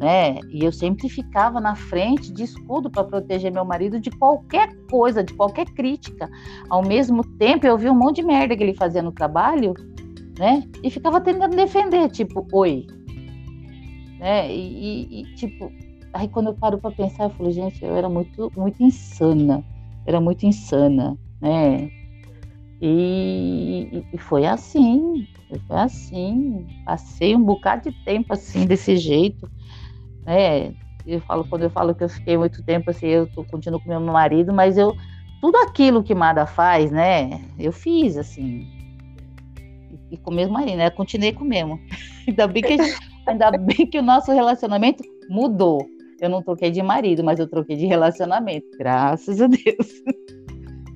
né? 0.00 0.40
E 0.48 0.64
eu 0.64 0.72
sempre 0.72 1.10
ficava 1.10 1.60
na 1.60 1.76
frente 1.76 2.32
de 2.32 2.44
escudo 2.44 2.90
para 2.90 3.04
proteger 3.04 3.52
meu 3.52 3.66
marido 3.66 4.00
de 4.00 4.10
qualquer 4.10 4.74
coisa, 4.90 5.22
de 5.22 5.34
qualquer 5.34 5.66
crítica. 5.66 6.28
Ao 6.70 6.82
mesmo 6.82 7.22
tempo, 7.36 7.66
eu 7.66 7.76
vi 7.76 7.90
um 7.90 7.94
monte 7.94 8.16
de 8.16 8.22
merda 8.22 8.56
que 8.56 8.62
ele 8.62 8.74
fazia 8.74 9.02
no 9.02 9.12
trabalho, 9.12 9.74
né? 10.38 10.64
E 10.82 10.90
ficava 10.90 11.20
tentando 11.20 11.54
defender, 11.54 12.10
tipo, 12.10 12.48
oi. 12.50 12.86
Né? 14.20 14.54
E, 14.54 14.60
e, 14.60 15.20
e 15.22 15.34
tipo, 15.34 15.72
aí 16.12 16.28
quando 16.28 16.48
eu 16.48 16.54
paro 16.54 16.78
para 16.78 16.90
pensar, 16.92 17.24
eu 17.24 17.30
falo, 17.30 17.50
gente, 17.50 17.84
eu 17.84 17.96
era 17.96 18.08
muito, 18.08 18.52
muito 18.56 18.82
insana. 18.82 19.64
Era 20.06 20.20
muito 20.20 20.44
insana, 20.44 21.18
né? 21.40 21.90
E, 22.80 24.04
e, 24.12 24.18
foi 24.18 24.46
assim, 24.46 25.26
foi 25.66 25.76
assim. 25.76 26.66
Passei 26.84 27.34
um 27.34 27.42
bocado 27.42 27.90
de 27.90 27.92
tempo 28.04 28.32
assim, 28.32 28.66
desse 28.66 28.96
jeito 28.96 29.50
né? 30.24 30.72
Eu 31.06 31.20
falo 31.20 31.44
quando 31.44 31.62
eu 31.62 31.70
falo 31.70 31.94
que 31.94 32.04
eu 32.04 32.08
fiquei 32.08 32.36
muito 32.36 32.62
tempo 32.62 32.90
assim, 32.90 33.06
eu 33.08 33.26
tô, 33.26 33.44
continuo 33.44 33.80
com 33.80 33.88
meu 33.88 34.00
marido, 34.00 34.52
mas 34.52 34.76
eu 34.76 34.96
tudo 35.40 35.56
aquilo 35.56 36.02
que 36.02 36.14
Mada 36.14 36.46
faz, 36.46 36.90
né? 36.90 37.40
Eu 37.58 37.72
fiz 37.72 38.16
assim. 38.16 38.66
E, 40.10 40.16
com 40.16 40.30
o 40.30 40.34
mesmo 40.34 40.54
marido, 40.54 40.76
né? 40.76 40.90
continuei 40.90 41.32
com 41.32 41.44
o 41.44 41.48
mesmo. 41.48 41.78
ainda 42.26 42.46
bem 42.46 42.62
que 42.62 42.76
ainda 43.26 43.50
bem 43.52 43.86
que 43.86 43.98
o 43.98 44.02
nosso 44.02 44.32
relacionamento 44.32 45.02
mudou. 45.28 45.86
Eu 46.20 46.28
não 46.28 46.42
troquei 46.42 46.70
de 46.70 46.82
marido, 46.82 47.24
mas 47.24 47.38
eu 47.38 47.48
troquei 47.48 47.76
de 47.76 47.86
relacionamento. 47.86 48.66
Graças 48.78 49.40
a 49.40 49.46
Deus. 49.46 50.02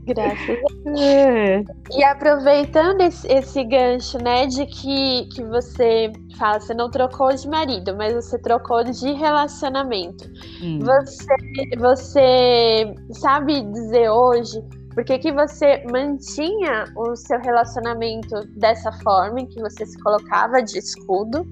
Graças 0.04 0.40
a 0.40 0.46
Deus. 0.46 0.64
É. 1.00 1.64
E 1.92 2.04
aproveitando 2.04 3.00
esse, 3.00 3.26
esse, 3.26 3.64
gancho, 3.64 4.18
né, 4.18 4.46
de 4.46 4.64
que, 4.66 5.26
que 5.34 5.42
você 5.44 6.12
fala, 6.38 6.60
você 6.60 6.74
não 6.74 6.90
trocou 6.90 7.34
de 7.34 7.48
marido, 7.48 7.96
mas 7.96 8.14
você 8.14 8.38
trocou 8.38 8.84
de 8.84 9.12
relacionamento. 9.12 10.30
Hum. 10.62 10.78
Você, 10.80 11.34
você 11.78 12.94
sabe 13.12 13.62
dizer 13.62 14.10
hoje 14.10 14.62
por 14.94 15.04
que, 15.04 15.18
que 15.18 15.32
você 15.32 15.82
mantinha 15.90 16.84
o 16.96 17.16
seu 17.16 17.40
relacionamento 17.40 18.46
dessa 18.56 18.92
forma, 18.92 19.40
em 19.40 19.46
que 19.46 19.60
você 19.60 19.84
se 19.84 19.98
colocava 20.00 20.62
de 20.62 20.78
escudo? 20.78 21.46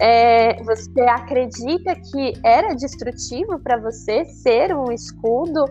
É, 0.00 0.60
você 0.64 1.00
acredita 1.02 1.94
que 1.94 2.32
era 2.44 2.74
destrutivo 2.74 3.58
para 3.60 3.76
você 3.76 4.24
ser 4.24 4.74
um 4.74 4.90
escudo? 4.90 5.64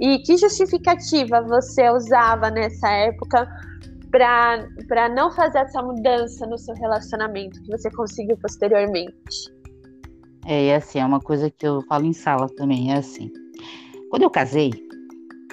E 0.00 0.18
que 0.20 0.36
justificativa 0.36 1.40
você 1.42 1.88
usava 1.90 2.50
nessa 2.50 2.88
época 2.90 3.48
para 4.10 5.08
não 5.08 5.30
fazer 5.30 5.58
essa 5.58 5.80
mudança 5.80 6.46
no 6.46 6.58
seu 6.58 6.74
relacionamento 6.74 7.62
que 7.62 7.70
você 7.70 7.88
conseguiu 7.90 8.36
posteriormente? 8.38 9.54
É, 10.46 10.68
é 10.68 10.76
assim, 10.76 10.98
é 10.98 11.04
uma 11.04 11.20
coisa 11.20 11.48
que 11.50 11.66
eu 11.66 11.82
falo 11.82 12.06
em 12.06 12.12
sala 12.12 12.48
também, 12.56 12.92
é 12.92 12.96
assim. 12.96 13.30
Quando 14.10 14.22
eu 14.22 14.30
casei, 14.30 14.72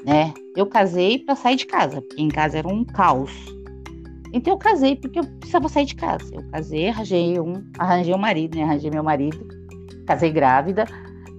né? 0.06 0.34
Eu 0.56 0.66
casei 0.66 1.20
para 1.20 1.36
sair 1.36 1.56
de 1.56 1.66
casa, 1.66 2.02
porque 2.02 2.22
em 2.22 2.30
casa 2.30 2.58
era 2.60 2.68
um 2.68 2.84
caos. 2.84 3.32
Então 4.34 4.54
eu 4.54 4.58
casei 4.58 4.96
porque 4.96 5.20
eu 5.20 5.24
precisava 5.24 5.70
sair 5.70 5.86
de 5.86 5.96
casa. 5.96 6.34
Eu 6.34 6.44
casei, 6.52 6.90
arranjei 6.90 7.40
um, 7.40 7.64
arranjei 7.78 8.14
um 8.14 8.18
marido, 8.18 8.58
né? 8.58 8.64
Arranjei 8.64 8.92
meu 8.92 9.04
marido, 9.04 9.48
casei 10.06 10.32
grávida 10.32 10.86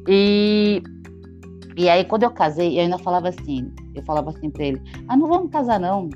e 0.06 0.82
e 1.78 1.88
aí, 1.88 2.04
quando 2.04 2.24
eu 2.24 2.30
casei, 2.32 2.76
eu 2.76 2.82
ainda 2.82 2.98
falava 2.98 3.28
assim, 3.28 3.72
eu 3.94 4.02
falava 4.02 4.30
assim 4.30 4.50
para 4.50 4.64
ele, 4.64 4.82
ah, 5.06 5.16
não 5.16 5.28
vamos 5.28 5.48
casar 5.48 5.78
não, 5.78 6.10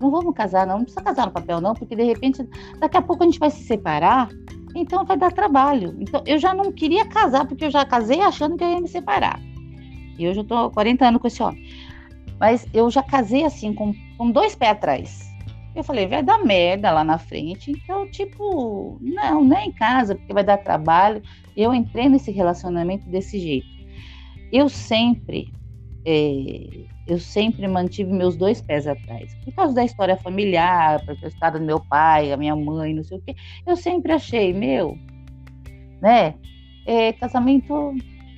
não 0.00 0.08
vamos 0.08 0.32
casar 0.36 0.64
não, 0.64 0.76
não 0.76 0.84
precisa 0.84 1.02
casar 1.02 1.26
no 1.26 1.32
papel 1.32 1.60
não, 1.60 1.74
porque 1.74 1.96
de 1.96 2.04
repente, 2.04 2.48
daqui 2.78 2.96
a 2.96 3.02
pouco 3.02 3.24
a 3.24 3.26
gente 3.26 3.40
vai 3.40 3.50
se 3.50 3.64
separar, 3.64 4.28
então 4.72 5.04
vai 5.04 5.16
dar 5.16 5.32
trabalho. 5.32 5.96
Então, 5.98 6.22
eu 6.24 6.38
já 6.38 6.54
não 6.54 6.70
queria 6.70 7.04
casar, 7.06 7.44
porque 7.44 7.64
eu 7.64 7.70
já 7.72 7.84
casei 7.84 8.20
achando 8.20 8.56
que 8.56 8.62
eu 8.62 8.70
ia 8.70 8.80
me 8.80 8.86
separar. 8.86 9.40
E 10.16 10.28
hoje 10.28 10.38
eu 10.38 10.44
tô 10.44 10.70
40 10.70 11.08
anos 11.08 11.20
com 11.20 11.26
esse 11.26 11.42
homem. 11.42 11.60
Mas 12.40 12.66
eu 12.72 12.90
já 12.90 13.02
casei 13.02 13.44
assim, 13.44 13.72
com, 13.74 13.94
com 14.16 14.30
dois 14.30 14.56
pés 14.56 14.72
atrás. 14.72 15.30
Eu 15.76 15.84
falei, 15.84 16.08
vai 16.08 16.22
dar 16.22 16.38
merda 16.38 16.90
lá 16.90 17.04
na 17.04 17.18
frente. 17.18 17.70
Então, 17.70 18.10
tipo, 18.10 18.98
não, 19.00 19.44
nem 19.44 19.58
é 19.58 19.64
em 19.66 19.72
casa, 19.72 20.16
porque 20.16 20.32
vai 20.32 20.42
dar 20.42 20.56
trabalho. 20.58 21.22
Eu 21.56 21.72
entrei 21.72 22.08
nesse 22.08 22.32
relacionamento 22.32 23.08
desse 23.08 23.38
jeito 23.38 23.80
eu 24.52 24.68
sempre 24.68 25.52
é, 26.04 26.86
eu 27.06 27.18
sempre 27.18 27.66
mantive 27.68 28.12
meus 28.12 28.36
dois 28.36 28.60
pés 28.60 28.86
atrás. 28.86 29.34
Por 29.44 29.54
causa 29.54 29.74
da 29.74 29.84
história 29.84 30.16
familiar, 30.16 31.04
por 31.04 31.16
causa 31.38 31.58
do 31.58 31.64
meu 31.64 31.80
pai, 31.80 32.32
a 32.32 32.36
minha 32.36 32.56
mãe, 32.56 32.94
não 32.94 33.04
sei 33.04 33.18
o 33.18 33.22
quê, 33.22 33.34
eu 33.66 33.76
sempre 33.76 34.12
achei, 34.12 34.52
meu, 34.52 34.96
né? 36.00 36.34
É, 36.86 37.12
casamento. 37.12 37.94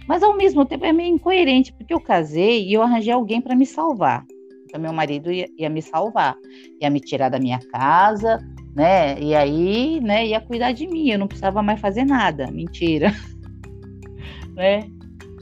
Mas 0.06 0.22
ao 0.22 0.36
mesmo 0.36 0.64
tempo 0.64 0.84
é 0.84 0.92
meio 0.92 1.14
incoerente, 1.14 1.72
porque 1.72 1.94
eu 1.94 2.00
casei 2.00 2.66
e 2.66 2.72
eu 2.72 2.82
arranjei 2.82 3.12
alguém 3.12 3.40
para 3.40 3.54
me 3.54 3.66
salvar. 3.66 4.24
Então, 4.64 4.80
meu 4.80 4.92
marido 4.92 5.30
ia, 5.30 5.46
ia, 5.58 5.68
me 5.68 5.82
salvar, 5.82 6.36
ia 6.80 6.88
me 6.88 6.98
tirar 6.98 7.28
da 7.28 7.38
minha 7.38 7.58
casa, 7.70 8.38
né? 8.74 9.20
E 9.20 9.34
aí, 9.34 10.00
né, 10.00 10.26
ia 10.26 10.40
cuidar 10.40 10.72
de 10.72 10.86
mim, 10.86 11.10
eu 11.10 11.18
não 11.18 11.28
precisava 11.28 11.62
mais 11.62 11.80
fazer 11.80 12.04
nada. 12.04 12.50
Mentira. 12.50 13.14
né? 14.56 14.80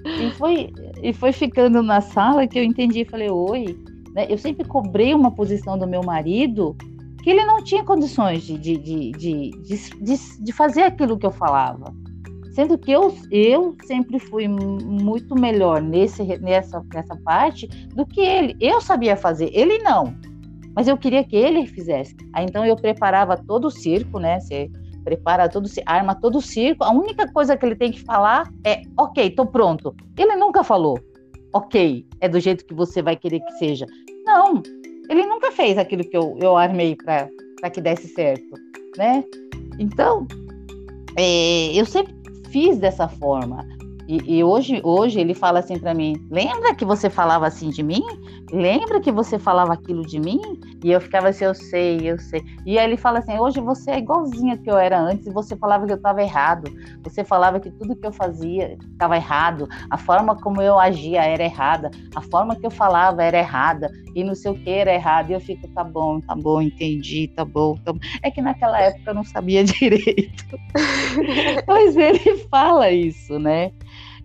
E 0.05 0.31
foi, 0.33 0.73
e 1.03 1.13
foi 1.13 1.33
ficando 1.33 1.83
na 1.83 2.01
sala 2.01 2.47
que 2.47 2.59
eu 2.59 2.65
entendi, 2.65 3.05
falei, 3.05 3.31
oi. 3.31 3.79
Né? 4.15 4.27
Eu 4.29 4.39
sempre 4.39 4.67
cobrei 4.67 5.15
uma 5.15 5.31
posição 5.31 5.79
do 5.79 5.87
meu 5.87 6.03
marido 6.03 6.77
que 7.23 7.31
ele 7.31 7.45
não 7.45 7.63
tinha 7.63 7.85
condições 7.85 8.43
de, 8.43 8.57
de, 8.57 8.77
de, 8.79 9.11
de, 9.13 9.51
de, 9.51 10.43
de 10.43 10.53
fazer 10.53 10.83
aquilo 10.83 11.19
que 11.19 11.27
eu 11.27 11.31
falava. 11.31 11.95
Sendo 12.53 12.77
que 12.77 12.91
eu, 12.91 13.15
eu 13.31 13.77
sempre 13.85 14.19
fui 14.19 14.49
muito 14.49 15.35
melhor 15.35 15.81
nesse, 15.81 16.23
nessa, 16.39 16.85
nessa 16.93 17.17
parte 17.17 17.67
do 17.95 18.05
que 18.05 18.21
ele. 18.21 18.57
Eu 18.61 18.81
sabia 18.81 19.17
fazer, 19.17 19.51
ele 19.53 19.79
não. 19.79 20.15
Mas 20.75 20.89
eu 20.89 20.97
queria 20.97 21.25
que 21.25 21.37
ele 21.37 21.67
fizesse. 21.67 22.17
Aí 22.33 22.45
então 22.45 22.65
eu 22.65 22.77
preparava 22.77 23.37
todo 23.37 23.67
o 23.67 23.71
circo, 23.71 24.19
né? 24.19 24.41
Você 24.41 24.71
prepara 25.05 25.49
todo, 25.49 25.69
arma 25.87 26.15
todo 26.15 26.39
o 26.39 26.43
circo. 26.43 26.85
A 26.85 26.91
única 26.91 27.31
coisa 27.33 27.57
que 27.57 27.65
ele 27.65 27.77
tem 27.77 27.93
que 27.93 28.01
falar 28.01 28.51
é: 28.65 28.83
ok, 28.97 29.31
tô 29.31 29.47
pronto. 29.47 29.95
Ele 30.17 30.37
nunca 30.37 30.65
falou: 30.65 30.99
ok, 31.53 32.07
é 32.21 32.29
do 32.29 32.41
jeito 32.41 32.65
que 32.65 32.75
você 32.75 33.03
vai 33.03 33.17
querer 33.17 33.41
que 33.41 33.53
seja. 33.53 33.87
Não, 34.25 34.63
ele 35.09 35.27
nunca 35.27 35.51
fez 35.53 35.79
aquilo 35.79 36.05
que 36.05 36.17
eu, 36.17 36.37
eu 36.41 36.57
armei 36.57 36.97
para 36.97 37.71
que 37.71 37.81
desse 37.81 38.09
certo, 38.09 38.55
né? 38.97 39.25
Então, 39.79 40.27
é, 41.17 41.73
eu 41.75 41.85
sempre 41.87 42.15
fiz 42.51 42.79
dessa 42.79 43.09
forma. 43.09 43.67
E, 44.11 44.39
e, 44.39 44.43
hoje, 44.43 44.81
hoje 44.83 45.21
ele 45.21 45.35
fala 45.35 45.61
assim 45.61 45.79
para 45.79 45.95
mim: 45.95 46.17
lembra 46.29 46.75
que 46.75 46.85
você 46.85 47.09
falava 47.09 47.47
assim 47.47 47.71
de 47.71 47.81
mim? 47.81 48.03
Lembra 48.51 49.01
que 49.01 49.13
você 49.13 49.39
falava 49.39 49.73
aquilo 49.75 50.05
de 50.05 50.19
mim? 50.19 50.41
E 50.83 50.91
eu 50.91 51.01
ficava 51.01 51.29
assim: 51.29 51.45
eu 51.45 51.55
sei, 51.55 52.11
eu 52.11 52.19
sei. 52.19 52.43
E 52.67 52.77
aí 52.77 52.87
ele 52.87 52.97
fala 52.97 53.21
assim: 53.21 53.39
hoje 53.39 53.61
você 53.61 53.93
é 53.93 53.99
igualzinha 53.99 54.59
que 54.59 54.69
eu 54.69 54.77
era 54.77 54.99
antes 55.01 55.29
e 55.29 55.31
você 55.31 55.55
falava 55.55 55.87
que 55.87 55.93
eu 55.93 55.97
estava 55.97 56.21
errado. 56.21 56.69
Você 57.05 57.23
falava 57.23 57.61
que 57.61 57.71
tudo 57.71 57.95
que 57.95 58.05
eu 58.05 58.11
fazia 58.11 58.77
estava 58.93 59.15
errado. 59.15 59.69
A 59.89 59.97
forma 59.97 60.35
como 60.35 60.61
eu 60.61 60.77
agia 60.77 61.23
era 61.23 61.45
errada. 61.45 61.93
A 62.17 62.21
forma 62.21 62.57
que 62.57 62.67
eu 62.67 62.71
falava 62.71 63.23
era 63.23 63.39
errada. 63.39 63.93
E 64.17 64.25
não 64.25 64.35
sei 64.35 64.51
o 64.51 64.55
que 64.57 64.71
era 64.71 64.93
errado. 64.93 65.31
E 65.31 65.35
eu 65.35 65.41
fico: 65.41 65.69
tá 65.69 65.85
bom, 65.85 66.19
tá 66.19 66.35
bom, 66.35 66.61
entendi, 66.61 67.29
tá 67.29 67.45
bom, 67.45 67.77
tá 67.85 67.93
bom. 67.93 68.01
É 68.25 68.31
que 68.33 68.43
naquela 68.43 68.81
época 68.81 69.13
eu 69.13 69.15
não 69.15 69.25
sabia 69.25 69.63
direito. 69.63 70.59
Mas 71.65 71.97
ele 71.97 72.39
fala 72.51 72.91
isso, 72.91 73.39
né? 73.39 73.71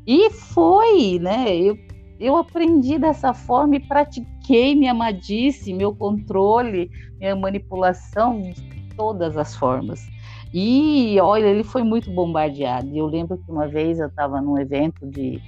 E 0.08 0.30
foi, 0.30 1.20
né? 1.20 1.56
Eu, 1.58 1.78
eu 2.20 2.38
aprendi 2.38 2.98
dessa 2.98 3.34
forma 3.34 3.76
e 3.76 3.80
pratiquei 3.80 4.76
minha 4.76 4.92
amadice, 4.92 5.74
meu 5.74 5.96
controle, 5.96 6.90
minha 7.20 7.36
manipulação 7.36 8.42
de 8.42 8.54
todas 8.96 9.38
as 9.38 9.56
formas. 9.56 10.02
E 10.54 11.20
olha, 11.20 11.48
ele 11.48 11.64
foi 11.64 11.84
muito 11.84 12.10
bombardeado. 12.12 12.96
Eu 12.96 13.08
lembro 13.08 13.38
que 13.38 13.52
uma 13.52 13.68
vez 13.68 14.00
eu 14.00 14.08
estava 14.08 14.42
num 14.42 14.58
evento 14.58 15.06
de, 15.08 15.42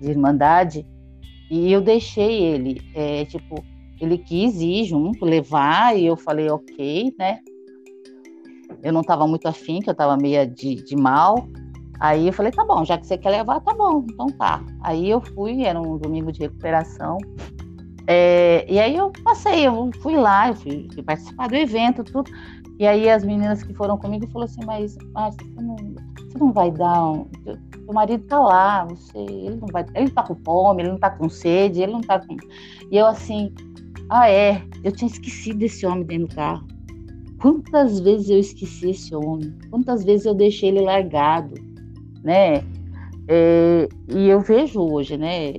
de 0.00 0.10
Irmandade 0.10 0.86
e 1.50 1.72
eu 1.72 1.80
deixei 1.80 2.44
ele, 2.44 2.80
é, 2.94 3.24
tipo, 3.24 3.64
ele 4.00 4.16
quis 4.16 4.60
ir 4.60 4.84
junto, 4.84 5.24
levar, 5.24 5.98
e 5.98 6.06
eu 6.06 6.16
falei, 6.16 6.48
ok, 6.48 7.12
né? 7.18 7.40
Eu 8.82 8.92
não 8.92 9.00
estava 9.00 9.26
muito 9.26 9.46
afim, 9.46 9.80
que 9.80 9.90
eu 9.90 9.92
estava 9.92 10.16
meio 10.16 10.46
de, 10.46 10.76
de 10.76 10.96
mal. 10.96 11.48
Aí 12.00 12.28
eu 12.28 12.32
falei, 12.32 12.50
tá 12.50 12.64
bom, 12.64 12.82
já 12.82 12.96
que 12.96 13.06
você 13.06 13.18
quer 13.18 13.30
levar, 13.30 13.60
tá 13.60 13.74
bom, 13.74 14.04
então 14.10 14.26
tá. 14.28 14.64
Aí 14.82 15.10
eu 15.10 15.20
fui, 15.20 15.64
era 15.64 15.78
um 15.78 15.98
domingo 15.98 16.32
de 16.32 16.40
recuperação. 16.40 17.18
É, 18.06 18.64
e 18.66 18.80
aí 18.80 18.96
eu 18.96 19.12
passei, 19.22 19.66
eu 19.66 19.90
fui 20.00 20.16
lá, 20.16 20.48
eu 20.48 20.54
fui, 20.54 20.88
fui, 20.94 21.02
participar 21.02 21.48
do 21.48 21.56
evento, 21.56 22.02
tudo. 22.02 22.30
E 22.78 22.86
aí 22.86 23.10
as 23.10 23.22
meninas 23.22 23.62
que 23.62 23.74
foram 23.74 23.98
comigo 23.98 24.26
falaram 24.28 24.50
assim, 24.50 24.64
mas 24.64 24.94
você 24.94 25.60
não, 25.60 25.76
você 25.76 26.38
não 26.38 26.52
vai 26.52 26.70
dar 26.70 27.04
um. 27.04 27.26
Seu 27.44 27.92
marido 27.92 28.24
tá 28.24 28.40
lá, 28.40 28.84
você, 28.86 29.18
ele 29.18 29.56
não 29.56 29.68
vai. 29.70 29.84
Ele 29.94 30.10
tá 30.10 30.22
com 30.22 30.34
fome, 30.36 30.82
ele 30.82 30.92
não 30.92 30.98
tá 30.98 31.10
com 31.10 31.28
sede, 31.28 31.82
ele 31.82 31.92
não 31.92 32.00
tá 32.00 32.18
com. 32.18 32.34
E 32.90 32.96
eu 32.96 33.06
assim, 33.06 33.52
ah 34.08 34.30
é, 34.30 34.62
eu 34.82 34.90
tinha 34.90 35.10
esquecido 35.10 35.58
desse 35.58 35.84
homem 35.84 36.04
dentro 36.04 36.28
do 36.28 36.34
carro. 36.34 36.66
Quantas 37.40 38.00
vezes 38.00 38.30
eu 38.30 38.38
esqueci 38.38 38.90
esse 38.90 39.14
homem? 39.14 39.54
Quantas 39.70 40.02
vezes 40.02 40.24
eu 40.24 40.34
deixei 40.34 40.70
ele 40.70 40.80
largado? 40.80 41.69
Né? 42.22 42.62
É, 43.28 43.88
e 44.08 44.28
eu 44.28 44.40
vejo 44.40 44.80
hoje, 44.80 45.16
né? 45.16 45.54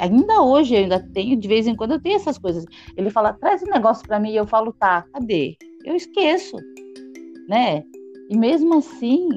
Ainda 0.00 0.42
hoje 0.42 0.74
eu 0.74 0.80
ainda 0.80 1.00
tenho, 1.00 1.36
de 1.36 1.48
vez 1.48 1.66
em 1.66 1.74
quando 1.74 1.92
eu 1.92 2.00
tenho 2.00 2.16
essas 2.16 2.38
coisas. 2.38 2.64
Ele 2.96 3.10
fala, 3.10 3.32
traz 3.32 3.62
um 3.62 3.70
negócio 3.70 4.06
para 4.06 4.20
mim 4.20 4.30
e 4.30 4.36
eu 4.36 4.46
falo, 4.46 4.72
tá, 4.72 5.04
cadê? 5.12 5.56
Eu 5.84 5.96
esqueço, 5.96 6.56
né? 7.48 7.82
E 8.28 8.36
mesmo 8.36 8.78
assim, 8.78 9.28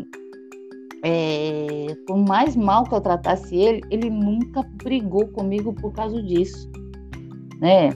é, 1.04 1.96
por 2.08 2.18
mais 2.18 2.56
mal 2.56 2.84
que 2.84 2.94
eu 2.94 3.02
tratasse 3.02 3.56
ele, 3.56 3.82
ele 3.90 4.10
nunca 4.10 4.62
brigou 4.84 5.28
comigo 5.28 5.74
por 5.74 5.92
causa 5.94 6.22
disso, 6.22 6.70
né? 7.60 7.90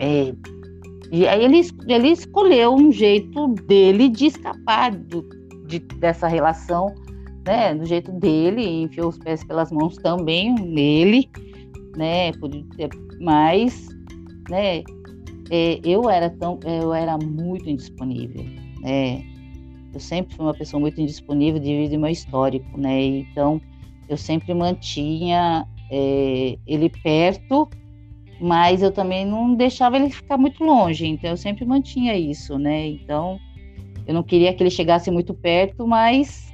É, 0.00 0.34
e 1.10 1.28
aí 1.28 1.44
ele, 1.44 1.60
ele 1.88 2.08
escolheu 2.08 2.74
um 2.74 2.90
jeito 2.90 3.48
dele 3.66 4.08
de 4.08 4.26
escapar 4.26 4.92
do, 4.92 5.22
de, 5.66 5.78
dessa 5.78 6.26
relação 6.26 6.94
né, 7.44 7.74
do 7.74 7.84
jeito 7.84 8.12
dele, 8.12 8.82
enfiou 8.82 9.08
os 9.08 9.18
pés 9.18 9.44
pelas 9.44 9.70
mãos 9.72 9.96
também 9.96 10.54
nele, 10.54 11.28
né, 11.96 12.32
mas, 13.20 13.88
né, 14.48 14.82
é, 15.50 15.80
eu 15.84 16.08
era 16.08 16.30
tão, 16.30 16.58
eu 16.64 16.94
era 16.94 17.18
muito 17.18 17.68
indisponível, 17.68 18.44
né, 18.80 19.22
eu 19.92 20.00
sempre 20.00 20.34
fui 20.34 20.44
uma 20.44 20.54
pessoa 20.54 20.80
muito 20.80 21.00
indisponível 21.00 21.60
devido 21.60 21.94
ao 21.94 22.00
meu 22.00 22.10
histórico, 22.10 22.78
né, 22.78 23.02
então 23.02 23.60
eu 24.08 24.16
sempre 24.16 24.54
mantinha 24.54 25.66
é, 25.90 26.56
ele 26.66 26.88
perto, 27.02 27.68
mas 28.40 28.82
eu 28.82 28.90
também 28.90 29.24
não 29.24 29.54
deixava 29.54 29.96
ele 29.96 30.10
ficar 30.10 30.36
muito 30.36 30.64
longe, 30.64 31.06
então 31.06 31.30
eu 31.30 31.36
sempre 31.36 31.64
mantinha 31.64 32.16
isso, 32.16 32.58
né, 32.58 32.86
então 32.86 33.38
eu 34.06 34.14
não 34.14 34.22
queria 34.22 34.52
que 34.54 34.62
ele 34.62 34.70
chegasse 34.70 35.10
muito 35.10 35.34
perto, 35.34 35.86
mas 35.86 36.52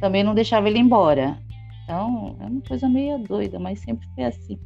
também 0.00 0.24
não 0.24 0.34
deixava 0.34 0.68
ele 0.68 0.78
embora. 0.78 1.38
Então, 1.84 2.36
é 2.40 2.46
uma 2.46 2.62
coisa 2.62 2.88
meio 2.88 3.18
doida, 3.18 3.58
mas 3.58 3.80
sempre 3.80 4.06
foi 4.14 4.24
assim. 4.24 4.58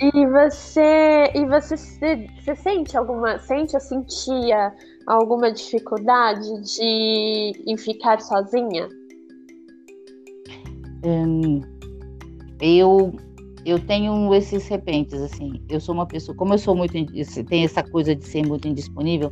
E 0.00 0.26
você, 0.26 1.30
e 1.34 1.44
você, 1.46 1.76
você 1.76 2.56
sente 2.56 2.96
alguma, 2.96 3.38
sente 3.38 3.74
ou 3.74 3.80
sentia 3.80 4.72
alguma 5.06 5.52
dificuldade 5.52 6.48
de 6.62 7.52
em 7.66 7.76
ficar 7.76 8.20
sozinha? 8.20 8.88
Hum, 11.04 11.60
eu 12.60 13.12
eu 13.66 13.78
tenho 13.78 14.34
esses 14.34 14.66
repentes 14.68 15.20
assim. 15.20 15.62
Eu 15.68 15.80
sou 15.80 15.94
uma 15.94 16.06
pessoa, 16.06 16.36
como 16.36 16.54
eu 16.54 16.58
sou 16.58 16.74
muito, 16.74 16.94
tem 17.46 17.64
essa 17.64 17.82
coisa 17.82 18.14
de 18.14 18.24
ser 18.24 18.46
muito 18.46 18.66
indisponível 18.66 19.30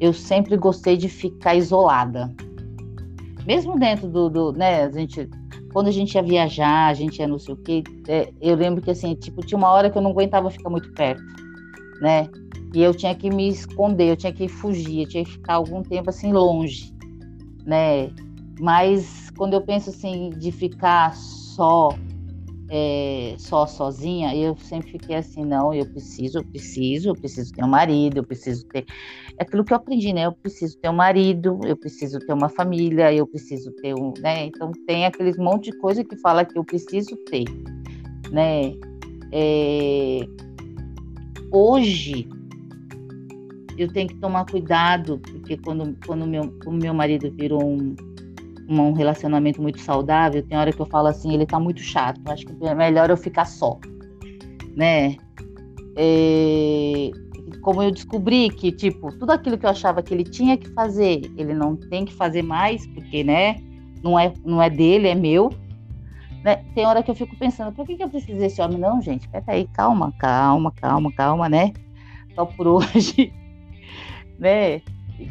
eu 0.00 0.12
sempre 0.12 0.56
gostei 0.56 0.96
de 0.96 1.08
ficar 1.08 1.54
isolada. 1.54 2.34
Mesmo 3.46 3.78
dentro 3.78 4.08
do, 4.08 4.28
do 4.28 4.52
né, 4.52 4.84
a 4.84 4.90
gente, 4.90 5.28
quando 5.72 5.88
a 5.88 5.92
gente 5.92 6.14
ia 6.14 6.22
viajar, 6.22 6.88
a 6.88 6.94
gente 6.94 7.18
ia 7.18 7.28
não 7.28 7.38
sei 7.38 7.54
o 7.54 7.56
quê, 7.56 7.82
é, 8.08 8.32
eu 8.40 8.56
lembro 8.56 8.82
que 8.82 8.90
assim, 8.90 9.14
tipo, 9.14 9.44
tinha 9.44 9.56
uma 9.56 9.70
hora 9.70 9.88
que 9.88 9.96
eu 9.96 10.02
não 10.02 10.10
aguentava 10.10 10.50
ficar 10.50 10.68
muito 10.68 10.92
perto, 10.92 11.22
né? 12.00 12.28
E 12.74 12.82
eu 12.82 12.92
tinha 12.92 13.14
que 13.14 13.30
me 13.30 13.48
esconder, 13.48 14.10
eu 14.10 14.16
tinha 14.16 14.32
que 14.32 14.48
fugir, 14.48 15.02
eu 15.02 15.08
tinha 15.08 15.24
que 15.24 15.30
ficar 15.30 15.54
algum 15.54 15.82
tempo 15.82 16.10
assim 16.10 16.32
longe, 16.32 16.92
né? 17.64 18.10
Mas 18.60 19.30
quando 19.36 19.54
eu 19.54 19.60
penso 19.60 19.90
assim 19.90 20.30
de 20.30 20.50
ficar 20.50 21.14
só, 21.14 21.90
é, 22.68 23.36
só 23.38 23.66
sozinha, 23.66 24.34
eu 24.34 24.56
sempre 24.56 24.90
fiquei 24.92 25.16
assim, 25.16 25.44
não, 25.44 25.72
eu 25.72 25.86
preciso, 25.86 26.38
eu 26.38 26.44
preciso, 26.44 27.10
eu 27.10 27.14
preciso 27.14 27.52
ter 27.52 27.64
um 27.64 27.68
marido, 27.68 28.18
eu 28.18 28.24
preciso 28.24 28.66
ter. 28.66 28.84
É 29.38 29.44
aquilo 29.44 29.64
que 29.64 29.72
eu 29.72 29.76
aprendi, 29.76 30.12
né? 30.12 30.26
Eu 30.26 30.32
preciso 30.32 30.76
ter 30.78 30.88
um 30.88 30.94
marido, 30.94 31.60
eu 31.64 31.76
preciso 31.76 32.18
ter 32.18 32.32
uma 32.32 32.48
família, 32.48 33.12
eu 33.12 33.26
preciso 33.26 33.70
ter 33.82 33.94
um. 33.94 34.12
Né? 34.18 34.46
Então 34.46 34.72
tem 34.86 35.06
aqueles 35.06 35.36
monte 35.36 35.70
de 35.70 35.78
coisa 35.78 36.02
que 36.02 36.16
fala 36.16 36.44
que 36.44 36.58
eu 36.58 36.64
preciso 36.64 37.16
ter. 37.30 37.44
Né? 38.32 38.72
É... 39.32 40.20
Hoje 41.52 42.28
eu 43.78 43.92
tenho 43.92 44.08
que 44.08 44.16
tomar 44.16 44.46
cuidado, 44.46 45.20
porque 45.20 45.56
quando, 45.58 45.96
quando 46.04 46.26
meu, 46.26 46.52
o 46.66 46.72
meu 46.72 46.94
marido 46.94 47.30
virou 47.30 47.62
um, 47.62 47.94
um 48.68 48.92
relacionamento 48.92 49.62
muito 49.62 49.80
saudável, 49.80 50.42
tem 50.42 50.58
hora 50.58 50.72
que 50.72 50.80
eu 50.80 50.86
falo 50.86 51.08
assim, 51.08 51.32
ele 51.32 51.46
tá 51.46 51.58
muito 51.58 51.80
chato, 51.80 52.20
acho 52.26 52.44
que 52.46 52.66
é 52.66 52.74
melhor 52.74 53.10
eu 53.10 53.16
ficar 53.16 53.44
só, 53.44 53.78
né? 54.76 55.16
É, 55.96 57.10
como 57.62 57.82
eu 57.82 57.90
descobri 57.90 58.50
que, 58.50 58.70
tipo, 58.70 59.10
tudo 59.18 59.30
aquilo 59.30 59.56
que 59.58 59.66
eu 59.66 59.70
achava 59.70 60.02
que 60.02 60.12
ele 60.12 60.24
tinha 60.24 60.56
que 60.56 60.68
fazer, 60.70 61.22
ele 61.36 61.54
não 61.54 61.76
tem 61.76 62.04
que 62.04 62.14
fazer 62.14 62.42
mais, 62.42 62.86
porque, 62.88 63.24
né, 63.24 63.56
não 64.02 64.18
é, 64.18 64.32
não 64.44 64.62
é 64.62 64.70
dele, 64.70 65.08
é 65.08 65.14
meu. 65.14 65.52
Né? 66.44 66.64
Tem 66.74 66.86
hora 66.86 67.02
que 67.02 67.10
eu 67.10 67.14
fico 67.14 67.36
pensando, 67.36 67.72
por 67.72 67.86
que, 67.86 67.96
que 67.96 68.04
eu 68.04 68.08
preciso 68.08 68.38
desse 68.38 68.60
homem? 68.60 68.78
Não, 68.78 69.00
gente, 69.02 69.28
peraí, 69.28 69.66
calma, 69.72 70.12
calma, 70.18 70.70
calma, 70.72 71.12
calma, 71.12 71.48
né? 71.48 71.72
Só 72.34 72.44
por 72.46 72.66
hoje, 72.66 73.32
né? 74.38 74.80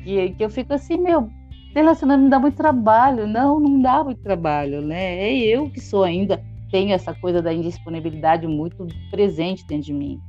Que, 0.04 0.32
que 0.32 0.44
eu 0.44 0.50
fico 0.50 0.74
assim, 0.74 0.98
meu, 0.98 1.30
relacionamento 1.76 2.30
dá 2.30 2.40
muito 2.40 2.56
trabalho. 2.56 3.28
Não, 3.28 3.60
não 3.60 3.82
dá 3.82 4.04
muito 4.04 4.22
trabalho, 4.22 4.82
né? 4.82 5.18
É 5.18 5.34
eu 5.34 5.70
que 5.70 5.80
sou 5.80 6.04
ainda, 6.04 6.42
tenho 6.72 6.94
essa 6.94 7.14
coisa 7.14 7.42
da 7.42 7.54
indisponibilidade 7.54 8.48
muito 8.48 8.88
presente 9.12 9.66
dentro 9.66 9.86
de 9.86 9.94
mim, 9.94 10.20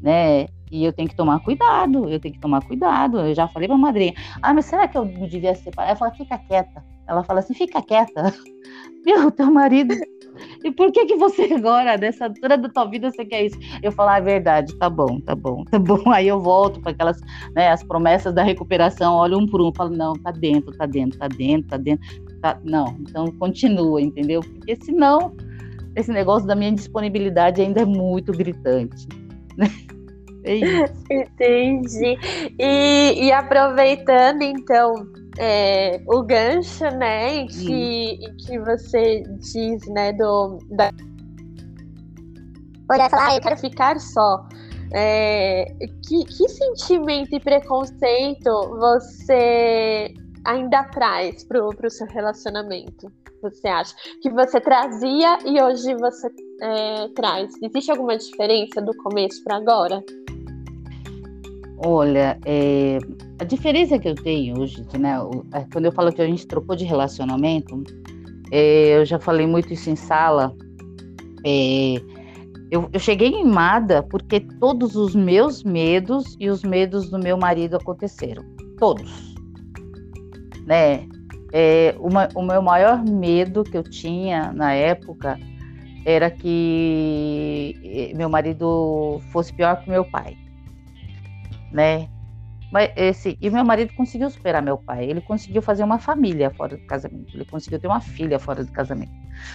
né? 0.00 0.46
E 0.70 0.84
eu 0.84 0.92
tenho 0.92 1.08
que 1.08 1.16
tomar 1.16 1.40
cuidado, 1.40 2.08
eu 2.08 2.20
tenho 2.20 2.34
que 2.34 2.40
tomar 2.40 2.62
cuidado. 2.64 3.20
Eu 3.20 3.34
já 3.34 3.48
falei 3.48 3.68
para 3.68 3.76
a 3.76 3.80
madrinha, 3.80 4.12
ah, 4.42 4.52
mas 4.52 4.66
será 4.66 4.86
que 4.86 4.98
eu 4.98 5.04
não 5.04 5.26
devia 5.26 5.54
separar? 5.54 5.88
Ela 5.88 5.96
fala, 5.96 6.12
fica 6.12 6.38
quieta. 6.38 6.84
Ela 7.06 7.24
fala 7.24 7.40
assim, 7.40 7.54
fica 7.54 7.80
quieta. 7.82 8.34
Meu, 9.04 9.30
teu 9.30 9.50
marido, 9.50 9.94
E 10.64 10.70
por 10.70 10.90
que 10.92 11.06
que 11.06 11.16
você 11.16 11.42
agora, 11.54 11.96
nessa 11.96 12.26
altura 12.26 12.56
da 12.56 12.68
tua 12.68 12.84
vida, 12.86 13.10
você 13.10 13.24
quer 13.24 13.46
isso? 13.46 13.58
Eu 13.82 13.92
falo, 13.92 14.10
ah, 14.10 14.18
é 14.18 14.20
verdade, 14.20 14.74
tá 14.76 14.90
bom, 14.90 15.20
tá 15.20 15.34
bom, 15.34 15.64
tá 15.64 15.78
bom. 15.78 16.02
Aí 16.12 16.28
eu 16.28 16.40
volto 16.40 16.80
para 16.80 16.92
aquelas, 16.92 17.20
né, 17.54 17.70
as 17.70 17.82
promessas 17.82 18.34
da 18.34 18.42
recuperação, 18.42 19.14
olho 19.14 19.38
um 19.38 19.46
por 19.46 19.60
um, 19.60 19.72
falo, 19.72 19.90
não, 19.90 20.14
tá 20.14 20.30
dentro, 20.30 20.76
tá 20.76 20.86
dentro, 20.86 21.18
tá 21.18 21.28
dentro, 21.28 21.68
tá 21.68 21.76
dentro. 21.76 22.06
Tá... 22.40 22.58
Não, 22.64 22.96
então 23.00 23.26
continua, 23.38 24.00
entendeu? 24.00 24.40
Porque 24.40 24.76
senão 24.76 25.34
esse 25.96 26.12
negócio 26.12 26.46
da 26.46 26.54
minha 26.54 26.72
disponibilidade 26.72 27.60
ainda 27.60 27.82
é 27.82 27.84
muito 27.84 28.32
gritante. 28.32 29.06
Né? 29.56 29.68
É 30.44 30.54
isso. 30.54 30.94
Entendi. 31.10 32.16
E, 32.58 33.26
e 33.26 33.32
aproveitando, 33.32 34.40
então, 34.40 34.94
é, 35.38 36.02
o 36.06 36.22
gancho, 36.22 36.84
né, 36.96 37.36
em 37.36 37.46
que, 37.46 38.18
em 38.24 38.36
que 38.36 38.58
você 38.58 39.22
diz, 39.38 39.86
né, 39.88 40.12
do... 40.12 40.58
Da... 40.70 40.90
Falar, 42.88 43.10
ah, 43.12 43.36
eu 43.36 43.40
quero 43.40 43.56
ficar 43.58 44.00
só. 44.00 44.46
É, 44.94 45.66
que, 46.06 46.24
que 46.24 46.48
sentimento 46.48 47.34
e 47.34 47.40
preconceito 47.40 48.50
você 48.78 50.14
ainda 50.44 50.84
traz 50.84 51.44
pro, 51.44 51.68
pro 51.68 51.90
seu 51.90 52.06
relacionamento? 52.06 53.12
Você 53.42 53.68
acha 53.68 53.94
que 54.22 54.30
você 54.30 54.60
trazia 54.60 55.38
e 55.44 55.62
hoje 55.62 55.94
você 55.94 56.28
é, 56.62 57.08
traz? 57.14 57.52
Existe 57.62 57.90
alguma 57.90 58.16
diferença 58.16 58.80
do 58.80 58.96
começo 58.96 59.44
para 59.44 59.56
agora? 59.56 60.02
Olha, 61.84 62.38
é, 62.44 62.98
a 63.38 63.44
diferença 63.44 63.98
que 63.98 64.08
eu 64.08 64.14
tenho 64.14 64.60
hoje, 64.60 64.84
né, 64.98 65.16
é, 65.52 65.64
quando 65.72 65.86
eu 65.86 65.92
falo 65.92 66.12
que 66.12 66.20
a 66.20 66.26
gente 66.26 66.46
trocou 66.46 66.74
de 66.74 66.84
relacionamento, 66.84 67.82
é, 68.50 68.98
eu 68.98 69.04
já 69.04 69.18
falei 69.18 69.46
muito 69.46 69.72
isso 69.72 69.90
em 69.90 69.96
sala. 69.96 70.54
É, 71.46 71.96
eu, 72.70 72.88
eu, 72.92 73.00
cheguei 73.00 73.28
em 73.28 73.44
Mada 73.44 74.02
porque 74.02 74.40
todos 74.40 74.96
os 74.96 75.14
meus 75.14 75.62
medos 75.62 76.36
e 76.38 76.48
os 76.50 76.62
medos 76.62 77.10
do 77.10 77.18
meu 77.18 77.36
marido 77.36 77.76
aconteceram. 77.76 78.44
Todos. 78.78 79.34
Né? 80.66 81.06
É, 81.52 81.94
uma, 81.98 82.28
o 82.34 82.42
meu 82.42 82.60
maior 82.60 83.02
medo 83.04 83.64
que 83.64 83.76
eu 83.76 83.82
tinha 83.82 84.52
na 84.52 84.72
época 84.74 85.38
era 86.04 86.30
que 86.30 88.12
meu 88.14 88.28
marido 88.28 89.20
fosse 89.32 89.52
pior 89.52 89.82
que 89.82 89.90
meu 89.90 90.04
pai 90.04 90.36
né? 91.72 92.08
Mas 92.70 92.90
esse, 92.96 93.38
e 93.40 93.50
meu 93.50 93.64
marido 93.64 93.94
conseguiu 93.94 94.28
superar 94.28 94.62
meu 94.62 94.76
pai. 94.76 95.04
Ele 95.04 95.20
conseguiu 95.20 95.62
fazer 95.62 95.84
uma 95.84 95.98
família 95.98 96.50
fora 96.50 96.76
do 96.76 96.86
casamento. 96.86 97.34
Ele 97.34 97.44
conseguiu 97.44 97.78
ter 97.78 97.86
uma 97.86 98.00
filha 98.00 98.38
fora 98.38 98.62
do 98.64 98.70
casamento. 98.70 99.12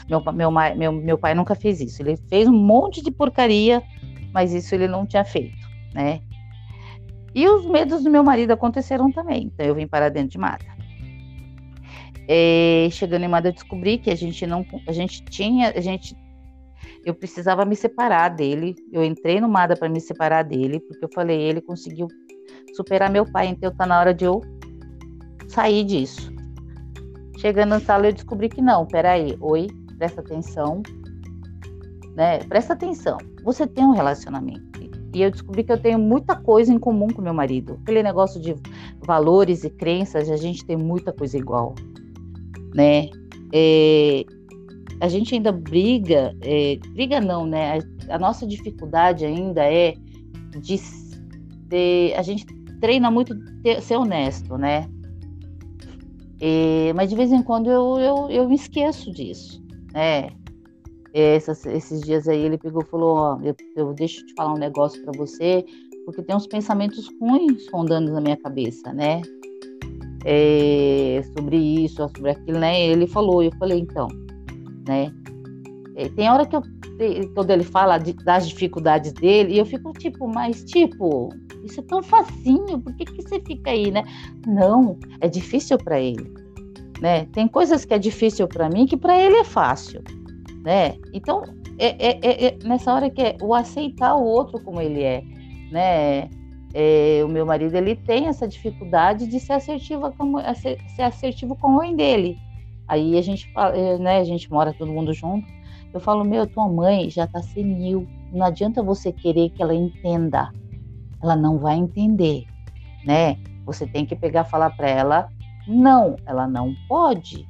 Meu, 0.09 0.23
meu, 0.33 0.51
meu, 0.51 0.91
meu 0.91 1.17
pai 1.17 1.35
nunca 1.35 1.53
fez 1.53 1.79
isso. 1.79 2.01
Ele 2.01 2.17
fez 2.29 2.47
um 2.47 2.53
monte 2.53 3.03
de 3.03 3.11
porcaria, 3.11 3.83
mas 4.33 4.53
isso 4.53 4.73
ele 4.73 4.87
não 4.87 5.05
tinha 5.05 5.23
feito, 5.23 5.67
né? 5.93 6.21
E 7.35 7.47
os 7.47 7.65
medos 7.65 8.03
do 8.03 8.09
meu 8.09 8.23
marido 8.23 8.51
aconteceram 8.51 9.11
também. 9.11 9.51
Então 9.53 9.65
eu 9.65 9.75
vim 9.75 9.87
para 9.87 10.09
dentro 10.09 10.29
de 10.29 10.37
mata. 10.37 10.65
E, 12.27 12.87
chegando 12.91 13.23
em 13.23 13.27
mata, 13.27 13.49
eu 13.49 13.53
descobri 13.53 13.97
que 13.97 14.09
a 14.09 14.15
gente 14.15 14.47
não, 14.47 14.65
a 14.87 14.91
gente 14.91 15.23
tinha, 15.25 15.71
a 15.75 15.81
gente 15.81 16.15
eu 17.05 17.13
precisava 17.13 17.65
me 17.65 17.75
separar 17.75 18.29
dele. 18.29 18.75
Eu 18.91 19.03
entrei 19.03 19.41
no 19.41 19.49
Mada 19.49 19.75
para 19.75 19.89
me 19.89 19.99
separar 19.99 20.43
dele, 20.43 20.79
porque 20.79 21.03
eu 21.03 21.09
falei, 21.13 21.39
ele 21.41 21.61
conseguiu 21.61 22.07
superar 22.75 23.09
meu 23.11 23.25
pai, 23.25 23.47
então 23.47 23.71
tá 23.71 23.85
na 23.85 23.99
hora 23.99 24.13
de 24.13 24.25
eu 24.25 24.41
sair 25.47 25.83
disso. 25.83 26.31
Chegando 27.37 27.69
na 27.69 27.79
sala, 27.79 28.07
eu 28.07 28.13
descobri 28.13 28.49
que 28.49 28.61
não, 28.61 28.85
peraí, 28.85 29.37
oi, 29.39 29.67
presta 29.97 30.21
atenção, 30.21 30.81
né? 32.15 32.39
Presta 32.39 32.73
atenção, 32.73 33.17
você 33.43 33.67
tem 33.67 33.83
um 33.83 33.91
relacionamento. 33.91 34.73
E 35.13 35.21
eu 35.21 35.29
descobri 35.29 35.63
que 35.63 35.71
eu 35.71 35.77
tenho 35.77 35.99
muita 35.99 36.35
coisa 36.35 36.73
em 36.73 36.79
comum 36.79 37.07
com 37.07 37.21
meu 37.21 37.33
marido. 37.33 37.79
Aquele 37.83 38.01
negócio 38.01 38.41
de 38.41 38.55
valores 39.05 39.63
e 39.63 39.69
crenças, 39.69 40.27
a 40.29 40.37
gente 40.37 40.65
tem 40.65 40.75
muita 40.75 41.13
coisa 41.13 41.37
igual, 41.37 41.75
né? 42.73 43.09
É, 43.53 44.25
a 44.99 45.07
gente 45.07 45.35
ainda 45.35 45.51
briga, 45.51 46.35
é, 46.41 46.79
briga 46.93 47.21
não, 47.21 47.45
né? 47.45 47.77
A, 48.09 48.15
a, 48.15 48.19
nossa 48.19 48.47
dificuldade 48.47 49.23
ainda 49.23 49.63
é 49.71 49.93
de 50.59 50.79
a 52.15 52.21
gente 52.21 52.45
treina 52.79 53.09
muito 53.09 53.35
ter, 53.61 53.81
ser 53.81 53.95
honesto, 53.95 54.57
né? 54.57 54.87
mas 56.95 57.09
de 57.09 57.15
vez 57.15 57.31
em 57.31 57.41
quando 57.41 57.69
eu, 57.69 57.97
eu, 57.99 58.29
eu 58.29 58.49
me 58.49 58.55
esqueço 58.55 59.11
disso, 59.11 59.63
né? 59.93 60.29
Essas, 61.13 61.65
esses 61.65 62.01
dias 62.01 62.27
aí 62.27 62.39
ele 62.39 62.57
pegou 62.57 62.81
e 62.81 62.85
falou, 62.85 63.15
ó, 63.15 63.39
eu, 63.41 63.55
eu 63.75 63.93
deixo 63.93 64.25
te 64.25 64.33
falar 64.33 64.53
um 64.53 64.57
negócio 64.57 65.01
para 65.03 65.13
você, 65.15 65.63
porque 66.05 66.23
tem 66.23 66.35
uns 66.35 66.47
pensamentos 66.47 67.07
ruins 67.21 67.67
rondando 67.71 68.11
na 68.11 68.19
minha 68.19 68.37
cabeça, 68.37 68.91
né? 68.91 69.21
É, 70.25 71.21
sobre 71.37 71.57
isso, 71.57 71.95
sobre 72.15 72.31
aquilo, 72.31 72.59
né? 72.59 72.87
Ele 72.87 73.05
falou, 73.07 73.43
eu 73.43 73.51
falei, 73.59 73.79
então, 73.79 74.07
né? 74.87 75.13
É, 75.95 76.09
tem 76.09 76.29
hora 76.29 76.45
que 76.45 76.55
eu, 76.55 76.63
quando 77.35 77.51
ele 77.51 77.63
fala 77.63 77.97
de, 77.97 78.13
das 78.13 78.47
dificuldades 78.47 79.13
dele, 79.13 79.53
e 79.53 79.57
eu 79.59 79.65
fico 79.65 79.91
tipo, 79.93 80.27
mas 80.27 80.63
tipo, 80.63 81.29
isso 81.63 81.79
é 81.79 81.83
tão 81.83 82.01
facinho, 82.01 82.79
por 82.79 82.95
que, 82.95 83.05
que 83.05 83.21
você 83.21 83.39
fica 83.41 83.71
aí, 83.71 83.91
né? 83.91 84.03
Não, 84.47 84.97
é 85.21 85.27
difícil 85.27 85.77
para 85.77 85.99
ele, 85.99 86.33
né? 86.99 87.25
Tem 87.33 87.47
coisas 87.47 87.85
que 87.85 87.93
é 87.93 87.99
difícil 87.99 88.47
para 88.47 88.69
mim 88.69 88.85
que 88.85 88.97
para 88.97 89.19
ele 89.19 89.37
é 89.37 89.43
fácil, 89.43 90.03
né? 90.63 90.95
Então, 91.13 91.43
é, 91.77 91.89
é, 92.07 92.19
é, 92.21 92.45
é, 92.47 92.57
nessa 92.63 92.93
hora 92.93 93.09
que 93.09 93.21
é 93.21 93.37
o 93.41 93.53
aceitar 93.53 94.15
o 94.15 94.23
outro 94.23 94.59
como 94.61 94.81
ele 94.81 95.03
é, 95.03 95.23
né? 95.71 96.29
É, 96.75 97.21
o 97.23 97.27
meu 97.27 97.45
marido 97.45 97.75
ele 97.75 97.95
tem 97.95 98.25
essa 98.25 98.47
dificuldade 98.47 99.27
de 99.27 99.39
ser 99.39 99.53
assertiva 99.53 100.11
como 100.17 100.39
ser, 100.55 100.79
ser 100.95 101.03
assertivo 101.03 101.55
com 101.55 101.67
a 101.67 101.71
mãe 101.71 101.95
dele, 101.95 102.35
Aí 102.87 103.17
a 103.17 103.21
gente, 103.21 103.49
eh, 103.55 103.97
né, 103.97 104.19
a 104.19 104.23
gente 104.23 104.51
mora 104.51 104.73
todo 104.73 104.91
mundo 104.91 105.13
junto. 105.13 105.47
Eu 105.93 105.99
falo, 105.99 106.23
meu, 106.23 106.47
tua 106.47 106.67
mãe 106.67 107.09
já 107.09 107.27
tá 107.27 107.41
senil. 107.41 108.07
Não 108.31 108.45
adianta 108.45 108.81
você 108.81 109.11
querer 109.11 109.49
que 109.51 109.61
ela 109.61 109.75
entenda. 109.75 110.51
Ela 111.21 111.35
não 111.35 111.59
vai 111.59 111.77
entender, 111.77 112.45
né? 113.05 113.37
Você 113.65 113.85
tem 113.85 114.05
que 114.05 114.15
pegar 114.15 114.43
falar 114.43 114.71
para 114.71 114.89
ela, 114.89 115.29
não, 115.67 116.15
ela 116.25 116.47
não 116.47 116.73
pode. 116.87 117.47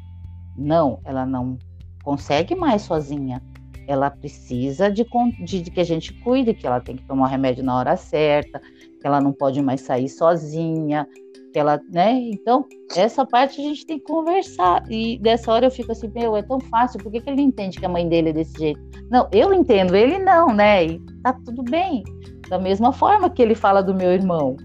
Não, 0.55 0.99
ela 1.05 1.25
não 1.25 1.57
consegue 2.03 2.53
mais 2.53 2.83
sozinha. 2.83 3.41
Ela 3.87 4.11
precisa 4.11 4.91
de, 4.91 5.05
de, 5.43 5.61
de 5.61 5.71
que 5.71 5.79
a 5.79 5.83
gente 5.83 6.13
cuide, 6.21 6.53
que 6.53 6.67
ela 6.67 6.79
tem 6.79 6.95
que 6.95 7.05
tomar 7.05 7.25
o 7.25 7.29
remédio 7.29 7.63
na 7.63 7.75
hora 7.75 7.97
certa, 7.97 8.59
que 8.59 9.07
ela 9.07 9.19
não 9.19 9.33
pode 9.33 9.61
mais 9.61 9.81
sair 9.81 10.07
sozinha, 10.07 11.07
que 11.54 11.60
ela, 11.60 11.80
né? 11.89 12.14
Então, 12.32 12.66
essa 12.95 13.26
parte 13.26 13.62
a 13.62 13.64
gente 13.64 13.86
tem 13.86 13.99
que 13.99 14.06
conversar. 14.06 14.84
E 14.89 15.20
dessa 15.20 15.51
hora 15.51 15.68
eu 15.68 15.72
fico 15.72 15.91
assim, 15.91 16.12
meu, 16.14 16.36
é 16.36 16.41
tão 16.41 16.60
fácil, 16.60 16.99
por 17.01 17.12
que, 17.12 17.22
que 17.22 17.30
ele 17.30 17.43
entende 17.43 17.80
que 17.80 17.86
a 17.86 17.89
mãe 17.89 18.10
dele 18.10 18.30
é 18.30 18.34
desse 18.34 18.58
jeito? 18.58 18.82
Não, 19.10 19.30
eu 19.32 19.54
entendo, 19.54 19.95
ele 19.95 20.18
não, 20.18 20.54
né? 20.54 20.86
E 20.86 20.99
tá 21.22 21.32
tudo 21.45 21.64
bem. 21.64 22.04
Da 22.49 22.58
mesma 22.58 22.91
forma 22.91 23.30
que 23.30 23.41
ele 23.41 23.56
fala 23.56 23.82
do 23.82 23.93
meu 23.93 24.12
irmão, 24.12 24.58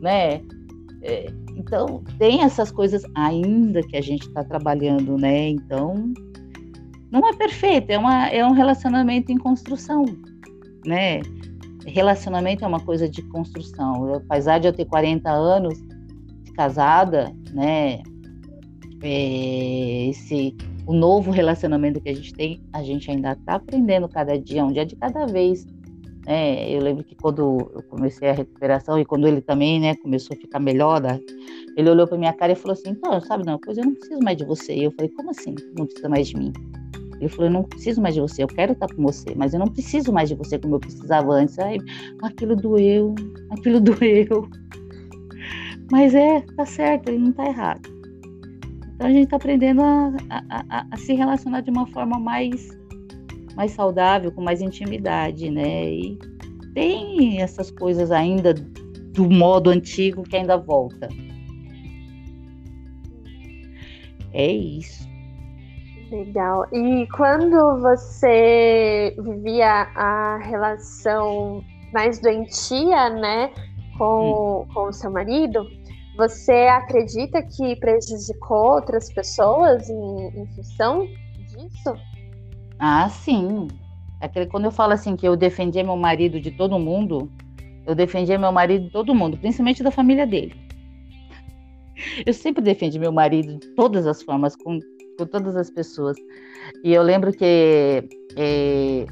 né? 0.00 0.42
É, 1.02 1.26
então, 1.56 2.04
tem 2.18 2.42
essas 2.42 2.70
coisas 2.70 3.02
ainda 3.16 3.82
que 3.82 3.96
a 3.96 4.00
gente 4.00 4.28
está 4.28 4.44
trabalhando, 4.44 5.16
né? 5.16 5.48
Então, 5.48 6.12
não 7.10 7.26
é 7.26 7.32
perfeito, 7.32 7.90
é, 7.90 7.98
uma, 7.98 8.28
é 8.28 8.44
um 8.44 8.52
relacionamento 8.52 9.32
em 9.32 9.38
construção, 9.38 10.04
né? 10.86 11.20
Relacionamento 11.86 12.64
é 12.64 12.68
uma 12.68 12.80
coisa 12.80 13.08
de 13.08 13.22
construção. 13.22 14.14
apesar 14.14 14.58
de 14.58 14.68
eu 14.68 14.72
ter 14.72 14.84
40 14.84 15.30
anos, 15.30 15.78
casada, 16.58 17.32
né? 17.52 18.02
É, 19.00 20.08
esse 20.08 20.56
o 20.84 20.92
novo 20.92 21.30
relacionamento 21.30 22.00
que 22.00 22.08
a 22.08 22.14
gente 22.14 22.34
tem, 22.34 22.60
a 22.72 22.82
gente 22.82 23.08
ainda 23.08 23.32
está 23.32 23.54
aprendendo 23.54 24.08
cada 24.08 24.36
dia, 24.36 24.64
um 24.64 24.72
dia 24.72 24.84
de 24.84 24.96
cada 24.96 25.24
vez. 25.26 25.64
Né? 26.26 26.68
Eu 26.68 26.82
lembro 26.82 27.04
que 27.04 27.14
quando 27.14 27.70
eu 27.74 27.82
comecei 27.84 28.28
a 28.28 28.32
recuperação 28.32 28.98
e 28.98 29.04
quando 29.04 29.28
ele 29.28 29.40
também, 29.40 29.78
né, 29.78 29.94
começou 29.96 30.36
a 30.36 30.40
ficar 30.40 30.58
melhor, 30.58 31.00
ele 31.76 31.88
olhou 31.88 32.08
para 32.08 32.18
minha 32.18 32.32
cara 32.32 32.52
e 32.52 32.56
falou 32.56 32.72
assim: 32.72 32.90
"Então, 32.90 33.20
sabe, 33.20 33.44
não, 33.44 33.56
pois 33.58 33.78
eu 33.78 33.84
não 33.84 33.94
preciso 33.94 34.20
mais 34.20 34.36
de 34.36 34.44
você". 34.44 34.74
E 34.74 34.84
eu 34.84 34.90
falei: 34.90 35.10
"Como 35.10 35.30
assim? 35.30 35.54
Não 35.76 35.86
precisa 35.86 36.08
mais 36.08 36.26
de 36.26 36.36
mim?" 36.36 36.52
Ele 37.20 37.28
falou: 37.28 37.46
Eu 37.46 37.52
não 37.52 37.62
preciso 37.62 38.00
mais 38.00 38.14
de 38.14 38.20
você, 38.20 38.42
eu 38.42 38.48
quero 38.48 38.72
estar 38.72 38.88
com 38.88 39.02
você, 39.02 39.34
mas 39.36 39.52
eu 39.52 39.60
não 39.60 39.66
preciso 39.68 40.12
mais 40.12 40.28
de 40.28 40.34
você 40.34 40.58
como 40.58 40.76
eu 40.76 40.80
precisava 40.80 41.32
antes. 41.32 41.58
Aí, 41.58 41.78
aquilo 42.22 42.56
doeu, 42.56 43.14
aquilo 43.50 43.78
doeu. 43.80 44.48
Mas 45.90 46.14
é, 46.14 46.40
tá 46.56 46.66
certo, 46.66 47.08
ele 47.08 47.18
não 47.18 47.32
tá 47.32 47.46
errado. 47.46 47.88
Então 48.94 49.06
a 49.06 49.10
gente 49.10 49.24
está 49.24 49.36
aprendendo 49.36 49.80
a, 49.80 50.12
a, 50.28 50.64
a, 50.70 50.86
a, 50.90 50.96
se 50.96 51.14
relacionar 51.14 51.60
de 51.60 51.70
uma 51.70 51.86
forma 51.86 52.18
mais, 52.18 52.68
mais 53.54 53.70
saudável, 53.72 54.32
com 54.32 54.42
mais 54.42 54.60
intimidade, 54.60 55.50
né? 55.50 55.90
E 55.90 56.18
tem 56.74 57.40
essas 57.40 57.70
coisas 57.70 58.10
ainda 58.10 58.54
do 58.54 59.30
modo 59.30 59.70
antigo 59.70 60.22
que 60.22 60.36
ainda 60.36 60.56
volta. 60.56 61.08
É 64.32 64.52
isso. 64.52 65.08
Legal. 66.10 66.66
E 66.72 67.06
quando 67.16 67.80
você 67.80 69.14
vivia 69.18 69.88
a 69.94 70.38
relação 70.38 71.62
mais 71.92 72.18
doentia, 72.18 73.10
né, 73.10 73.50
com, 73.98 74.62
hum. 74.62 74.72
com 74.72 74.88
o 74.88 74.92
seu 74.92 75.10
marido, 75.10 75.66
você 76.18 76.66
acredita 76.66 77.40
que 77.40 77.76
prejudicou 77.76 78.74
outras 78.74 79.12
pessoas 79.12 79.88
em, 79.88 80.42
em 80.42 80.46
função 80.48 81.06
disso? 81.36 81.94
Ah, 82.80 83.08
sim. 83.08 83.68
Aquele, 84.20 84.46
quando 84.46 84.64
eu 84.64 84.72
falo 84.72 84.94
assim 84.94 85.14
que 85.14 85.26
eu 85.26 85.36
defendia 85.36 85.84
meu 85.84 85.96
marido 85.96 86.40
de 86.40 86.50
todo 86.50 86.76
mundo, 86.76 87.30
eu 87.86 87.94
defendia 87.94 88.36
meu 88.36 88.50
marido 88.50 88.86
de 88.86 88.90
todo 88.90 89.14
mundo, 89.14 89.38
principalmente 89.38 89.80
da 89.80 89.92
família 89.92 90.26
dele. 90.26 90.54
Eu 92.26 92.34
sempre 92.34 92.62
defendi 92.62 92.98
meu 92.98 93.12
marido 93.12 93.56
de 93.56 93.68
todas 93.74 94.04
as 94.04 94.20
formas, 94.20 94.56
com, 94.56 94.80
com 95.16 95.24
todas 95.26 95.54
as 95.54 95.70
pessoas. 95.70 96.16
E 96.82 96.92
eu 96.92 97.02
lembro 97.02 97.32
que 97.32 98.08
é, 98.36 99.06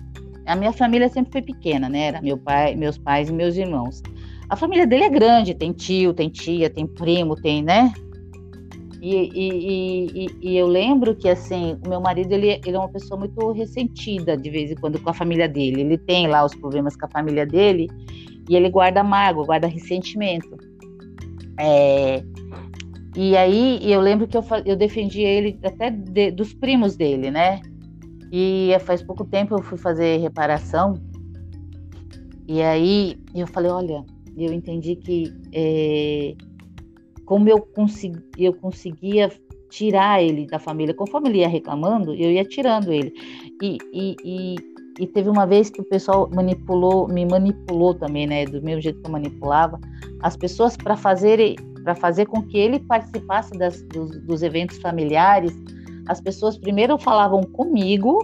a 0.44 0.56
minha 0.56 0.72
família 0.72 1.08
sempre 1.08 1.30
foi 1.30 1.42
pequena, 1.42 1.88
né? 1.88 2.08
Era 2.08 2.20
meu 2.20 2.36
pai, 2.36 2.74
meus 2.74 2.98
pais 2.98 3.28
e 3.28 3.32
meus 3.32 3.56
irmãos. 3.56 4.02
A 4.48 4.56
família 4.56 4.86
dele 4.86 5.04
é 5.04 5.10
grande, 5.10 5.54
tem 5.54 5.72
tio, 5.72 6.14
tem 6.14 6.28
tia, 6.28 6.70
tem 6.70 6.86
primo, 6.86 7.34
tem, 7.34 7.62
né? 7.62 7.92
E, 9.02 9.14
e, 9.14 10.06
e, 10.14 10.26
e, 10.40 10.56
eu 10.56 10.66
lembro 10.66 11.14
que, 11.14 11.28
assim, 11.28 11.78
o 11.84 11.88
meu 11.88 12.00
marido, 12.00 12.32
ele, 12.32 12.60
ele 12.64 12.76
é 12.76 12.78
uma 12.78 12.88
pessoa 12.88 13.18
muito 13.18 13.52
ressentida, 13.52 14.36
de 14.36 14.50
vez 14.50 14.70
em 14.70 14.74
quando, 14.74 15.00
com 15.00 15.10
a 15.10 15.14
família 15.14 15.48
dele. 15.48 15.82
Ele 15.82 15.98
tem 15.98 16.26
lá 16.26 16.44
os 16.44 16.54
problemas 16.54 16.96
com 16.96 17.06
a 17.06 17.08
família 17.08 17.46
dele 17.46 17.88
e 18.48 18.56
ele 18.56 18.70
guarda 18.70 19.04
mágoa, 19.04 19.44
guarda 19.44 19.66
ressentimento. 19.66 20.56
É, 21.58 22.22
e 23.16 23.36
aí, 23.36 23.80
eu 23.82 24.00
lembro 24.00 24.26
que 24.26 24.36
eu, 24.36 24.44
eu 24.64 24.76
defendi 24.76 25.22
ele 25.22 25.58
até 25.62 25.90
de, 25.90 26.30
dos 26.30 26.52
primos 26.52 26.96
dele, 26.96 27.30
né? 27.30 27.60
E 28.32 28.70
faz 28.80 29.02
pouco 29.02 29.24
tempo 29.24 29.54
eu 29.54 29.62
fui 29.62 29.78
fazer 29.78 30.18
reparação. 30.18 30.94
E 32.48 32.62
aí, 32.62 33.18
eu 33.34 33.46
falei, 33.46 33.70
olha, 33.70 34.04
eu 34.44 34.52
entendi 34.52 34.96
que 34.96 35.32
é, 35.52 36.34
como 37.24 37.48
eu, 37.48 37.60
consegui, 37.60 38.22
eu 38.38 38.52
conseguia 38.54 39.30
tirar 39.68 40.22
ele 40.22 40.46
da 40.46 40.58
família, 40.58 40.94
conforme 40.94 41.28
ele 41.28 41.38
ia 41.38 41.48
reclamando, 41.48 42.14
eu 42.14 42.30
ia 42.30 42.44
tirando 42.44 42.92
ele. 42.92 43.12
E, 43.62 43.78
e, 43.92 44.16
e, 44.24 44.54
e 45.00 45.06
teve 45.06 45.28
uma 45.28 45.46
vez 45.46 45.70
que 45.70 45.80
o 45.80 45.84
pessoal 45.84 46.30
manipulou, 46.32 47.08
me 47.08 47.26
manipulou 47.26 47.94
também, 47.94 48.26
né, 48.26 48.44
do 48.44 48.62
mesmo 48.62 48.80
jeito 48.80 49.00
que 49.00 49.06
eu 49.06 49.12
manipulava, 49.12 49.78
as 50.22 50.36
pessoas 50.36 50.76
para 50.76 50.96
fazer 50.96 51.56
para 51.82 51.94
fazer 51.94 52.26
com 52.26 52.42
que 52.42 52.58
ele 52.58 52.80
participasse 52.80 53.56
das, 53.56 53.80
dos, 53.82 54.20
dos 54.22 54.42
eventos 54.42 54.76
familiares, 54.78 55.52
as 56.08 56.20
pessoas 56.20 56.58
primeiro 56.58 56.98
falavam 56.98 57.42
comigo 57.42 58.18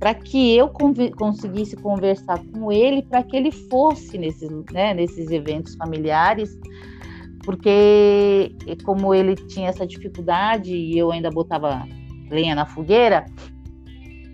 para 0.00 0.14
que 0.14 0.56
eu 0.56 0.70
conseguisse 1.14 1.76
conversar 1.76 2.40
com 2.52 2.72
ele, 2.72 3.02
para 3.02 3.22
que 3.22 3.36
ele 3.36 3.52
fosse 3.52 4.16
nesses, 4.16 4.50
né, 4.72 4.94
nesses 4.94 5.30
eventos 5.30 5.76
familiares, 5.76 6.58
porque 7.44 8.56
como 8.82 9.14
ele 9.14 9.36
tinha 9.36 9.68
essa 9.68 9.86
dificuldade 9.86 10.74
e 10.74 10.96
eu 10.98 11.12
ainda 11.12 11.30
botava 11.30 11.86
lenha 12.30 12.54
na 12.54 12.64
fogueira, 12.64 13.26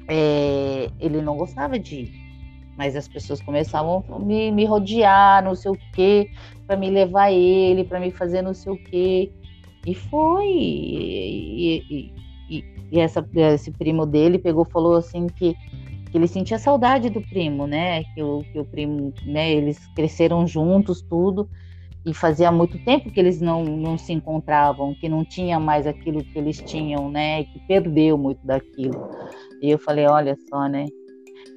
é, 0.09 0.89
ele 1.01 1.21
não 1.21 1.37
gostava 1.37 1.77
de 1.79 2.03
ir. 2.03 2.13
Mas 2.79 2.95
as 2.95 3.09
pessoas 3.09 3.43
começavam 3.43 4.05
a 4.09 4.19
me, 4.21 4.53
me 4.53 4.67
rodear, 4.67 5.43
não 5.43 5.55
sei 5.57 5.73
o 5.73 5.79
quê, 5.93 6.31
para 6.65 6.77
me 6.77 6.91
levar 6.91 7.33
ele, 7.33 7.83
para 7.83 7.99
me 7.99 8.13
fazer 8.13 8.41
não 8.41 8.55
sei 8.55 8.73
o 8.73 8.85
quê. 8.85 9.33
E 9.85 9.95
foi. 9.95 10.47
E, 10.47 11.83
e, 11.91 12.26
e, 12.91 13.01
essa, 13.01 13.27
esse 13.35 13.71
primo 13.71 14.07
dele 14.07 14.39
pegou 14.39 14.65
falou 14.65 14.95
assim 14.97 15.27
que, 15.27 15.55
que 16.11 16.17
ele 16.17 16.29
sentia 16.29 16.59
saudade 16.59 17.11
do 17.11 17.21
primo, 17.21 17.67
né? 17.67 18.05
Que 18.15 18.23
o, 18.23 18.43
que 18.53 18.59
o 18.59 18.65
primo, 18.65 19.13
né? 19.25 19.53
Eles 19.53 19.79
cresceram 19.95 20.47
juntos, 20.47 21.03
tudo, 21.03 21.49
e 22.05 22.15
fazia 22.15 22.53
muito 22.53 22.79
tempo 22.85 23.11
que 23.11 23.19
eles 23.19 23.41
não, 23.41 23.65
não 23.65 23.99
se 23.99 24.13
encontravam, 24.13 24.95
que 24.95 25.09
não 25.09 25.25
tinha 25.25 25.59
mais 25.59 25.87
aquilo 25.87 26.23
que 26.23 26.39
eles 26.39 26.61
tinham, 26.61 27.11
né? 27.11 27.45
Que 27.45 27.59
perdeu 27.67 28.17
muito 28.17 28.47
daquilo. 28.47 29.11
E 29.61 29.71
eu 29.71 29.79
falei, 29.79 30.07
olha 30.07 30.37
só, 30.49 30.69
né? 30.69 30.87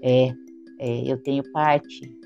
É, 0.02 0.34
é 0.80 1.12
eu 1.12 1.22
tenho 1.22 1.44
parte 1.52 2.20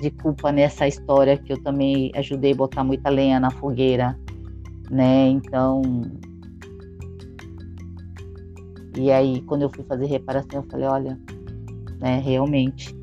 de 0.00 0.10
culpa 0.10 0.50
nessa 0.50 0.88
história 0.88 1.36
que 1.36 1.52
eu 1.52 1.62
também 1.62 2.10
ajudei 2.14 2.52
a 2.52 2.56
botar 2.56 2.82
muita 2.82 3.10
lenha 3.10 3.38
na 3.38 3.50
fogueira, 3.50 4.18
né? 4.90 5.28
Então, 5.28 5.82
e 8.96 9.10
aí, 9.10 9.42
quando 9.42 9.62
eu 9.62 9.70
fui 9.70 9.84
fazer 9.84 10.06
reparação, 10.06 10.60
eu 10.60 10.70
falei: 10.70 10.86
olha, 10.86 11.18
né, 12.00 12.18
realmente, 12.18 12.94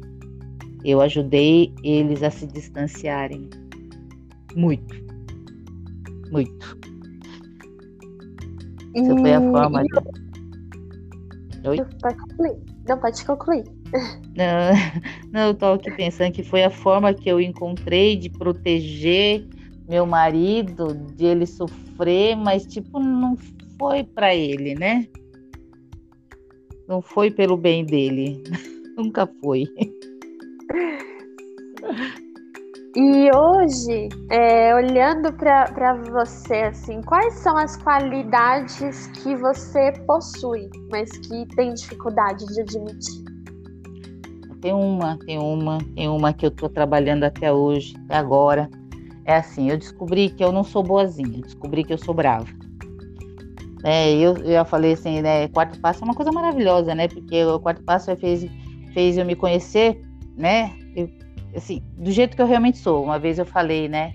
eu 0.84 1.02
ajudei 1.02 1.74
eles 1.84 2.24
a 2.24 2.30
se 2.30 2.48
distanciarem 2.48 3.50
muito. 4.56 4.96
Muito. 6.32 6.78
Essa 8.96 9.16
foi 9.16 9.34
a 9.34 9.42
forma. 9.42 9.84
De... 9.84 9.90
Oi? 11.68 11.78
Pode 12.02 12.18
concluir. 12.18 12.58
Não, 12.88 12.98
pode 12.98 13.26
concluir. 13.26 13.64
Não, 14.36 14.72
não, 15.32 15.48
eu 15.48 15.54
tô 15.54 15.66
aqui 15.74 15.92
pensando 15.92 16.32
que 16.32 16.44
foi 16.44 16.64
a 16.64 16.70
forma 16.70 17.14
que 17.14 17.30
eu 17.30 17.40
encontrei 17.40 18.16
de 18.18 18.30
proteger 18.30 19.46
meu 19.88 20.06
marido, 20.06 20.94
de 21.16 21.26
ele 21.26 21.46
sofrer, 21.46 22.36
mas 22.36 22.66
tipo, 22.66 23.00
não 23.00 23.38
foi 23.80 24.04
para 24.04 24.36
ele, 24.36 24.76
né? 24.76 25.08
Não 26.88 27.02
foi 27.02 27.30
pelo 27.30 27.58
bem 27.58 27.86
dele. 27.86 28.42
Nunca 28.96 29.28
foi. 29.42 29.66
E 32.96 33.32
hoje, 33.32 34.10
é, 34.32 34.74
olhando 34.74 35.32
para 35.34 35.94
você, 36.12 36.56
assim, 36.64 37.02
quais 37.04 37.34
são 37.36 37.56
as 37.56 37.78
qualidades 37.78 39.06
que 39.08 39.36
você 39.36 39.92
possui, 40.08 40.68
mas 40.90 41.12
que 41.12 41.46
tem 41.56 41.74
dificuldade 41.74 42.44
de 42.48 42.62
admitir? 42.62 43.24
Tem 44.62 44.74
uma, 44.74 45.20
tem 45.20 45.38
uma, 45.38 45.78
tem 45.94 46.10
uma 46.10 46.34
que 46.34 46.46
eu 46.46 46.50
estou 46.50 46.70
trabalhando 46.70 47.24
até 47.26 47.54
hoje, 47.54 47.96
até 48.06 48.16
agora. 48.16 48.68
É 49.26 49.36
assim, 49.36 49.70
eu 49.70 49.78
descobri 49.78 50.32
que 50.32 50.44
eu 50.44 50.52
não 50.52 50.64
sou 50.64 50.82
boazinha, 50.82 51.42
descobri 51.42 51.84
que 51.84 51.94
eu 51.94 51.98
sou 52.00 52.16
brava. 52.16 52.48
É, 53.84 54.12
eu, 54.14 54.36
eu 54.38 54.54
já 54.54 54.66
falei 54.66 54.94
assim, 54.94 55.22
né? 55.22 55.48
Quarto 55.50 55.80
passo 55.80 56.02
é 56.02 56.06
uma 56.06 56.16
coisa 56.16 56.32
maravilhosa, 56.32 56.96
né? 56.96 57.08
Porque 57.08 57.44
o 57.44 57.60
quarto 57.60 57.84
passo 57.84 58.16
fez, 58.16 58.46
fez 58.94 59.18
eu 59.18 59.26
me 59.26 59.36
conhecer, 59.36 60.02
né? 60.36 60.74
Eu, 60.96 61.10
assim, 61.56 61.84
do 61.98 62.12
jeito 62.12 62.36
que 62.36 62.42
eu 62.42 62.48
realmente 62.48 62.78
sou. 62.78 63.04
Uma 63.04 63.20
vez 63.20 63.38
eu 63.38 63.46
falei, 63.46 63.88
né? 63.88 64.14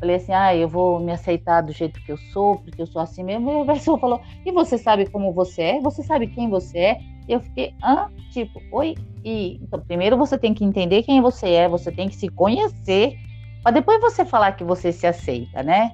Falei 0.00 0.16
assim, 0.16 0.32
ah, 0.32 0.54
eu 0.54 0.68
vou 0.68 1.00
me 1.00 1.10
aceitar 1.12 1.60
do 1.60 1.72
jeito 1.72 2.00
que 2.04 2.12
eu 2.12 2.16
sou, 2.32 2.56
porque 2.56 2.80
eu 2.80 2.86
sou 2.86 3.02
assim 3.02 3.24
mesmo. 3.24 3.50
E 3.50 3.70
a 3.70 3.74
pessoa 3.74 3.98
falou, 3.98 4.20
e 4.46 4.52
você 4.52 4.78
sabe 4.78 5.06
como 5.10 5.32
você 5.32 5.62
é? 5.62 5.80
Você 5.80 6.02
sabe 6.02 6.28
quem 6.28 6.48
você 6.48 6.78
é? 6.78 7.00
Eu 7.28 7.40
fiquei, 7.40 7.74
ah, 7.82 8.08
tipo, 8.30 8.60
oi? 8.72 8.94
E 9.24 9.58
então, 9.62 9.80
primeiro 9.80 10.16
você 10.16 10.38
tem 10.38 10.54
que 10.54 10.64
entender 10.64 11.02
quem 11.02 11.20
você 11.20 11.50
é, 11.50 11.68
você 11.68 11.90
tem 11.90 12.08
que 12.08 12.14
se 12.14 12.28
conhecer, 12.28 13.16
para 13.62 13.72
depois 13.72 14.00
você 14.00 14.24
falar 14.24 14.52
que 14.52 14.64
você 14.64 14.92
se 14.92 15.06
aceita, 15.06 15.62
né? 15.62 15.92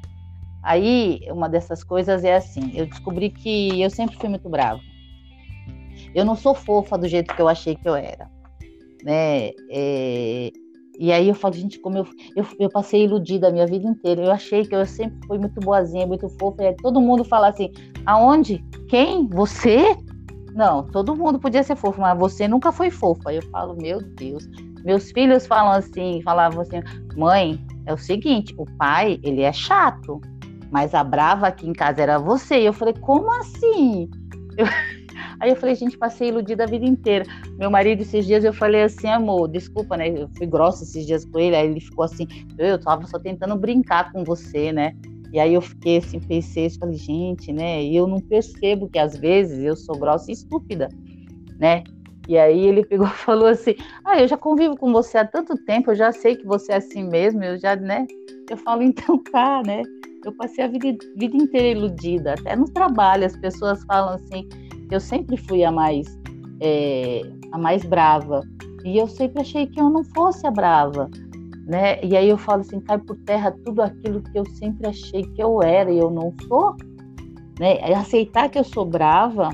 Aí, 0.65 1.21
uma 1.31 1.47
dessas 1.47 1.85
coisas 1.85 2.25
é 2.25 2.35
assim: 2.35 2.73
eu 2.75 2.87
descobri 2.87 3.31
que 3.31 3.81
eu 3.81 3.91
sempre 3.91 4.17
fui 4.17 4.31
muito 4.31 4.49
brava. 4.49 4.81
Eu 6.15 6.25
não 6.25 6.35
sou 6.35 6.55
fofa 6.55 6.97
do 6.97 7.07
jeito 7.07 7.35
que 7.35 7.43
eu 7.43 7.49
achei 7.49 7.77
que 7.77 7.87
eu 7.87 7.95
era. 7.95 8.31
Né? 9.05 9.51
É, 9.71 10.51
e 10.99 11.13
aí 11.13 11.29
eu 11.29 11.35
falo, 11.35 11.55
gente, 11.55 11.79
como 11.81 11.99
eu, 11.99 12.07
eu, 12.35 12.47
eu, 12.59 12.71
passei 12.71 13.05
iludida 13.05 13.49
a 13.49 13.53
minha 13.53 13.67
vida 13.67 13.87
inteira. 13.87 14.23
Eu 14.23 14.33
achei 14.33 14.65
que 14.65 14.75
eu 14.75 14.87
sempre 14.87 15.19
fui 15.27 15.39
muito 15.39 15.61
boazinha, 15.61 16.07
muito 16.07 16.29
fofa. 16.39 16.65
E 16.65 16.75
todo 16.77 17.01
mundo 17.01 17.25
fala 17.25 17.49
assim: 17.49 17.71
aonde? 18.07 18.65
Quem? 18.89 19.29
Você? 19.29 19.85
Não, 20.55 20.85
todo 20.85 21.17
mundo 21.17 21.39
podia 21.39 21.63
ser 21.63 21.77
fofo, 21.77 22.01
mas 22.01 22.19
você 22.19 22.49
nunca 22.49 22.73
foi 22.73 22.91
fofa. 22.91 23.35
Eu 23.35 23.43
falo, 23.51 23.77
meu 23.77 24.01
Deus. 24.01 24.49
Meus 24.85 25.11
filhos 25.11 25.47
falam 25.47 25.73
assim, 25.73 26.21
falavam 26.23 26.61
assim, 26.61 26.81
mãe, 27.17 27.59
é 27.87 27.93
o 27.93 27.97
seguinte, 27.97 28.55
o 28.59 28.67
pai, 28.77 29.19
ele 29.23 29.41
é 29.41 29.53
chato 29.53 30.21
mas 30.75 30.93
a 30.93 31.05
brava 31.05 31.47
aqui 31.47 31.69
em 31.69 31.73
casa 31.73 32.03
era 32.03 32.19
você. 32.19 32.61
E 32.61 32.67
eu 32.67 32.73
falei, 32.73 32.95
como 32.95 33.31
assim? 33.31 34.11
Eu... 34.59 34.67
Aí 35.39 35.51
eu 35.51 35.57
falei, 35.57 35.77
gente, 35.77 35.97
passei 35.97 36.29
iludida 36.29 36.65
a 36.65 36.67
vida 36.67 36.85
inteira. 36.85 37.25
Meu 37.57 37.71
marido, 37.71 38.03
esses 38.03 38.27
dias, 38.27 38.45
eu 38.45 38.53
falei 38.53 38.83
assim, 38.83 39.07
amor, 39.07 39.47
desculpa, 39.47 39.97
né? 39.97 40.09
Eu 40.09 40.29
fui 40.37 40.47
grossa 40.49 40.83
esses 40.83 41.07
dias 41.07 41.25
com 41.25 41.39
ele, 41.39 41.55
aí 41.55 41.69
ele 41.69 41.81
ficou 41.81 42.05
assim, 42.05 42.27
eu 42.59 42.77
tava 42.81 43.07
só 43.07 43.21
tentando 43.21 43.57
brincar 43.57 44.11
com 44.11 44.25
você, 44.25 44.73
né? 44.73 44.93
E 45.33 45.39
aí 45.39 45.55
eu 45.55 45.63
fiquei 45.63 45.99
assim, 45.99 46.19
pensei, 46.19 46.69
falei, 46.71 46.97
gente, 46.97 47.53
né? 47.53 47.81
E 47.81 47.95
eu 47.95 48.09
não 48.09 48.19
percebo 48.19 48.89
que 48.89 48.99
às 48.99 49.17
vezes 49.17 49.63
eu 49.63 49.77
sou 49.77 49.97
grossa 49.97 50.33
e 50.33 50.35
estúpida, 50.35 50.89
né? 51.57 51.85
E 52.27 52.37
aí 52.37 52.67
ele 52.67 52.85
pegou 52.85 53.07
e 53.07 53.11
falou 53.15 53.47
assim: 53.47 53.77
Ah, 54.05 54.21
eu 54.21 54.27
já 54.27 54.37
convivo 54.37 54.77
com 54.77 54.93
você 54.93 55.19
há 55.19 55.25
tanto 55.25 55.57
tempo, 55.57 55.93
eu 55.93 55.95
já 55.95 56.11
sei 56.11 56.35
que 56.35 56.47
você 56.47 56.73
é 56.73 56.77
assim 56.77 57.05
mesmo, 57.05 57.45
eu 57.45 57.59
já, 57.59 57.77
né? 57.77 58.07
Eu 58.51 58.57
falo, 58.57 58.83
então 58.83 59.23
tá, 59.23 59.63
né? 59.65 59.83
Eu 60.25 60.33
passei 60.33 60.65
a 60.65 60.69
vida, 60.69 60.97
vida 61.17 61.37
inteira 61.37 61.79
iludida, 61.79 62.35
até 62.35 62.57
no 62.57 62.67
trabalho 62.67 63.27
as 63.27 63.37
pessoas 63.37 63.85
falam 63.85 64.15
assim, 64.15 64.49
eu 64.91 65.01
sempre 65.01 65.37
fui 65.37 65.65
a 65.65 65.71
mais 65.71 66.07
é, 66.61 67.21
a 67.53 67.59
mais 67.59 67.85
brava 67.85 68.41
e 68.85 68.99
eu 68.99 69.07
sempre 69.07 69.41
achei 69.41 69.67
que 69.67 69.81
eu 69.81 69.89
não 69.89 70.05
fosse 70.05 70.47
a 70.47 70.51
brava, 70.51 71.11
né? 71.67 72.03
E 72.05 72.17
aí 72.17 72.29
eu 72.29 72.37
falo 72.37 72.61
assim, 72.61 72.81
cai 72.81 72.99
por 72.99 73.17
terra 73.19 73.51
tudo 73.65 73.83
aquilo 73.83 74.23
que 74.23 74.39
eu 74.39 74.45
sempre 74.47 74.87
achei 74.87 75.23
que 75.23 75.43
eu 75.43 75.63
era 75.63 75.91
e 75.91 75.99
eu 75.99 76.11
não 76.11 76.35
sou, 76.47 76.77
né? 77.59 77.79
É 77.79 77.95
aceitar 77.95 78.49
que 78.49 78.59
eu 78.59 78.65
sou 78.65 78.85
brava, 78.85 79.49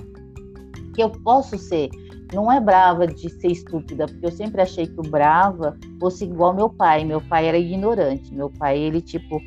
que 0.95 1.03
eu 1.03 1.11
posso 1.11 1.57
ser. 1.59 1.89
Não 2.33 2.51
é 2.51 2.61
brava 2.61 3.07
de 3.07 3.29
ser 3.29 3.49
estúpida, 3.49 4.07
porque 4.07 4.27
eu 4.27 4.31
sempre 4.31 4.63
achei 4.63 4.87
que 4.87 5.01
o 5.01 5.03
brava 5.03 5.77
fosse 5.99 6.25
igual 6.25 6.55
meu 6.55 6.69
pai. 6.69 7.05
Meu 7.05 7.21
pai 7.21 7.49
era 7.49 7.59
ignorante. 7.59 8.33
Meu 8.33 8.51
pai, 8.51 8.79
ele 8.79 9.01
tipo, 9.01 9.41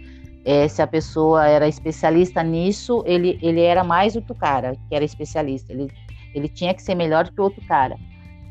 é, 0.45 0.67
se 0.67 0.81
a 0.81 0.87
pessoa 0.87 1.47
era 1.47 1.67
especialista 1.67 2.43
nisso, 2.43 3.03
ele, 3.05 3.39
ele 3.41 3.61
era 3.61 3.83
mais 3.83 4.15
outro 4.15 4.35
cara 4.35 4.75
que 4.89 4.95
era 4.95 5.05
especialista. 5.05 5.71
Ele, 5.71 5.87
ele 6.33 6.49
tinha 6.49 6.73
que 6.73 6.81
ser 6.81 6.95
melhor 6.95 7.29
que 7.29 7.39
o 7.39 7.43
outro 7.43 7.65
cara 7.67 7.95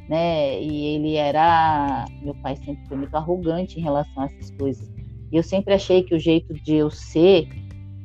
né? 0.08 0.60
E 0.60 0.94
ele 0.94 1.16
era, 1.16 2.04
meu 2.20 2.34
pai 2.34 2.56
sempre 2.56 2.86
foi 2.86 2.96
muito 2.96 3.14
arrogante 3.14 3.78
em 3.78 3.82
relação 3.82 4.22
a 4.22 4.26
essas 4.26 4.50
coisas. 4.52 4.90
E 5.30 5.36
eu 5.36 5.42
sempre 5.42 5.72
achei 5.72 6.02
que 6.02 6.14
o 6.14 6.18
jeito 6.18 6.52
de 6.52 6.74
eu 6.74 6.90
ser 6.90 7.48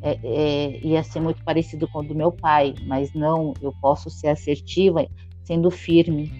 é, 0.01 0.17
é, 0.23 0.79
ia 0.85 1.03
ser 1.03 1.19
muito 1.19 1.43
parecido 1.43 1.87
com 1.87 1.99
o 1.99 2.03
do 2.03 2.15
meu 2.15 2.31
pai, 2.31 2.73
mas 2.85 3.13
não, 3.13 3.53
eu 3.61 3.73
posso 3.81 4.09
ser 4.09 4.29
assertiva 4.29 5.05
sendo 5.43 5.69
firme, 5.69 6.31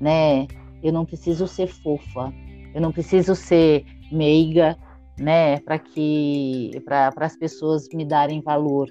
né? 0.00 0.46
Eu 0.82 0.92
não 0.92 1.04
preciso 1.04 1.46
ser 1.46 1.66
fofa, 1.66 2.32
eu 2.74 2.80
não 2.80 2.90
preciso 2.90 3.34
ser 3.34 3.84
meiga, 4.10 4.76
né? 5.18 5.58
Para 5.60 5.78
que 5.78 6.70
para 6.84 7.12
as 7.16 7.36
pessoas 7.36 7.88
me 7.92 8.04
darem 8.04 8.40
valor, 8.40 8.88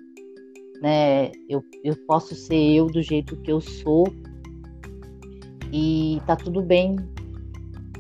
né? 0.82 1.32
Eu, 1.50 1.64
eu 1.84 1.96
posso 2.08 2.36
ser 2.36 2.76
eu 2.76 2.88
do 2.88 3.02
jeito 3.02 3.38
que 3.38 3.52
eu 3.52 3.62
sou 3.62 4.06
e 5.72 6.22
tá 6.26 6.36
tudo 6.36 6.62
bem. 6.62 6.96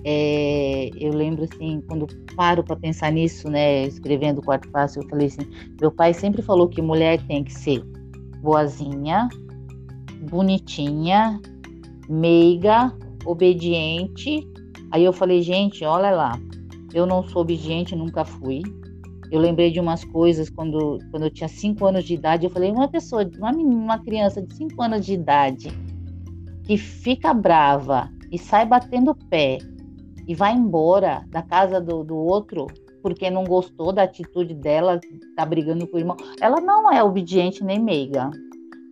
É, 0.04 0.90
eu 1.00 1.14
lembro 1.14 1.44
assim, 1.44 1.82
quando 1.88 2.08
paro 2.36 2.64
para 2.64 2.76
pensar 2.76 3.12
nisso, 3.12 3.48
né, 3.50 3.84
escrevendo 3.84 4.40
o 4.40 4.44
quarto 4.44 4.68
passo, 4.70 5.00
eu 5.00 5.08
falei 5.08 5.28
assim: 5.28 5.48
meu 5.80 5.92
pai 5.92 6.14
sempre 6.14 6.42
falou 6.42 6.68
que 6.68 6.82
mulher 6.82 7.22
tem 7.28 7.44
que 7.44 7.54
ser 7.54 7.84
boazinha, 8.42 9.30
bonitinha, 10.30 11.40
meiga, 12.10 12.92
obediente. 13.26 14.48
Aí 14.92 15.06
eu 15.06 15.14
falei, 15.14 15.42
gente, 15.42 15.86
olha 15.86 16.12
lá, 16.12 16.38
eu 16.94 17.06
não 17.06 17.24
sou 17.24 17.42
obediente, 17.42 17.96
nunca 17.96 18.24
fui. 18.24 18.62
Eu 19.32 19.40
lembrei 19.40 19.72
de 19.72 19.80
umas 19.80 20.04
coisas 20.04 20.50
quando, 20.50 21.00
quando 21.10 21.24
eu 21.24 21.30
tinha 21.30 21.48
cinco 21.48 21.86
anos 21.86 22.04
de 22.04 22.14
idade. 22.14 22.46
Eu 22.46 22.50
falei, 22.50 22.72
uma 22.72 22.88
pessoa, 22.88 23.30
uma, 23.38 23.52
uma 23.52 24.00
criança 24.00 24.42
de 24.42 24.54
cinco 24.56 24.82
anos 24.82 25.06
de 25.06 25.14
idade 25.14 25.70
que 26.64 26.78
fica 26.78 27.34
brava 27.34 28.10
e 28.32 28.38
sai 28.38 28.66
batendo 28.66 29.16
pé 29.30 29.58
e 30.28 30.36
vai 30.36 30.54
embora 30.54 31.26
da 31.30 31.42
casa 31.42 31.80
do, 31.80 32.04
do 32.04 32.16
outro 32.16 32.68
porque 33.02 33.30
não 33.30 33.44
gostou 33.44 33.92
da 33.92 34.04
atitude 34.04 34.54
dela, 34.54 35.00
tá 35.36 35.46
brigando 35.46 35.88
com 35.88 35.98
o 35.98 36.00
irmão, 36.00 36.16
ela 36.40 36.62
não 36.62 36.92
é 36.92 37.04
obediente 37.04 37.64
nem 37.64 37.80
meiga. 37.80 38.30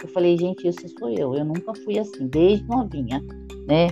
Eu 0.01 0.07
falei, 0.09 0.37
gente, 0.37 0.67
isso 0.67 0.87
sou 0.97 1.09
eu. 1.09 1.35
Eu 1.35 1.45
nunca 1.45 1.73
fui 1.83 1.99
assim, 1.99 2.27
desde 2.27 2.67
novinha, 2.67 3.21
né? 3.67 3.87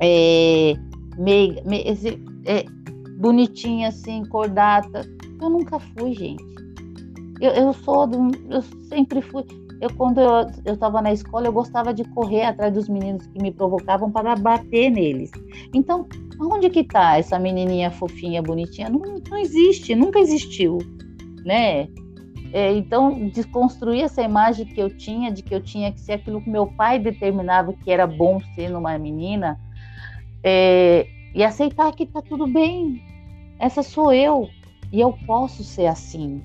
É, 0.00 0.74
meiga, 1.16 1.62
me, 1.64 1.82
é, 2.46 2.64
bonitinha 3.18 3.88
assim, 3.88 4.24
cordata. 4.24 5.02
Eu 5.40 5.50
nunca 5.50 5.78
fui, 5.78 6.14
gente. 6.14 6.44
Eu, 7.40 7.52
eu 7.52 7.72
sou 7.72 8.06
do, 8.06 8.30
eu 8.50 8.62
sempre 8.88 9.20
fui 9.20 9.44
eu 9.80 9.94
quando 9.94 10.20
eu 10.64 10.74
estava 10.74 11.00
na 11.00 11.12
escola, 11.12 11.46
eu 11.46 11.52
gostava 11.52 11.94
de 11.94 12.04
correr 12.04 12.42
atrás 12.42 12.72
dos 12.74 12.88
meninos 12.88 13.26
que 13.26 13.40
me 13.40 13.52
provocavam 13.52 14.10
para 14.10 14.34
bater 14.34 14.90
neles. 14.90 15.30
Então, 15.72 16.06
onde 16.40 16.68
que 16.68 16.80
está 16.80 17.16
essa 17.16 17.38
menininha 17.38 17.90
fofinha, 17.90 18.42
bonitinha? 18.42 18.88
Não, 18.88 19.00
não 19.30 19.38
existe, 19.38 19.94
nunca 19.94 20.18
existiu, 20.18 20.78
né? 21.44 21.88
É, 22.52 22.72
então, 22.72 23.28
desconstruir 23.28 24.02
essa 24.02 24.22
imagem 24.22 24.66
que 24.66 24.80
eu 24.80 24.90
tinha 24.96 25.30
de 25.30 25.42
que 25.42 25.54
eu 25.54 25.60
tinha 25.60 25.92
que 25.92 26.00
ser 26.00 26.14
aquilo 26.14 26.40
que 26.40 26.50
meu 26.50 26.66
pai 26.66 26.98
determinava 26.98 27.72
que 27.72 27.90
era 27.90 28.06
bom 28.06 28.40
ser 28.54 28.70
numa 28.70 28.98
menina 28.98 29.60
é, 30.42 31.06
e 31.34 31.44
aceitar 31.44 31.92
que 31.92 32.06
tá 32.06 32.20
tudo 32.20 32.46
bem. 32.46 33.00
Essa 33.58 33.82
sou 33.82 34.12
eu 34.12 34.48
e 34.92 35.00
eu 35.00 35.12
posso 35.26 35.64
ser 35.64 35.86
assim, 35.86 36.42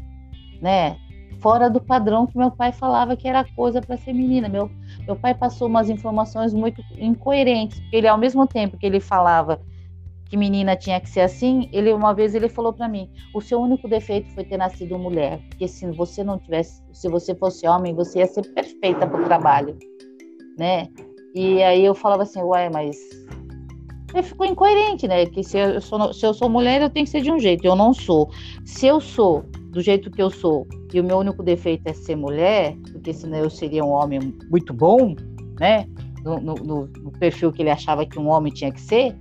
né? 0.62 0.98
fora 1.44 1.70
do 1.70 1.82
padrão 1.82 2.26
que 2.26 2.38
meu 2.38 2.50
pai 2.50 2.72
falava 2.72 3.18
que 3.18 3.28
era 3.28 3.44
coisa 3.44 3.82
para 3.82 3.98
ser 3.98 4.14
menina. 4.14 4.48
Meu, 4.48 4.72
meu 5.06 5.18
pai 5.18 5.36
passou 5.36 5.68
umas 5.68 5.90
informações 5.90 6.54
muito 6.54 6.82
incoerentes, 6.98 7.82
ele 7.92 8.08
ao 8.08 8.18
mesmo 8.18 8.48
tempo 8.48 8.78
que 8.78 8.86
ele 8.86 9.02
falava 9.02 9.62
que 10.30 10.38
menina 10.38 10.76
tinha 10.76 11.00
que 11.02 11.10
ser 11.10 11.20
assim, 11.20 11.70
ele 11.72 11.92
uma 11.92 12.14
vez 12.14 12.34
ele 12.34 12.48
falou 12.48 12.72
para 12.72 12.88
mim: 12.88 13.12
"O 13.36 13.42
seu 13.42 13.60
único 13.60 13.90
defeito 13.90 14.34
foi 14.34 14.46
ter 14.46 14.58
nascido 14.58 14.98
mulher, 14.98 15.40
porque 15.50 15.68
se 15.68 15.86
você 15.92 16.24
não 16.24 16.40
tivesse, 16.40 16.82
se 16.94 17.10
você 17.10 17.36
fosse 17.36 17.68
homem, 17.68 17.94
você 17.94 18.20
ia 18.20 18.26
ser 18.26 18.42
perfeita 18.54 19.06
para 19.06 19.22
o 19.22 19.26
trabalho", 19.26 19.78
né? 20.58 20.88
E 21.36 21.62
aí 21.62 21.84
eu 21.84 21.94
falava 21.94 22.24
assim: 22.24 22.42
"Ué, 22.42 22.70
mas 22.70 22.98
ficou 24.22 24.46
incoerente, 24.46 25.08
né? 25.08 25.26
Que 25.26 25.44
se 25.44 25.58
eu, 25.58 25.82
sou, 25.82 26.14
se 26.14 26.26
eu 26.26 26.34
sou 26.34 26.50
mulher, 26.50 26.82
eu 26.82 26.90
tenho 26.90 27.06
que 27.06 27.12
ser 27.12 27.22
de 27.22 27.32
um 27.32 27.40
jeito. 27.40 27.66
Eu 27.66 27.76
não 27.76 27.94
sou. 27.94 28.30
Se 28.66 28.86
eu 28.86 29.00
sou 29.00 29.44
do 29.72 29.82
jeito 29.82 30.12
que 30.12 30.22
eu 30.22 30.30
sou 30.30 30.68
e 30.94 31.00
o 31.00 31.04
meu 31.04 31.18
único 31.18 31.42
defeito 31.42 31.88
é 31.88 31.94
ser 31.94 32.16
mulher, 32.16 32.78
porque 32.92 33.12
senão 33.12 33.40
eu 33.40 33.50
seria 33.50 33.84
um 33.84 33.90
homem 33.90 34.20
muito 34.52 34.72
bom, 34.74 35.16
né? 35.60 35.88
No, 36.24 36.40
no, 36.40 36.56
no 36.56 37.12
perfil 37.14 37.52
que 37.52 37.64
ele 37.64 37.72
achava 37.72 38.06
que 38.06 38.20
um 38.20 38.30
homem 38.30 38.54
tinha 38.54 38.72
que 38.72 38.80
ser. 38.80 39.18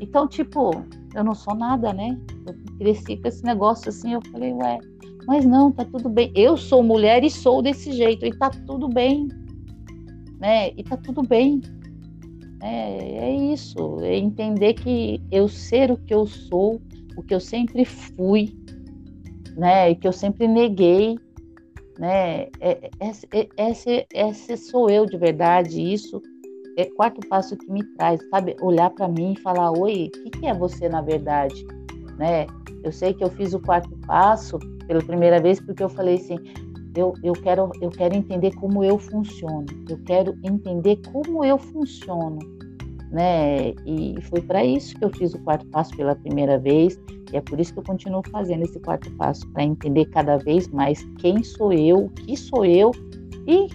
Então, 0.00 0.26
tipo, 0.26 0.70
eu 1.14 1.22
não 1.22 1.34
sou 1.34 1.54
nada, 1.54 1.92
né? 1.92 2.18
Eu 2.46 2.54
cresci 2.78 3.16
com 3.18 3.28
esse 3.28 3.44
negócio 3.44 3.90
assim, 3.90 4.14
eu 4.14 4.22
falei, 4.32 4.52
ué, 4.54 4.78
mas 5.26 5.44
não, 5.44 5.70
tá 5.70 5.84
tudo 5.84 6.08
bem. 6.08 6.32
Eu 6.34 6.56
sou 6.56 6.82
mulher 6.82 7.22
e 7.22 7.30
sou 7.30 7.62
desse 7.62 7.92
jeito, 7.92 8.24
e 8.24 8.30
tá 8.36 8.50
tudo 8.50 8.88
bem, 8.88 9.28
né? 10.38 10.70
E 10.76 10.82
tá 10.82 10.96
tudo 10.96 11.22
bem. 11.22 11.60
É, 12.62 12.98
é 13.18 13.34
isso, 13.34 14.00
é 14.02 14.16
entender 14.16 14.74
que 14.74 15.20
eu 15.30 15.48
ser 15.48 15.90
o 15.90 15.96
que 15.96 16.12
eu 16.12 16.26
sou, 16.26 16.80
o 17.16 17.22
que 17.22 17.34
eu 17.34 17.40
sempre 17.40 17.84
fui, 17.84 18.54
né? 19.56 19.90
E 19.90 19.96
que 19.96 20.06
eu 20.06 20.12
sempre 20.12 20.46
neguei, 20.46 21.18
né? 21.98 22.48
É, 22.60 22.90
é, 23.00 23.10
é, 23.32 23.70
esse, 23.70 24.06
esse 24.12 24.56
sou 24.56 24.90
eu 24.90 25.06
de 25.06 25.16
verdade, 25.16 25.80
isso 25.80 26.20
é 26.76 26.84
quarto 26.84 27.26
passo 27.28 27.56
que 27.56 27.70
me 27.70 27.82
traz, 27.94 28.20
sabe? 28.30 28.56
Olhar 28.60 28.90
para 28.90 29.08
mim 29.08 29.32
e 29.32 29.40
falar, 29.40 29.70
oi, 29.72 30.10
o 30.14 30.22
que, 30.24 30.30
que 30.30 30.46
é 30.46 30.54
você 30.54 30.88
na 30.88 31.00
verdade, 31.00 31.66
né? 32.18 32.46
Eu 32.82 32.92
sei 32.92 33.12
que 33.12 33.22
eu 33.22 33.30
fiz 33.30 33.52
o 33.52 33.60
quarto 33.60 33.90
passo 34.06 34.58
pela 34.86 35.02
primeira 35.02 35.40
vez 35.40 35.60
porque 35.60 35.82
eu 35.82 35.88
falei 35.88 36.16
assim, 36.16 36.36
eu, 36.94 37.14
eu, 37.22 37.32
quero, 37.34 37.70
eu 37.80 37.90
quero 37.90 38.14
entender 38.14 38.54
como 38.56 38.84
eu 38.84 38.98
funciono, 38.98 39.66
eu 39.88 39.98
quero 40.04 40.36
entender 40.42 41.00
como 41.12 41.44
eu 41.44 41.58
funciono, 41.58 42.38
né? 43.10 43.70
E 43.86 44.16
foi 44.22 44.40
para 44.40 44.64
isso 44.64 44.96
que 44.96 45.04
eu 45.04 45.10
fiz 45.10 45.34
o 45.34 45.38
quarto 45.40 45.66
passo 45.66 45.96
pela 45.96 46.14
primeira 46.14 46.58
vez, 46.58 46.98
e 47.32 47.36
é 47.36 47.40
por 47.40 47.60
isso 47.60 47.72
que 47.72 47.78
eu 47.78 47.84
continuo 47.84 48.22
fazendo 48.30 48.62
esse 48.62 48.80
quarto 48.80 49.10
passo, 49.12 49.48
para 49.52 49.62
entender 49.62 50.06
cada 50.06 50.36
vez 50.36 50.68
mais 50.68 51.02
quem 51.18 51.42
sou 51.42 51.72
eu, 51.72 52.06
o 52.06 52.10
que 52.10 52.36
sou 52.36 52.64
eu, 52.64 52.90
e 53.46 53.68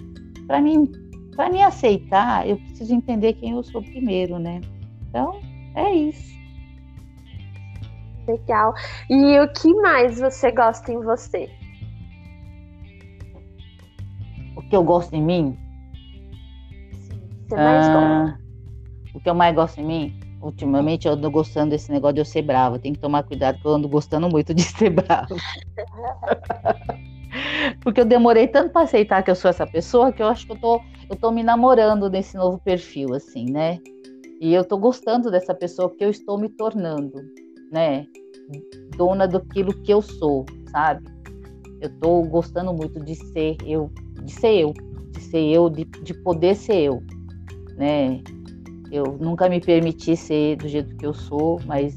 para 0.45 0.61
mim, 0.61 0.91
para 1.35 1.49
me 1.49 1.61
aceitar, 1.61 2.47
eu 2.47 2.57
preciso 2.57 2.93
entender 2.93 3.33
quem 3.33 3.51
eu 3.51 3.63
sou 3.63 3.81
primeiro, 3.81 4.39
né? 4.39 4.61
Então, 5.09 5.39
é 5.75 5.93
isso. 5.93 6.35
Legal. 8.27 8.73
E 9.09 9.39
o 9.39 9.47
que 9.53 9.73
mais 9.81 10.19
você 10.19 10.51
gosta 10.51 10.91
em 10.91 10.99
você? 10.99 11.49
Que 14.69 14.75
eu 14.75 14.83
gosto 14.83 15.13
em 15.13 15.21
mim? 15.21 15.57
Sim, 16.91 17.21
você 17.47 17.55
mais 17.55 17.87
ah, 17.87 17.93
gosta. 17.93 18.39
O 19.13 19.19
que 19.19 19.29
eu 19.29 19.35
mais 19.35 19.55
gosto 19.55 19.79
em 19.79 19.85
mim? 19.85 20.19
Ultimamente 20.41 21.07
eu 21.07 21.13
ando 21.13 21.31
gostando 21.31 21.71
desse 21.71 21.91
negócio 21.91 22.15
de 22.15 22.21
eu 22.21 22.25
ser 22.25 22.41
brava. 22.41 22.77
Tem 22.77 22.93
que 22.93 22.99
tomar 22.99 23.23
cuidado 23.23 23.55
porque 23.55 23.67
eu 23.67 23.73
ando 23.73 23.89
gostando 23.89 24.29
muito 24.29 24.53
de 24.53 24.61
ser 24.61 24.89
brava. 24.89 25.27
porque 27.81 28.01
eu 28.01 28.05
demorei 28.05 28.47
tanto 28.47 28.71
para 28.71 28.83
aceitar 28.83 29.23
que 29.23 29.31
eu 29.31 29.35
sou 29.35 29.49
essa 29.49 29.65
pessoa 29.65 30.11
que 30.11 30.21
eu 30.21 30.27
acho 30.27 30.45
que 30.45 30.53
eu 30.53 30.59
tô, 30.59 30.81
eu 31.09 31.15
tô 31.15 31.31
me 31.31 31.43
namorando 31.43 32.09
nesse 32.09 32.37
novo 32.37 32.59
perfil, 32.59 33.13
assim, 33.13 33.49
né? 33.49 33.79
E 34.39 34.53
eu 34.53 34.63
tô 34.63 34.77
gostando 34.77 35.31
dessa 35.31 35.53
pessoa 35.53 35.89
que 35.89 36.03
eu 36.03 36.09
estou 36.09 36.37
me 36.37 36.49
tornando, 36.49 37.21
né? 37.71 38.05
Dona 38.95 39.27
daquilo 39.27 39.73
que 39.81 39.91
eu 39.91 40.01
sou, 40.01 40.45
sabe? 40.69 41.05
Eu 41.81 41.89
tô 41.99 42.21
gostando 42.23 42.73
muito 42.73 42.99
de 42.99 43.15
ser 43.15 43.57
eu, 43.65 43.89
de 44.25 44.31
ser 44.33 44.59
eu, 44.59 44.73
de 45.11 45.21
ser 45.21 45.43
eu, 45.43 45.69
de, 45.69 45.85
de 45.85 46.13
poder 46.13 46.55
ser 46.55 46.81
eu, 46.81 47.03
né? 47.77 48.21
Eu 48.91 49.17
nunca 49.19 49.49
me 49.49 49.59
permiti 49.59 50.15
ser 50.15 50.57
do 50.57 50.67
jeito 50.67 50.95
que 50.95 51.05
eu 51.05 51.13
sou, 51.13 51.59
mas 51.65 51.95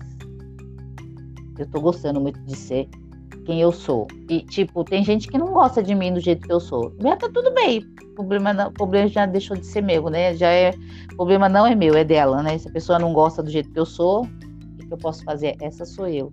eu 1.59 1.67
tô 1.67 1.81
gostando 1.81 2.21
muito 2.21 2.41
de 2.41 2.57
ser. 2.57 2.89
quem 3.45 3.61
eu 3.61 3.73
sou. 3.73 4.07
E, 4.29 4.43
tipo, 4.43 4.85
tem 4.85 5.03
gente 5.03 5.29
que 5.29 5.39
não 5.39 5.53
gosta 5.53 5.83
de 5.83 5.95
mim 5.95 6.13
do 6.13 6.21
jeito 6.21 6.47
que 6.47 6.53
eu 6.53 6.61
sou. 6.61 6.95
Já 7.01 7.17
tá 7.17 7.29
tudo 7.33 7.53
bem. 7.55 7.83
O 8.13 8.15
problema, 8.15 8.53
não, 8.53 8.69
o 8.69 8.73
problema 8.73 9.09
já 9.09 9.27
deixou 9.27 9.57
de 9.57 9.67
ser 9.67 9.83
meu, 9.83 10.11
né? 10.11 10.35
Já 10.35 10.51
é. 10.51 10.71
O 11.13 11.17
problema 11.17 11.49
não 11.49 11.67
é 11.67 11.75
meu, 11.75 11.95
é 11.95 12.05
dela, 12.05 12.43
né? 12.43 12.59
Se 12.59 12.69
a 12.69 12.73
pessoa 12.73 12.99
não 12.99 13.13
gosta 13.13 13.43
do 13.43 13.51
jeito 13.51 13.71
que 13.71 13.79
eu 13.79 13.87
sou, 13.87 14.25
o 14.25 14.87
que 14.87 14.93
eu 14.93 14.99
posso 14.99 15.25
fazer? 15.25 15.57
Essa 15.61 15.85
sou 15.85 16.07
eu. 16.07 16.33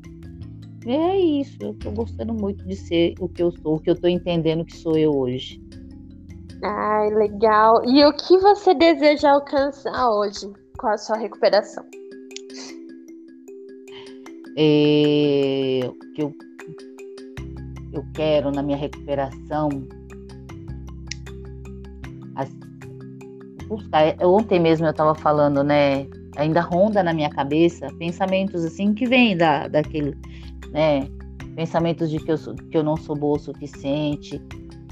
E 0.85 0.91
é 0.91 1.19
isso. 1.19 1.57
Eu 1.61 1.73
tô 1.75 1.91
gostando 1.91 2.33
muito 2.33 2.65
de 2.67 2.75
ser 2.75 3.15
o 3.19 3.27
que 3.27 3.41
eu 3.41 3.51
sou, 3.51 3.75
o 3.75 3.79
que 3.79 3.89
eu 3.89 3.95
tô 3.95 4.07
entendendo 4.07 4.65
que 4.65 4.75
sou 4.75 4.97
eu 4.97 5.15
hoje. 5.15 5.61
Ai, 6.67 7.11
legal. 7.11 7.85
E 7.85 8.03
o 8.03 8.11
que 8.11 8.39
você 8.39 8.73
deseja 8.73 9.33
alcançar 9.33 10.09
hoje 10.09 10.51
com 10.79 10.87
a 10.87 10.97
sua 10.97 11.15
recuperação? 11.15 11.85
É, 14.57 15.87
que 16.15 16.23
eu 16.23 16.33
eu 17.93 18.03
quero 18.15 18.51
na 18.51 18.63
minha 18.63 18.77
recuperação. 18.77 19.69
Ontem 24.21 24.59
mesmo 24.59 24.87
eu 24.87 24.91
estava 24.91 25.13
falando, 25.13 25.63
né? 25.63 26.07
Ainda 26.35 26.61
ronda 26.61 27.03
na 27.03 27.13
minha 27.13 27.29
cabeça 27.29 27.87
pensamentos 27.99 28.65
assim 28.65 28.93
que 28.93 29.05
vêm 29.05 29.37
da, 29.37 29.67
daquele, 29.67 30.17
né? 30.71 31.07
Pensamentos 31.55 32.09
de 32.09 32.17
que 32.17 32.31
eu, 32.31 32.37
sou, 32.37 32.55
que 32.55 32.75
eu 32.75 32.83
não 32.83 32.97
sou 32.97 33.15
boa 33.15 33.37
o 33.37 33.39
suficiente, 33.39 34.41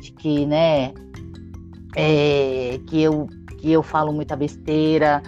de 0.02 0.12
que, 0.14 0.46
né? 0.46 0.94
É, 1.96 2.80
que 2.88 3.02
eu 3.02 3.28
que 3.60 3.72
eu 3.72 3.82
falo 3.82 4.12
muita 4.12 4.36
besteira, 4.36 5.24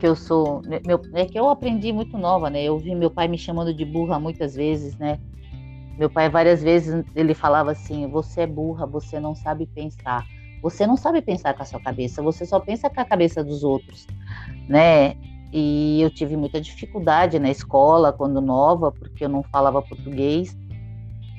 que 0.00 0.06
eu 0.06 0.16
sou, 0.16 0.60
meu, 0.84 1.00
é 1.14 1.24
que 1.24 1.38
eu 1.38 1.48
aprendi 1.48 1.92
muito 1.92 2.18
nova, 2.18 2.50
né? 2.50 2.62
Eu 2.64 2.78
vi 2.78 2.94
meu 2.94 3.10
pai 3.10 3.28
me 3.28 3.38
chamando 3.38 3.72
de 3.72 3.84
burra 3.84 4.18
muitas 4.18 4.54
vezes, 4.54 4.96
né? 4.98 5.18
Meu 5.96 6.10
pai 6.10 6.28
várias 6.28 6.62
vezes 6.62 7.04
ele 7.14 7.32
falava 7.32 7.70
assim: 7.70 8.06
"Você 8.08 8.42
é 8.42 8.46
burra, 8.46 8.86
você 8.86 9.20
não 9.20 9.34
sabe 9.34 9.66
pensar. 9.66 10.26
Você 10.62 10.86
não 10.86 10.96
sabe 10.96 11.22
pensar 11.22 11.54
com 11.54 11.62
a 11.62 11.66
sua 11.66 11.80
cabeça, 11.80 12.22
você 12.22 12.44
só 12.44 12.58
pensa 12.58 12.90
com 12.90 13.00
a 13.00 13.04
cabeça 13.04 13.44
dos 13.44 13.62
outros", 13.62 14.06
né? 14.68 15.14
E 15.52 16.02
eu 16.02 16.10
tive 16.10 16.36
muita 16.36 16.60
dificuldade 16.60 17.38
na 17.38 17.50
escola 17.50 18.12
quando 18.12 18.40
nova, 18.40 18.90
porque 18.90 19.24
eu 19.24 19.28
não 19.28 19.42
falava 19.44 19.80
português. 19.80 20.56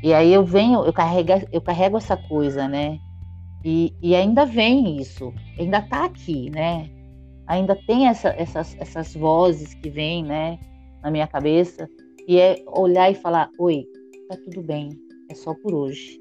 E 0.02 0.14
aí 0.14 0.32
eu 0.32 0.46
venho, 0.46 0.86
eu 0.86 0.94
carrego, 0.94 1.46
eu 1.52 1.62
carrego 1.62 1.98
essa 1.98 2.16
coisa, 2.16 2.68
né? 2.68 3.00
E, 3.70 3.94
e 4.02 4.16
ainda 4.16 4.46
vem 4.46 4.96
isso, 4.96 5.34
ainda 5.60 5.82
tá 5.82 6.06
aqui, 6.06 6.50
né? 6.50 6.90
Ainda 7.48 7.76
tem 7.76 8.08
essa, 8.08 8.30
essas, 8.30 8.78
essas 8.80 9.14
vozes 9.14 9.74
que 9.74 9.90
vêm, 9.90 10.24
né, 10.24 10.58
na 11.04 11.12
minha 11.12 11.28
cabeça. 11.28 11.90
E 12.26 12.40
é 12.40 12.64
olhar 12.66 13.12
e 13.12 13.16
falar: 13.16 13.50
Oi, 13.60 13.86
tá 14.30 14.38
tudo 14.46 14.62
bem, 14.62 14.92
é 15.30 15.36
só 15.36 15.54
por 15.54 15.74
hoje, 15.74 16.18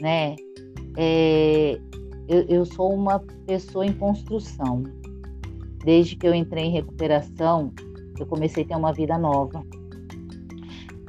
né? 0.00 0.36
É, 0.96 1.78
eu, 2.26 2.46
eu 2.48 2.64
sou 2.64 2.94
uma 2.94 3.18
pessoa 3.46 3.84
em 3.84 3.92
construção. 3.92 4.82
Desde 5.84 6.16
que 6.16 6.26
eu 6.26 6.34
entrei 6.34 6.64
em 6.64 6.72
recuperação, 6.72 7.74
eu 8.18 8.24
comecei 8.24 8.64
a 8.64 8.68
ter 8.68 8.74
uma 8.74 8.94
vida 8.94 9.18
nova. 9.18 9.62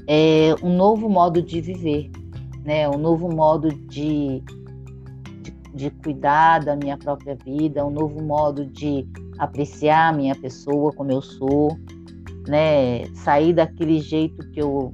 É 0.05 0.53
um 0.61 0.75
novo 0.75 1.07
modo 1.07 1.41
de 1.41 1.61
viver, 1.61 2.11
né? 2.65 2.89
Um 2.89 2.97
novo 2.97 3.33
modo 3.33 3.69
de, 3.73 4.43
de, 5.73 5.89
cuidar 5.89 6.59
da 6.59 6.75
minha 6.75 6.97
própria 6.97 7.35
vida, 7.35 7.85
um 7.85 7.91
novo 7.91 8.21
modo 8.21 8.65
de 8.65 9.07
apreciar 9.37 10.09
a 10.09 10.13
minha 10.13 10.35
pessoa 10.35 10.91
como 10.93 11.11
eu 11.11 11.21
sou, 11.21 11.77
né? 12.47 13.05
Sair 13.15 13.53
daquele 13.53 13.99
jeito 13.99 14.49
que 14.51 14.61
eu 14.61 14.93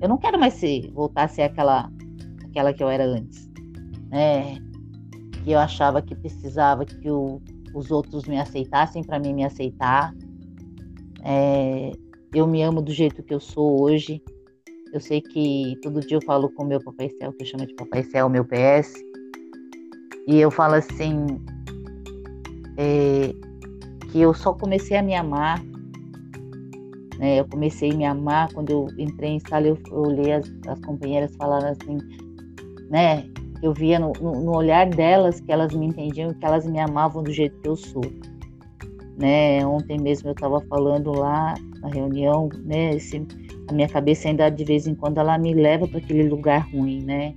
eu 0.00 0.08
não 0.08 0.16
quero 0.16 0.38
mais 0.38 0.54
ser, 0.54 0.90
voltar 0.92 1.24
a 1.24 1.28
ser 1.28 1.42
aquela, 1.42 1.90
aquela 2.44 2.72
que 2.72 2.82
eu 2.82 2.88
era 2.88 3.04
antes, 3.04 3.50
né? 4.10 4.56
Que 5.42 5.50
eu 5.50 5.58
achava 5.58 6.00
que 6.00 6.14
precisava 6.14 6.84
que 6.84 7.10
o, 7.10 7.40
os 7.74 7.90
outros 7.90 8.24
me 8.24 8.38
aceitassem 8.38 9.02
para 9.02 9.18
mim 9.18 9.34
me 9.34 9.44
aceitar. 9.44 10.14
É, 11.24 11.90
eu 12.32 12.46
me 12.46 12.62
amo 12.62 12.80
do 12.80 12.92
jeito 12.92 13.22
que 13.22 13.34
eu 13.34 13.40
sou 13.40 13.82
hoje. 13.82 14.22
Eu 14.92 15.00
sei 15.00 15.20
que 15.20 15.76
todo 15.82 16.00
dia 16.00 16.16
eu 16.16 16.22
falo 16.22 16.48
com 16.50 16.62
o 16.62 16.66
meu 16.66 16.82
papai 16.82 17.10
céu, 17.10 17.32
que 17.32 17.42
eu 17.42 17.46
chamo 17.46 17.66
de 17.66 17.74
papai 17.74 18.02
céu, 18.04 18.28
meu 18.28 18.44
PS, 18.44 18.94
e 20.28 20.38
eu 20.38 20.50
falo 20.50 20.74
assim 20.74 21.26
é, 22.76 23.34
que 24.12 24.20
eu 24.20 24.32
só 24.32 24.52
comecei 24.52 24.96
a 24.96 25.02
me 25.02 25.16
amar 25.16 25.60
né? 27.18 27.40
Eu 27.40 27.48
comecei 27.48 27.90
a 27.90 27.94
me 27.94 28.04
amar 28.04 28.52
quando 28.52 28.70
eu 28.70 28.86
entrei 28.96 29.32
em 29.32 29.40
sala, 29.40 29.66
eu, 29.66 29.78
eu 29.90 29.98
olhei 29.98 30.32
as, 30.32 30.50
as 30.66 30.80
companheiras 30.80 31.34
falando 31.36 31.64
assim, 31.64 31.98
né? 32.88 33.28
Eu 33.62 33.74
via 33.74 33.98
no, 33.98 34.12
no, 34.20 34.40
no, 34.40 34.56
olhar 34.56 34.88
delas 34.88 35.40
que 35.40 35.50
elas 35.50 35.74
me 35.74 35.86
entendiam, 35.86 36.32
que 36.32 36.46
elas 36.46 36.64
me 36.64 36.78
amavam 36.78 37.24
do 37.24 37.32
jeito 37.32 37.58
que 37.60 37.68
eu 37.68 37.76
sou, 37.76 38.04
né? 39.18 39.66
Ontem 39.66 39.98
mesmo 40.00 40.28
eu 40.28 40.32
estava 40.32 40.60
falando 40.62 41.12
lá 41.12 41.54
na 41.80 41.88
reunião, 41.88 42.48
né? 42.64 42.94
Esse, 42.94 43.26
a 43.68 43.72
minha 43.72 43.88
cabeça 43.88 44.28
ainda 44.28 44.48
de 44.48 44.64
vez 44.64 44.86
em 44.86 44.94
quando 44.94 45.18
ela 45.18 45.36
me 45.36 45.52
leva 45.54 45.88
para 45.88 45.98
aquele 45.98 46.28
lugar 46.28 46.68
ruim, 46.70 47.02
né? 47.02 47.34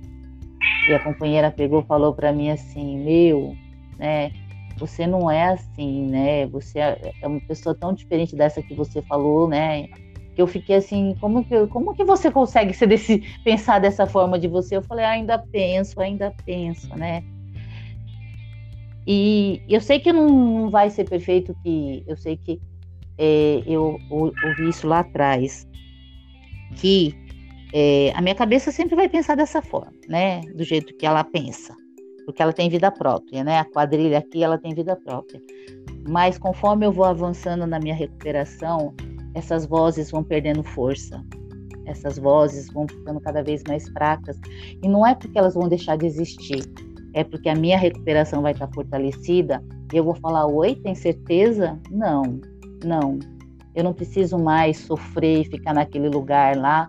E 0.88 0.94
a 0.94 0.98
companheira 0.98 1.50
pegou, 1.50 1.82
falou 1.82 2.12
para 2.12 2.32
mim 2.32 2.50
assim, 2.50 2.98
meu, 2.98 3.54
né? 3.98 4.32
você 4.86 5.06
não 5.06 5.30
é 5.30 5.44
assim, 5.44 6.06
né? 6.06 6.46
Você 6.46 6.78
é, 6.78 7.12
é 7.20 7.26
uma 7.26 7.40
pessoa 7.40 7.74
tão 7.74 7.92
diferente 7.92 8.34
dessa 8.34 8.62
que 8.62 8.74
você 8.74 9.00
falou, 9.02 9.48
né? 9.48 9.86
Que 10.34 10.42
eu 10.42 10.46
fiquei 10.46 10.76
assim, 10.76 11.16
como 11.20 11.44
que, 11.44 11.66
como 11.68 11.94
que 11.94 12.04
você 12.04 12.30
consegue 12.30 12.74
ser 12.74 12.86
desse, 12.86 13.22
pensar 13.44 13.78
dessa 13.78 14.06
forma 14.06 14.38
de 14.38 14.48
você? 14.48 14.76
Eu 14.76 14.82
falei, 14.82 15.04
ah, 15.04 15.10
ainda 15.10 15.38
penso, 15.38 16.00
ainda 16.00 16.34
penso, 16.44 16.88
né? 16.96 17.22
E 19.06 19.62
eu 19.68 19.80
sei 19.80 20.00
que 20.00 20.12
não 20.12 20.70
vai 20.70 20.90
ser 20.90 21.08
perfeito, 21.08 21.54
que 21.62 22.02
eu 22.06 22.16
sei 22.16 22.36
que 22.36 22.60
é, 23.18 23.62
eu 23.66 23.98
ouvi 24.10 24.68
isso 24.68 24.86
lá 24.86 25.00
atrás, 25.00 25.68
que 26.76 27.14
é, 27.72 28.12
a 28.14 28.20
minha 28.20 28.34
cabeça 28.34 28.70
sempre 28.70 28.94
vai 28.94 29.08
pensar 29.08 29.36
dessa 29.36 29.62
forma, 29.62 29.92
né? 30.08 30.40
Do 30.54 30.64
jeito 30.64 30.94
que 30.96 31.06
ela 31.06 31.24
pensa 31.24 31.74
porque 32.24 32.42
ela 32.42 32.52
tem 32.52 32.68
vida 32.68 32.90
própria, 32.90 33.44
né? 33.44 33.58
A 33.58 33.64
quadrilha 33.64 34.18
aqui 34.18 34.42
ela 34.42 34.58
tem 34.58 34.74
vida 34.74 34.96
própria. 34.96 35.40
Mas 36.08 36.38
conforme 36.38 36.86
eu 36.86 36.92
vou 36.92 37.04
avançando 37.04 37.66
na 37.66 37.78
minha 37.78 37.94
recuperação, 37.94 38.94
essas 39.34 39.66
vozes 39.66 40.10
vão 40.10 40.22
perdendo 40.22 40.62
força. 40.62 41.24
Essas 41.86 42.18
vozes 42.18 42.70
vão 42.72 42.86
ficando 42.88 43.20
cada 43.20 43.42
vez 43.42 43.62
mais 43.66 43.88
fracas. 43.88 44.38
E 44.82 44.88
não 44.88 45.06
é 45.06 45.14
porque 45.14 45.38
elas 45.38 45.54
vão 45.54 45.68
deixar 45.68 45.96
de 45.96 46.06
existir, 46.06 46.62
é 47.12 47.24
porque 47.24 47.48
a 47.48 47.54
minha 47.54 47.78
recuperação 47.78 48.42
vai 48.42 48.52
estar 48.52 48.68
fortalecida 48.72 49.62
e 49.92 49.96
eu 49.96 50.04
vou 50.04 50.14
falar: 50.14 50.46
Oi, 50.46 50.76
tem 50.76 50.94
certeza? 50.94 51.78
Não, 51.90 52.40
não. 52.84 53.18
Eu 53.74 53.84
não 53.84 53.94
preciso 53.94 54.38
mais 54.38 54.76
sofrer 54.78 55.40
e 55.40 55.44
ficar 55.44 55.72
naquele 55.72 56.08
lugar 56.08 56.56
lá 56.56 56.86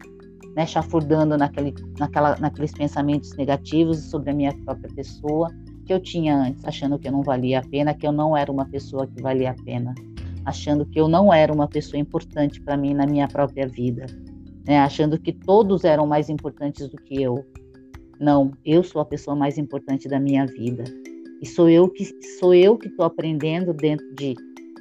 né, 0.55 0.65
chafurdando 0.65 1.37
naquele, 1.37 1.73
naquela, 1.97 2.35
naqueles 2.37 2.71
pensamentos 2.71 3.35
negativos 3.35 3.99
sobre 4.09 4.29
a 4.29 4.33
minha 4.33 4.53
própria 4.63 4.89
pessoa 4.93 5.49
que 5.85 5.93
eu 5.93 5.99
tinha 5.99 6.35
antes, 6.35 6.63
achando 6.65 6.97
que 6.97 7.07
eu 7.07 7.11
não 7.11 7.23
valia 7.23 7.59
a 7.59 7.63
pena, 7.63 7.93
que 7.93 8.07
eu 8.07 8.11
não 8.11 8.37
era 8.37 8.51
uma 8.51 8.65
pessoa 8.65 9.07
que 9.07 9.21
valia 9.21 9.51
a 9.51 9.63
pena, 9.63 9.93
achando 10.45 10.85
que 10.85 10.99
eu 10.99 11.07
não 11.07 11.33
era 11.33 11.51
uma 11.51 11.67
pessoa 11.67 11.99
importante 11.99 12.61
para 12.61 12.77
mim 12.77 12.93
na 12.93 13.05
minha 13.05 13.27
própria 13.27 13.67
vida, 13.67 14.05
né, 14.65 14.79
achando 14.79 15.19
que 15.19 15.33
todos 15.33 15.83
eram 15.83 16.07
mais 16.07 16.29
importantes 16.29 16.87
do 16.87 16.97
que 16.97 17.21
eu. 17.21 17.45
Não, 18.19 18.51
eu 18.63 18.83
sou 18.83 19.01
a 19.01 19.05
pessoa 19.05 19.35
mais 19.35 19.57
importante 19.57 20.07
da 20.07 20.19
minha 20.19 20.45
vida. 20.45 20.83
E 21.41 21.45
sou 21.45 21.69
eu 21.69 21.89
que 21.89 22.05
sou 22.39 22.53
eu 22.53 22.77
que 22.77 22.87
estou 22.87 23.05
aprendendo 23.05 23.73
dentro 23.73 24.05
de 24.15 24.33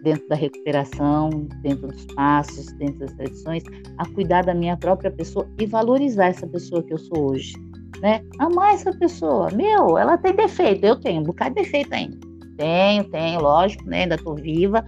dentro 0.03 0.29
da 0.29 0.35
recuperação, 0.35 1.31
dentro 1.63 1.89
dos 1.89 2.05
passos, 2.15 2.67
dentro 2.73 3.01
das 3.01 3.13
tradições, 3.13 3.63
a 3.99 4.07
cuidar 4.11 4.45
da 4.45 4.55
minha 4.55 4.77
própria 4.77 5.11
pessoa 5.11 5.49
e 5.59 5.67
valorizar 5.67 6.27
essa 6.27 6.47
pessoa 6.47 6.83
que 6.83 6.93
eu 6.93 6.99
sou 6.99 7.31
hoje, 7.31 7.55
né? 8.01 8.23
Amar 8.39 8.75
essa 8.75 8.93
pessoa, 8.93 9.49
meu, 9.53 9.97
ela 9.97 10.19
tem 10.19 10.35
defeito, 10.35 10.85
eu 10.85 10.97
tenho 10.97 11.21
um 11.21 11.25
bocado 11.25 11.55
de 11.55 11.63
defeito 11.63 11.93
ainda, 11.93 12.19
tenho, 12.57 13.05
tenho, 13.05 13.41
lógico, 13.41 13.89
né? 13.89 14.03
Ainda 14.03 14.17
tô 14.19 14.35
viva, 14.35 14.85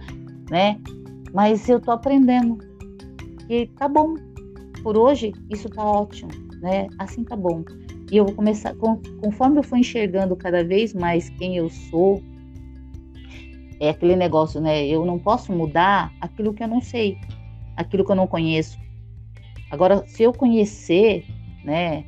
né? 0.49 0.79
Mas 1.33 1.67
eu 1.67 1.79
tô 1.79 1.91
aprendendo 1.91 2.57
e 3.49 3.67
tá 3.67 3.87
bom, 3.87 4.15
por 4.83 4.97
hoje 4.97 5.33
isso 5.49 5.69
tá 5.69 5.83
ótimo, 5.83 6.31
né? 6.61 6.87
Assim 6.99 7.23
tá 7.23 7.35
bom. 7.35 7.63
E 8.11 8.17
eu 8.17 8.25
vou 8.25 8.35
começar, 8.35 8.75
conforme 9.21 9.57
eu 9.59 9.63
for 9.63 9.77
enxergando 9.77 10.35
cada 10.35 10.63
vez 10.63 10.93
mais 10.93 11.27
quem 11.29 11.57
eu 11.57 11.69
sou, 11.69 12.21
é 13.79 13.89
aquele 13.89 14.15
negócio, 14.15 14.61
né? 14.61 14.85
Eu 14.85 15.05
não 15.05 15.19
posso 15.19 15.51
mudar 15.51 16.11
aquilo 16.21 16.53
que 16.53 16.63
eu 16.63 16.67
não 16.67 16.81
sei, 16.81 17.17
aquilo 17.75 18.03
que 18.05 18.11
eu 18.11 18.15
não 18.15 18.27
conheço. 18.27 18.77
Agora, 19.69 20.05
se 20.07 20.23
eu 20.23 20.33
conhecer, 20.33 21.25
né? 21.63 22.05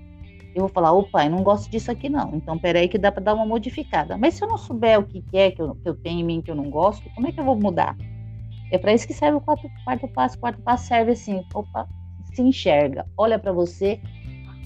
Eu 0.56 0.62
vou 0.62 0.70
falar, 0.70 0.92
opa, 0.92 1.24
eu 1.26 1.30
não 1.30 1.44
gosto 1.44 1.70
disso 1.70 1.92
aqui 1.92 2.10
não. 2.10 2.34
Então, 2.34 2.58
peraí 2.58 2.88
que 2.88 2.98
dá 2.98 3.12
para 3.12 3.24
dar 3.24 3.34
uma 3.36 3.46
modificada. 3.46 4.18
Mas 4.18 4.34
se 4.34 4.44
eu 4.44 4.48
não 4.48 4.58
souber 4.58 5.00
o 5.00 5.04
que 5.04 5.24
é 5.34 5.52
que 5.52 5.62
eu, 5.62 5.76
que 5.76 5.88
eu 5.88 5.96
tenho 5.96 6.22
em 6.22 6.24
mim 6.24 6.42
que 6.42 6.50
eu 6.50 6.56
não 6.56 6.70
gosto, 6.70 7.08
como 7.14 7.28
é 7.28 7.32
que 7.32 7.40
eu 7.40 7.44
vou 7.44 7.56
mudar? 7.56 7.96
É 8.72 8.78
para 8.78 8.92
isso 8.92 9.06
que 9.06 9.14
serve 9.14 9.38
o 9.38 9.42
quarto, 9.42 9.70
quarto 9.84 10.08
passo. 10.08 10.36
O 10.36 10.40
quarto 10.40 10.62
passo 10.62 10.88
serve 10.88 11.12
assim, 11.12 11.44
opa, 11.54 11.88
se 12.34 12.42
enxerga, 12.42 13.06
olha 13.16 13.38
para 13.38 13.52
você, 13.52 14.02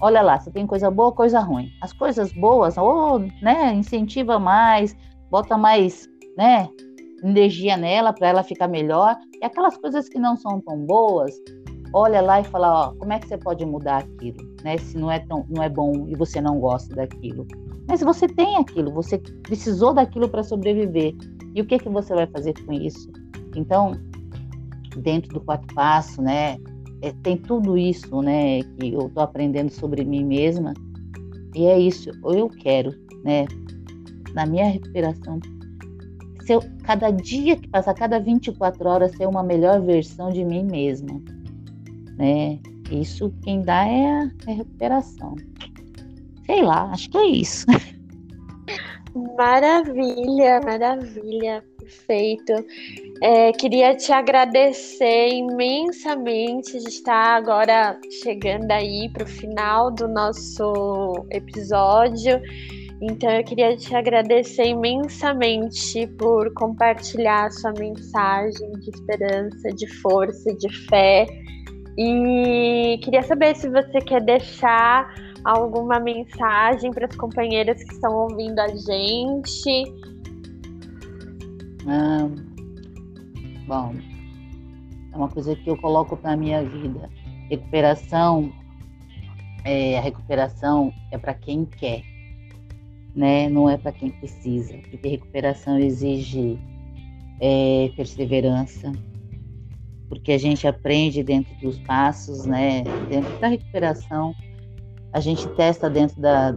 Olha 0.02 0.20
lá, 0.20 0.36
você 0.36 0.50
tem 0.50 0.66
coisa 0.66 0.90
boa, 0.90 1.12
coisa 1.12 1.38
ruim. 1.38 1.70
As 1.80 1.92
coisas 1.92 2.32
boas, 2.32 2.76
ou, 2.76 3.20
né, 3.40 3.72
incentiva 3.72 4.36
mais, 4.36 4.96
bota 5.30 5.56
mais, 5.56 6.08
né, 6.36 6.68
energia 7.22 7.76
nela 7.76 8.12
para 8.12 8.28
ela 8.28 8.42
ficar 8.42 8.68
melhor. 8.68 9.16
E 9.40 9.44
aquelas 9.44 9.76
coisas 9.76 10.08
que 10.08 10.18
não 10.18 10.36
são 10.36 10.60
tão 10.60 10.78
boas, 10.86 11.32
olha 11.92 12.20
lá 12.20 12.40
e 12.40 12.44
fala, 12.44 12.88
ó, 12.88 12.94
como 12.94 13.12
é 13.12 13.18
que 13.18 13.28
você 13.28 13.38
pode 13.38 13.64
mudar 13.64 13.98
aquilo, 13.98 14.38
né? 14.64 14.78
Se 14.78 14.96
não 14.96 15.10
é 15.10 15.20
tão, 15.20 15.46
não 15.48 15.62
é 15.62 15.68
bom 15.68 16.06
e 16.08 16.16
você 16.16 16.40
não 16.40 16.58
gosta 16.58 16.94
daquilo. 16.94 17.46
Mas 17.88 18.00
você 18.00 18.26
tem 18.26 18.56
aquilo, 18.56 18.92
você 18.92 19.18
precisou 19.42 19.92
daquilo 19.92 20.28
para 20.28 20.42
sobreviver. 20.42 21.14
E 21.54 21.60
o 21.60 21.66
que 21.66 21.78
que 21.78 21.88
você 21.88 22.14
vai 22.14 22.26
fazer 22.26 22.54
com 22.64 22.72
isso? 22.72 23.10
Então, 23.56 23.92
dentro 24.96 25.32
do 25.32 25.40
quarto 25.40 25.74
passo, 25.74 26.22
né, 26.22 26.56
é, 27.02 27.12
tem 27.22 27.36
tudo 27.36 27.76
isso, 27.76 28.22
né, 28.22 28.62
que 28.62 28.94
eu 28.94 29.10
tô 29.10 29.20
aprendendo 29.20 29.70
sobre 29.70 30.04
mim 30.04 30.24
mesma. 30.24 30.72
E 31.54 31.66
é 31.66 31.78
isso, 31.78 32.10
eu 32.24 32.48
quero, 32.48 32.90
né, 33.24 33.44
na 34.34 34.46
minha 34.46 34.68
recuperação, 34.68 35.38
se 36.60 36.66
eu, 36.66 36.82
cada 36.84 37.10
dia 37.10 37.56
que 37.56 37.68
passa, 37.68 37.94
cada 37.94 38.20
24 38.20 38.88
horas, 38.88 39.12
ser 39.16 39.26
uma 39.26 39.42
melhor 39.42 39.80
versão 39.80 40.30
de 40.30 40.44
mim 40.44 40.64
mesma 40.64 41.20
né? 42.16 42.58
Isso 42.90 43.32
quem 43.42 43.62
dá 43.62 43.86
é 43.86 44.06
a, 44.06 44.30
é 44.46 44.52
a 44.52 44.54
recuperação. 44.54 45.34
Sei 46.46 46.62
lá, 46.62 46.90
acho 46.92 47.10
que 47.10 47.18
é 47.18 47.26
isso. 47.26 47.66
Maravilha, 49.36 50.58
maravilha, 50.64 51.62
perfeito. 51.78 52.54
É, 53.22 53.52
queria 53.52 53.94
te 53.94 54.10
agradecer 54.10 55.28
imensamente 55.28 56.78
de 56.78 56.88
estar 56.88 57.36
agora 57.36 58.00
chegando 58.22 58.70
aí 58.70 59.10
para 59.12 59.24
o 59.24 59.28
final 59.28 59.90
do 59.90 60.08
nosso 60.08 61.12
episódio. 61.30 62.40
Então, 63.04 63.28
eu 63.30 63.42
queria 63.42 63.76
te 63.76 63.92
agradecer 63.96 64.64
imensamente 64.64 66.06
por 66.18 66.54
compartilhar 66.54 67.50
sua 67.50 67.72
mensagem 67.72 68.70
de 68.78 68.90
esperança, 68.90 69.72
de 69.74 69.88
força, 70.00 70.54
de 70.54 70.72
fé 70.86 71.26
e 71.98 72.98
queria 73.02 73.22
saber 73.22 73.56
se 73.56 73.68
você 73.68 73.98
quer 74.00 74.22
deixar 74.22 75.12
alguma 75.44 75.98
mensagem 75.98 76.92
para 76.92 77.06
as 77.06 77.16
companheiras 77.16 77.82
que 77.82 77.92
estão 77.92 78.14
ouvindo 78.14 78.58
a 78.60 78.68
gente. 78.68 79.84
Ah, 81.88 82.28
bom, 83.66 83.94
é 85.12 85.16
uma 85.16 85.28
coisa 85.28 85.56
que 85.56 85.68
eu 85.68 85.76
coloco 85.76 86.16
para 86.16 86.36
minha 86.36 86.62
vida. 86.62 87.10
Recuperação, 87.50 88.52
é, 89.64 89.98
a 89.98 90.00
recuperação 90.00 90.92
é 91.10 91.18
para 91.18 91.34
quem 91.34 91.64
quer, 91.64 92.02
né? 93.14 93.48
Não 93.48 93.68
é 93.68 93.76
para 93.76 93.92
quem 93.92 94.10
precisa, 94.10 94.74
porque 94.90 95.08
recuperação 95.08 95.78
exige 95.78 96.58
é, 97.40 97.90
perseverança, 97.96 98.92
porque 100.08 100.32
a 100.32 100.38
gente 100.38 100.66
aprende 100.66 101.22
dentro 101.22 101.54
dos 101.60 101.78
passos, 101.80 102.44
né? 102.44 102.84
Dentro 103.08 103.38
da 103.38 103.48
recuperação, 103.48 104.34
a 105.12 105.20
gente 105.20 105.46
testa 105.50 105.88
dentro 105.88 106.20
da, 106.20 106.56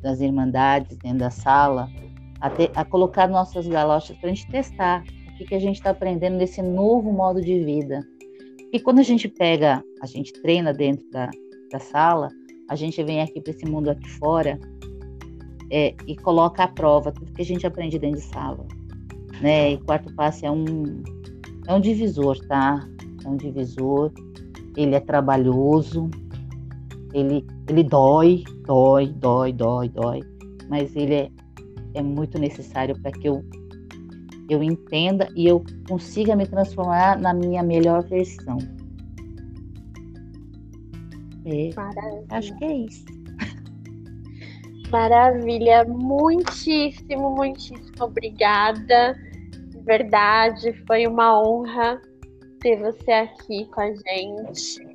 das 0.00 0.20
irmandades, 0.20 0.96
dentro 0.98 1.18
da 1.18 1.30
sala, 1.30 1.88
a, 2.40 2.48
a 2.80 2.84
colocar 2.84 3.28
nossas 3.28 3.66
galochas 3.66 4.16
para 4.16 4.30
a 4.30 4.34
gente 4.34 4.50
testar 4.50 5.04
o 5.28 5.36
que, 5.36 5.44
que 5.44 5.54
a 5.54 5.60
gente 5.60 5.76
está 5.76 5.90
aprendendo 5.90 6.36
nesse 6.36 6.60
novo 6.60 7.12
modo 7.12 7.40
de 7.40 7.64
vida. 7.64 8.00
E 8.72 8.80
quando 8.80 8.98
a 8.98 9.04
gente 9.04 9.28
pega, 9.28 9.82
a 10.02 10.06
gente 10.06 10.32
treina 10.40 10.72
dentro 10.72 11.08
da, 11.10 11.30
da 11.70 11.78
sala, 11.78 12.28
a 12.68 12.74
gente 12.74 13.02
vem 13.02 13.20
aqui 13.20 13.40
para 13.40 13.52
esse 13.52 13.66
mundo 13.66 13.90
aqui 13.90 14.08
fora 14.12 14.58
é, 15.72 15.94
e 16.06 16.14
coloca 16.14 16.64
à 16.64 16.68
prova 16.68 17.10
tudo 17.10 17.32
que 17.32 17.40
a 17.40 17.44
gente 17.44 17.66
aprende 17.66 17.98
dentro 17.98 18.20
de 18.20 18.26
sala. 18.26 18.64
Né? 19.40 19.72
E 19.72 19.78
quarto 19.78 20.14
passo 20.14 20.44
é 20.44 20.50
um, 20.50 21.02
é 21.66 21.74
um 21.74 21.80
divisor, 21.80 22.38
tá? 22.46 22.86
é 23.24 23.28
um 23.28 23.36
divisor, 23.36 24.12
ele 24.76 24.94
é 24.94 25.00
trabalhoso, 25.00 26.10
ele, 27.14 27.44
ele 27.68 27.82
dói, 27.82 28.44
dói, 28.66 29.08
dói, 29.08 29.52
dói, 29.52 29.88
dói, 29.88 30.20
mas 30.68 30.94
ele 30.94 31.14
é, 31.14 31.30
é 31.94 32.02
muito 32.02 32.38
necessário 32.38 33.00
para 33.00 33.10
que 33.10 33.28
eu, 33.28 33.42
eu 34.50 34.62
entenda 34.62 35.26
e 35.34 35.46
eu 35.46 35.64
consiga 35.88 36.36
me 36.36 36.46
transformar 36.46 37.18
na 37.18 37.32
minha 37.32 37.62
melhor 37.62 38.02
versão. 38.04 38.58
É, 41.46 41.70
acho 42.30 42.54
que 42.58 42.64
é 42.64 42.76
isso. 42.76 43.21
Maravilha, 44.92 45.84
muitíssimo, 45.86 47.34
muitíssimo 47.34 48.04
obrigada. 48.04 49.18
De 49.70 49.80
verdade, 49.80 50.74
foi 50.86 51.06
uma 51.06 51.42
honra 51.42 51.98
ter 52.60 52.78
você 52.78 53.10
aqui 53.10 53.64
com 53.74 53.80
a 53.80 53.86
gente. 53.86 54.86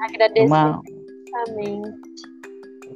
Agradeço 0.00 0.46
uma... 0.46 0.80
imensamente. 0.88 2.22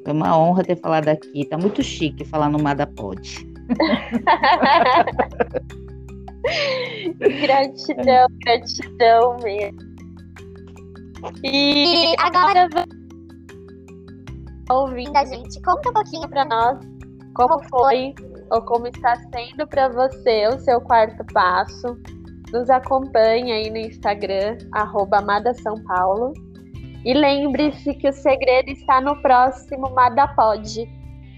Foi 0.03 0.14
uma 0.14 0.39
honra 0.39 0.64
ter 0.64 0.76
falado 0.76 1.09
aqui. 1.09 1.45
Tá 1.45 1.59
muito 1.59 1.83
chique 1.83 2.24
falar 2.24 2.49
no 2.49 2.59
Mada 2.59 2.87
Pod. 2.87 3.47
gratidão, 7.43 8.26
gratidão 8.43 9.37
mesmo. 9.43 9.93
E 11.45 12.14
agora 12.18 12.70
ouvindo 14.73 15.16
a 15.16 15.25
gente, 15.25 15.61
conta 15.62 15.91
um 15.91 15.93
pouquinho 15.93 16.29
para 16.29 16.45
nós 16.45 16.79
como 17.35 17.62
foi 17.68 18.14
ou 18.51 18.62
como 18.62 18.87
está 18.87 19.16
sendo 19.16 19.66
para 19.66 19.89
você 19.89 20.49
o 20.49 20.59
seu 20.59 20.81
quarto 20.81 21.25
passo 21.33 21.97
nos 22.53 22.68
acompanhe 22.68 23.51
aí 23.51 23.70
no 23.70 23.79
Instagram, 23.79 24.59
arroba 24.73 25.25
São 25.55 25.83
Paulo. 25.85 26.35
E 27.05 27.14
lembre-se 27.14 27.95
que 27.95 28.09
o 28.09 28.12
segredo 28.12 28.68
está 28.68 29.01
no 29.01 29.20
próximo 29.20 29.91
Madapod. 29.91 30.87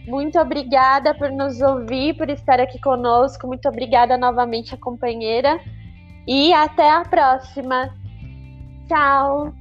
Muito 0.06 0.38
obrigada 0.38 1.14
por 1.14 1.30
nos 1.30 1.62
ouvir, 1.62 2.14
por 2.16 2.28
estar 2.28 2.60
aqui 2.60 2.78
conosco. 2.80 3.46
Muito 3.46 3.66
obrigada 3.68 4.18
novamente 4.18 4.74
a 4.74 4.78
companheira. 4.78 5.58
E 6.26 6.52
até 6.52 6.90
a 6.90 7.02
próxima. 7.02 7.94
Tchau. 8.86 9.54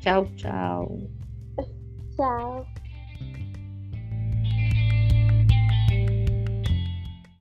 Tchau, 0.00 0.26
tchau. 0.36 0.98
Tchau. 2.16 2.71